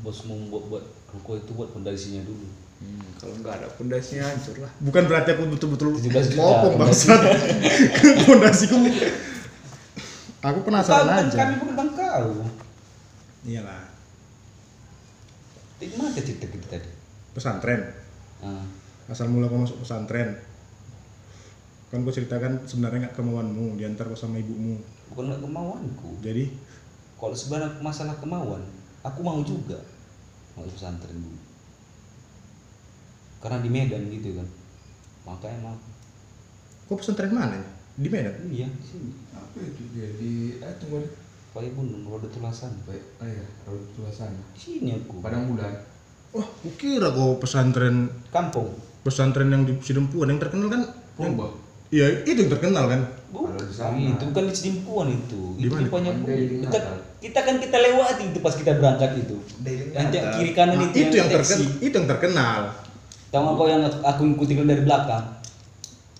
bos 0.02 0.18
mau 0.26 0.36
buat 0.50 0.64
buat 0.68 0.84
ruko 1.12 1.30
itu 1.36 1.50
buat 1.54 1.70
fondasinya 1.70 2.26
dulu. 2.26 2.46
Hmm, 2.82 3.06
kalau 3.14 3.34
nggak 3.38 3.54
ada 3.62 3.68
pondasinya 3.72 4.26
hancur 4.26 4.58
lah. 4.58 4.72
Bukan 4.82 5.02
berarti 5.06 5.28
aku 5.32 5.42
betul-betul 5.48 5.94
17 5.94 6.34
juta. 6.34 6.42
ngopong 6.42 6.74
bangsat. 6.76 7.20
Fondasiku. 8.26 8.76
aku 10.42 10.58
penasaran 10.66 11.06
Kami- 11.06 11.22
aja. 11.30 11.36
Kami 11.38 11.54
bukan 11.62 11.74
bang 11.78 11.90
kau. 11.94 12.30
Iyalah. 13.42 13.82
Di 15.78 15.86
mana 15.94 16.14
cerita 16.14 16.46
kita 16.46 16.66
tadi? 16.68 16.90
Pesantren. 17.32 17.80
Ah, 18.42 18.66
Asal 19.06 19.30
mula 19.30 19.46
kau 19.46 19.58
masuk 19.58 19.82
pesantren. 19.82 20.34
Kan 21.92 22.02
kau 22.02 22.10
ceritakan 22.10 22.64
sebenarnya 22.64 23.06
nggak 23.06 23.16
kemauanmu 23.20 23.76
diantar 23.76 24.08
kau 24.08 24.16
sama 24.16 24.40
ibumu. 24.40 24.80
bukan 25.12 25.28
nggak 25.28 25.44
kemauanku. 25.44 26.10
Jadi? 26.24 26.48
Kalau 27.20 27.36
sebenarnya 27.36 27.76
masalah 27.84 28.16
kemauan, 28.16 28.64
aku 29.04 29.20
mau 29.20 29.44
juga. 29.44 29.76
Mau 30.56 30.64
pesantren 30.66 31.20
dulu 31.20 31.52
karena 33.42 33.58
di 33.58 33.70
Medan 33.74 34.06
gitu 34.06 34.38
kan. 34.38 34.46
Makanya 35.26 35.58
mau. 35.66 35.76
Kok 36.86 36.96
pesantren 37.02 37.34
mana 37.34 37.58
ya? 37.58 37.66
Di 37.98 38.08
Medan? 38.08 38.34
iya 38.48 38.70
di 38.70 38.84
sini. 38.86 39.10
Apa 39.34 39.58
itu? 39.58 39.82
Dia 39.92 40.08
di 40.16 40.32
eh 40.62 40.74
tunggu 40.78 41.02
deh. 41.02 41.12
Pakai 41.52 41.74
Bundung 41.74 42.06
Roda 42.08 42.30
Tulasan. 42.30 42.72
Baik 42.86 43.02
oh 43.20 43.26
iya 43.26 43.44
Raut 43.66 43.82
Tulasan. 43.98 44.32
Di 44.54 44.60
sini 44.62 44.94
aku. 44.94 45.18
Padang 45.20 45.50
Bulan. 45.50 45.74
Wah, 46.32 46.48
kukira 46.64 47.12
kok 47.12 47.44
pesantren 47.44 48.08
kampung. 48.32 48.72
pesantren 49.02 49.50
yang 49.50 49.66
di 49.66 49.74
Sidempuan 49.82 50.30
yang 50.30 50.38
terkenal 50.40 50.70
kan? 50.70 50.80
yang- 51.18 51.34
Purba 51.36 51.50
Iya, 51.92 52.24
itu 52.24 52.38
yang 52.40 52.52
terkenal 52.56 52.88
kan? 52.88 53.00
bukan 53.32 53.56
itu 53.96 54.24
bukan 54.28 54.44
di 54.44 54.54
Sedimpuan 54.56 55.08
itu 55.08 55.40
Di 55.56 55.64
itu 55.64 55.72
Kan 55.88 56.04
dari 56.24 56.44
kita, 56.60 56.78
kita 57.20 57.40
kan 57.48 57.56
kita 57.60 57.76
lewati 57.80 58.24
itu 58.28 58.38
pas 58.40 58.52
kita 58.52 58.76
berangkat 58.76 59.24
itu 59.24 59.36
yang 59.92 60.08
kiri 60.12 60.52
kanan 60.52 60.76
Nah, 60.76 60.88
itu, 60.88 60.96
itu 61.00 61.14
yang 61.16 61.28
taksi. 61.32 61.64
terkenal. 61.64 61.80
Itu 61.80 61.94
yang 61.96 62.08
terkenal. 62.08 62.60
tahu 63.32 63.40
nggak 63.40 63.56
kau 63.56 63.68
yang 63.68 63.82
aku 64.04 64.22
ikuti 64.28 64.52
dari 64.56 64.84
belakang 64.84 65.24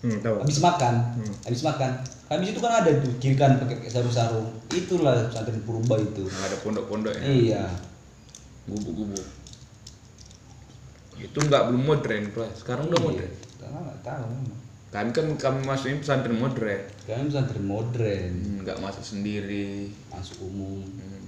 Hmm, 0.01 0.19
tahu. 0.19 0.41
habis 0.41 0.59
makan 0.59 0.95
Hmm. 1.15 1.35
habis 1.45 1.63
makan 1.63 1.91
habis 2.27 2.49
itu 2.49 2.61
kan 2.65 2.73
ada 2.75 2.91
tuh 2.97 3.13
kiri 3.21 3.37
kanan 3.37 3.61
pakai 3.61 3.87
sarung-sarung 3.87 4.49
itulah 4.69 5.29
pesantren 5.29 5.61
purba 5.63 6.01
itu 6.01 6.25
Yang 6.25 6.45
ada 6.49 6.57
pondok-pondok 6.65 7.13
ya. 7.13 7.23
iya 7.23 7.65
Gubuk-gubuk. 8.65 9.27
Itu 11.19 11.39
nggak 11.39 11.63
belum 11.69 11.83
modern, 11.83 12.25
Pak. 12.31 12.49
Sekarang 12.57 12.89
udah 12.89 12.99
Iya. 12.99 13.07
modern. 13.11 13.33
Tahu 14.03 14.25
memang. 14.27 14.61
Kami 14.93 15.09
kan 15.09 15.25
kami 15.41 15.65
masukin 15.65 15.99
pesantren 15.99 16.37
modern. 16.37 16.85
kami 17.09 17.25
pesantren 17.27 17.65
modern 17.65 18.33
Hmm, 18.37 18.61
nggak 18.61 18.77
masak 18.79 19.01
sendiri. 19.03 19.89
masuk 20.07 20.45
umum 20.45 20.85
Hmm. 20.85 21.25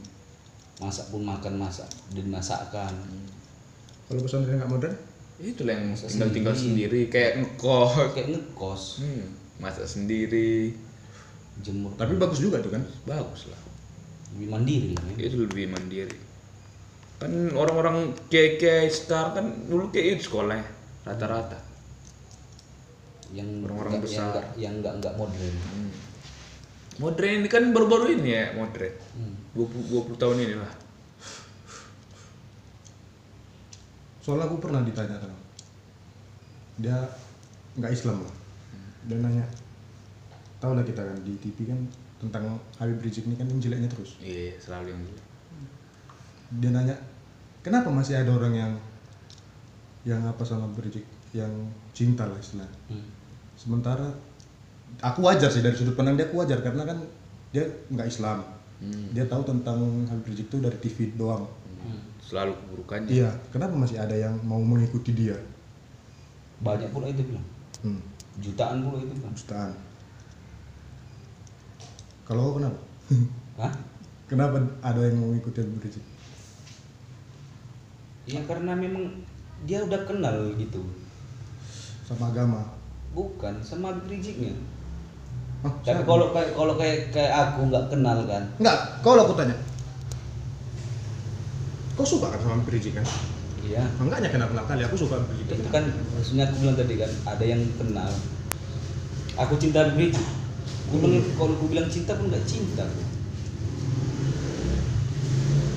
masak 0.76 1.08
pun 1.08 1.24
makan 1.24 1.56
masak 1.56 1.88
dan 2.12 2.26
masakkan 2.28 2.92
Kalau 4.04 4.20
pesantren 4.20 4.60
nggak 4.60 4.68
modern? 4.68 4.96
Itulah 5.34 5.74
yang 5.74 5.90
Masak 5.90 6.12
tinggal 6.12 6.30
tinggal 6.30 6.54
sendiri. 6.54 7.08
kayak 7.08 7.40
ngekos. 7.40 8.12
kayak 8.12 8.28
ngekos 8.30 8.82
Hmm, 9.00 9.24
masak 9.58 9.88
sendiri. 9.88 10.76
jemur 11.56 11.96
Tapi 11.96 12.20
bagus 12.20 12.38
juga 12.38 12.60
tuh 12.60 12.68
kan? 12.68 12.84
Bagus 13.04 13.48
lah. 13.48 13.60
lebih 14.34 14.50
mandiri 14.50 14.92
lah 14.92 15.06
ya 15.14 15.24
Itu 15.24 15.36
lebih 15.40 15.70
mandiri. 15.70 16.18
Kan 17.16 17.32
orang-orang 17.54 18.12
kayak 18.28 18.60
star 18.90 19.32
kan 19.32 19.46
dulu 19.64 19.88
kayak 19.88 20.18
itu 20.18 20.28
sekolahnya 20.28 20.66
rata-rata. 21.02 21.54
Yang 23.32 23.48
Orang-orang 23.64 24.02
besar. 24.04 24.44
yang 24.58 24.82
nggak 24.84 25.00
nggak 25.00 25.14
modern 25.16 25.56
Hmm. 25.72 25.90
Modern 26.94 27.42
ini 27.42 27.48
kan 27.50 27.74
baru-baru 27.74 28.14
ini 28.14 28.30
ya 28.30 28.44
modern. 28.54 28.94
Hmm. 29.16 29.34
20, 29.56 30.14
20 30.14 30.20
tahun 30.20 30.36
ini 30.42 30.54
lah. 30.58 30.72
Soalnya 34.20 34.48
aku 34.48 34.56
pernah 34.58 34.80
ditanya 34.80 35.20
sama 35.20 35.36
dia 36.74 36.96
nggak 37.78 37.92
Islam 37.94 38.18
lah. 38.22 38.34
Dia 39.06 39.18
nanya, 39.20 39.46
tahu 40.58 40.74
lah 40.74 40.82
kita 40.82 41.06
kan 41.06 41.14
di 41.22 41.38
TV 41.38 41.70
kan 41.70 41.78
tentang 42.18 42.58
Habib 42.80 42.98
Rizik 42.98 43.28
ini 43.30 43.38
kan 43.38 43.46
yang 43.46 43.60
jeleknya 43.62 43.86
terus. 43.86 44.18
Iya, 44.18 44.58
selalu 44.58 44.90
yang 44.90 45.00
gitu. 45.06 45.22
Dia 46.58 46.70
nanya, 46.74 46.96
kenapa 47.62 47.94
masih 47.94 48.18
ada 48.18 48.32
orang 48.34 48.54
yang 48.54 48.72
yang 50.02 50.22
apa 50.26 50.42
sama 50.42 50.66
Habib 50.66 50.88
Rizik 50.88 51.06
yang 51.30 51.52
cinta 51.94 52.26
lah 52.26 52.38
istilah. 52.40 52.66
Hmm. 52.90 53.06
Sementara 53.64 54.12
aku 55.00 55.24
wajar 55.24 55.48
sih 55.48 55.64
dari 55.64 55.72
sudut 55.72 55.96
pandang 55.96 56.20
dia 56.20 56.28
aku 56.28 56.44
wajar 56.44 56.60
karena 56.60 56.84
kan 56.84 57.00
dia 57.48 57.64
nggak 57.88 58.04
Islam. 58.12 58.44
Hmm. 58.84 59.08
Dia 59.16 59.24
tahu 59.24 59.40
tentang 59.48 60.04
Habib 60.04 60.28
Rizik 60.28 60.52
itu 60.52 60.60
dari 60.60 60.76
TV 60.76 61.16
doang. 61.16 61.48
Hmm. 61.80 62.00
Selalu 62.20 62.52
keburukannya. 62.60 63.08
Iya, 63.08 63.32
kenapa 63.48 63.72
masih 63.72 63.96
ada 63.96 64.12
yang 64.12 64.36
mau 64.44 64.60
mengikuti 64.60 65.16
dia? 65.16 65.40
banyak 66.54 66.88
pula 66.94 67.10
itu 67.10 67.20
bilang 67.28 67.44
Hmm, 67.84 68.00
jutaan 68.40 68.80
pula 68.80 68.96
itu 69.00 69.12
bilang 69.12 69.34
jutaan. 69.36 69.72
Kalau 72.24 72.56
kenapa? 72.56 72.78
Hah? 73.60 73.72
kenapa 74.24 74.56
ada 74.80 75.00
yang 75.04 75.20
mau 75.20 75.28
mengikuti 75.32 75.60
Habib 75.64 75.80
Rizik? 75.80 76.04
ya 78.24 78.40
karena 78.48 78.72
memang 78.72 79.04
dia 79.68 79.84
udah 79.84 80.00
kenal 80.08 80.48
gitu 80.56 80.80
Sama 82.04 82.32
agama. 82.32 82.64
Bukan 83.14 83.54
sama 83.62 83.94
Habib 83.94 84.10
Riziknya 84.10 84.52
Hah, 85.64 85.72
tapi 85.80 86.04
kalau 86.04 86.28
kayak 86.30 86.50
kalau 86.52 86.74
kayak 86.76 86.98
kayak 87.08 87.32
aku 87.32 87.72
nggak 87.72 87.88
kenal 87.88 88.18
kan 88.28 88.44
Enggak, 88.60 89.00
kalau 89.00 89.24
aku 89.24 89.32
tanya. 89.32 89.56
Kau 91.94 92.04
suka 92.04 92.28
kan 92.28 92.38
sama 92.38 92.58
Habib 92.58 92.74
Rizik 92.74 92.92
kan? 92.92 93.06
iya 93.64 93.80
Enggaknya 93.96 94.28
kenal-kenal 94.28 94.66
kali, 94.66 94.84
aku 94.84 94.96
suka 94.98 95.16
Habib 95.16 95.30
Rizik. 95.40 95.56
itu 95.62 95.70
kan 95.72 95.84
maksudnya 96.12 96.44
aku 96.44 96.54
bilang 96.60 96.76
tadi 96.76 96.94
kan 96.98 97.10
ada 97.24 97.44
yang 97.46 97.62
kenal 97.78 98.10
aku 99.34 99.54
cinta 99.56 99.78
Habib 99.82 99.96
Rizik 100.02 100.26
aku 100.84 100.96
bilang, 101.00 101.24
kalau 101.34 101.52
aku 101.56 101.66
bilang 101.72 101.88
cinta 101.88 102.12
pun 102.12 102.28
nggak 102.28 102.44
cinta 102.44 102.84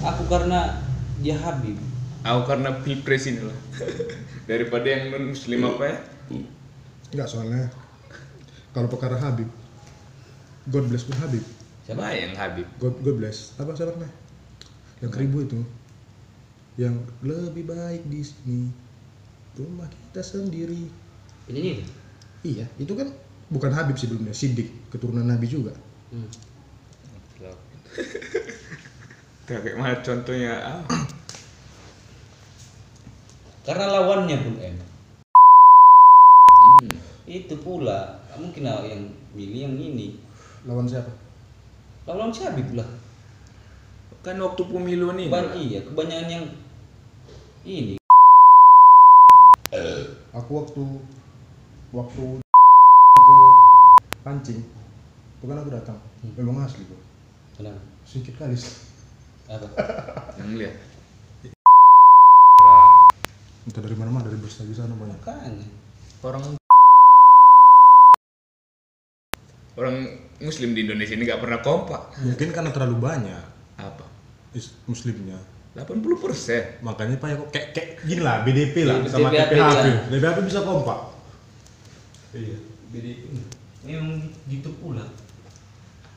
aku 0.03 0.23
karena 0.25 0.83
dia 1.19 1.37
Habib 1.37 1.77
Aku 2.25 2.43
karena 2.43 2.83
pilpres 2.83 3.23
ini 3.23 3.39
lah. 3.39 3.55
Daripada 4.51 4.83
yang 4.83 5.15
non 5.15 5.31
muslim 5.31 5.63
apa 5.63 5.83
ya? 5.87 5.97
Enggak, 7.11 7.27
soalnya 7.31 7.71
kalau 8.75 8.91
perkara 8.91 9.15
Habib, 9.17 9.47
God 10.67 10.85
bless 10.91 11.07
pun 11.07 11.15
Habib. 11.23 11.43
siapa 11.87 12.11
yang 12.11 12.35
Habib? 12.35 12.67
God, 12.83 12.99
God 12.99 13.15
bless. 13.15 13.55
Apa 13.55 13.71
siapa 13.73 13.95
namanya? 13.95 14.11
Yang 14.99 15.11
keribu 15.15 15.37
itu. 15.47 15.59
Yang 16.75 16.95
lebih 17.23 17.63
baik 17.71 18.03
di 18.11 18.21
sini. 18.21 18.69
Rumah 19.55 19.87
kita 19.87 20.21
sendiri. 20.21 20.91
penyanyi 21.47 21.81
itu 21.81 21.93
Iya, 22.45 22.65
itu 22.77 22.93
kan 22.93 23.09
bukan 23.49 23.71
Habib 23.71 23.97
sebelumnya, 23.97 24.35
Siddiq, 24.35 24.91
keturunan 24.91 25.25
Nabi 25.25 25.47
juga. 25.47 25.73
hmm. 26.11 26.29
Kayak 29.47 29.79
mana 29.79 29.95
contohnya? 30.03 30.59
Ah, 30.59 30.83
karena 33.63 33.85
lawannya 33.95 34.37
pun 34.43 34.55
hmm. 34.59 34.96
Itu 37.27 37.55
pula 37.59 38.21
mungkin 38.39 38.63
yang 38.85 39.03
milih 39.35 39.61
yang 39.67 39.75
ini 39.75 40.07
Lawan 40.65 40.87
siapa? 40.87 41.11
lawan 42.07 42.31
si 42.31 42.43
Habib 42.47 42.71
lah 42.77 42.87
Kan 44.25 44.43
waktu 44.43 44.59
pemilu 44.67 45.15
nih. 45.15 45.31
Ban 45.31 45.55
iya 45.55 45.79
kebanyakan 45.87 46.27
yang 46.27 46.45
ini 47.63 47.95
Aku 50.35 50.63
waktu 50.63 50.83
waktu 51.91 52.23
ke 53.17 53.37
pancing, 54.21 54.61
itu 54.61 55.45
kan 55.49 55.57
aku 55.59 55.69
datang. 55.73 55.97
Memang 56.37 56.63
asli 56.63 56.85
kok. 56.85 57.01
kenapa 57.57 57.81
Sedikit 58.05 58.37
kali. 58.39 58.53
apa 59.51 59.67
Yang 60.39 60.49
lihat. 60.61 60.75
Entah 63.67 63.81
dari 63.83 63.95
mana-mana, 63.97 64.29
dari 64.29 64.39
bus 64.39 64.61
lagi 64.61 64.71
sana 64.77 64.95
banyak. 64.95 65.19
makanya 65.19 65.67
Orang 66.23 66.59
orang 69.77 69.95
muslim 70.39 70.73
di 70.73 70.83
Indonesia 70.83 71.13
ini 71.13 71.23
nggak 71.23 71.39
pernah 71.39 71.59
kompak. 71.61 72.17
Mungkin 72.19 72.49
karena 72.49 72.69
terlalu 72.69 72.97
banyak 72.99 73.43
Apa? 73.77 74.05
is- 74.51 74.73
muslimnya. 74.83 75.37
80 75.73 75.93
persen. 76.17 76.81
Makanya 76.81 77.15
Pak 77.15 77.27
ya 77.27 77.35
kok 77.37 77.49
kayak, 77.53 77.67
kayak 77.71 77.89
gini 78.01 78.19
lah, 78.19 78.41
BDP 78.41 78.81
lah 78.81 78.97
BDP 78.97 79.13
sama 79.13 79.29
lah. 79.29 79.45
TPHP. 79.45 79.85
TPHP 80.09 80.37
bisa 80.43 80.59
kompak. 80.61 80.99
Iya. 82.33 82.57
memang 83.83 84.19
gitu 84.45 84.67
pula 84.77 84.99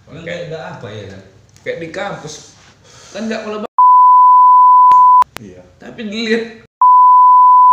memang 0.04 0.22
nggak 0.22 0.38
ada 0.48 0.58
apa 0.74 0.86
ya 0.88 1.06
kan 1.06 1.22
Kayak 1.60 1.78
di 1.78 1.88
kampus 1.88 2.34
kan 3.12 3.24
nggak 3.24 3.40
kalau 3.42 3.58
Iya. 5.38 5.62
tapi 5.78 6.00
dilihat 6.04 6.44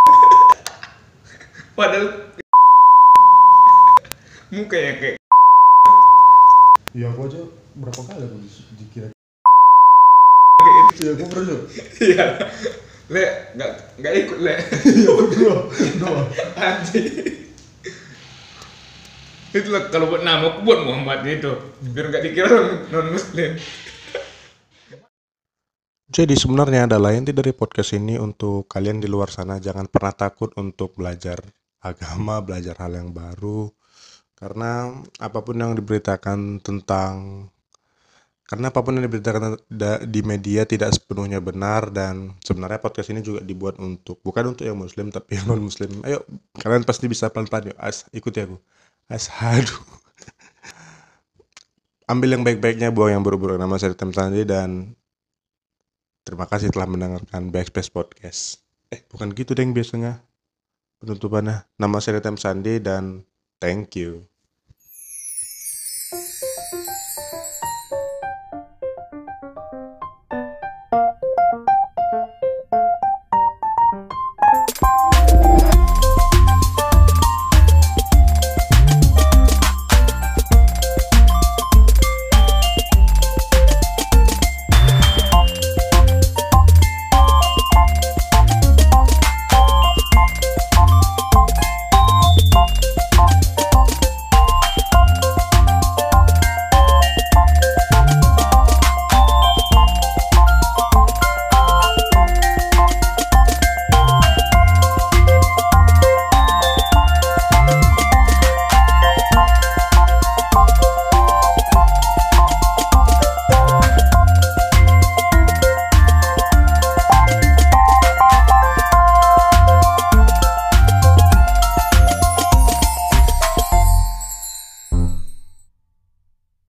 padahal 1.78 2.08
mukanya 4.54 4.94
kayak 4.98 5.17
Iya, 6.96 7.12
aku 7.12 7.22
aja 7.28 7.40
berapa 7.78 8.02
kali 8.04 8.24
aku 8.26 8.38
di- 8.42 8.68
dikira 8.80 9.08
itu 10.58 11.02
Iya, 11.04 11.12
aku 11.16 11.24
pernah 11.30 11.46
juga. 11.46 11.66
iya 12.02 12.26
le 13.08 13.26
nggak 13.56 13.72
nggak 14.04 14.14
ikut 14.26 14.40
le 14.44 14.54
Iya, 14.84 15.12
dua, 15.32 15.56
dua. 16.02 16.20
anjing 16.60 17.08
itulah 19.56 19.90
kalau 19.90 20.12
buat 20.12 20.22
nama 20.22 20.44
aku 20.54 20.60
buat 20.62 20.84
Muhammad 20.84 21.24
itu 21.24 21.50
biar 21.96 22.06
nggak 22.12 22.24
dikira 22.26 22.50
non 22.92 23.08
muslim 23.12 23.56
Jadi 26.08 26.40
sebenarnya 26.40 26.88
adalah 26.88 27.12
inti 27.12 27.36
dari 27.36 27.52
podcast 27.52 27.92
ini 27.92 28.16
untuk 28.16 28.72
kalian 28.72 29.04
di 29.04 29.12
luar 29.12 29.28
sana 29.28 29.60
jangan 29.60 29.92
pernah 29.92 30.16
takut 30.16 30.56
untuk 30.56 30.96
belajar 30.96 31.36
agama, 31.84 32.40
belajar 32.40 32.80
hal 32.80 32.96
yang 32.96 33.12
baru. 33.12 33.68
Karena 34.38 34.94
apa 35.18 35.40
pun 35.42 35.58
yang 35.58 35.74
diberitakan 35.74 36.62
tentang 36.62 37.46
karena 38.48 38.72
apa 38.72 38.80
pun 38.80 38.96
yang 38.96 39.04
diberitakan 39.12 39.60
di 40.08 40.22
media 40.24 40.64
tidak 40.64 40.96
sepenuhnya 40.96 41.44
benar 41.44 41.92
dan 41.92 42.32
sebenarnya 42.40 42.80
podcast 42.80 43.12
ini 43.12 43.20
juga 43.20 43.44
dibuat 43.44 43.76
untuk 43.76 44.24
bukan 44.24 44.56
untuk 44.56 44.64
yang 44.64 44.80
muslim 44.80 45.12
tapi 45.12 45.36
yang 45.36 45.52
non 45.52 45.68
muslim 45.68 45.92
ayo 46.08 46.24
kalian 46.56 46.88
pasti 46.88 47.12
bisa 47.12 47.28
pelan-pelan 47.28 47.76
yuk. 47.76 47.78
As 47.82 48.08
ikuti 48.16 48.40
aku. 48.40 48.56
Ashadu 49.12 49.76
ambil 52.08 52.40
yang 52.40 52.44
baik-baiknya 52.48 52.90
buang 52.90 53.20
yang 53.20 53.24
buruk-buruk. 53.24 53.60
Nama 53.60 53.76
saya 53.76 53.94
Tem 53.94 54.10
Sandi 54.16 54.48
dan 54.48 54.96
terima 56.24 56.48
kasih 56.48 56.72
telah 56.72 56.88
mendengarkan 56.88 57.52
Backspace 57.52 57.92
Podcast. 57.92 58.64
Eh 58.88 59.04
bukan 59.12 59.36
gitu 59.36 59.52
deh 59.52 59.68
yang 59.68 59.76
biasanya 59.76 60.24
penutupannya. 61.04 61.68
Nama 61.76 61.98
saya 62.00 62.24
Tem 62.24 62.40
Sandi 62.40 62.80
dan 62.80 63.28
thank 63.62 63.96
you 63.96 64.28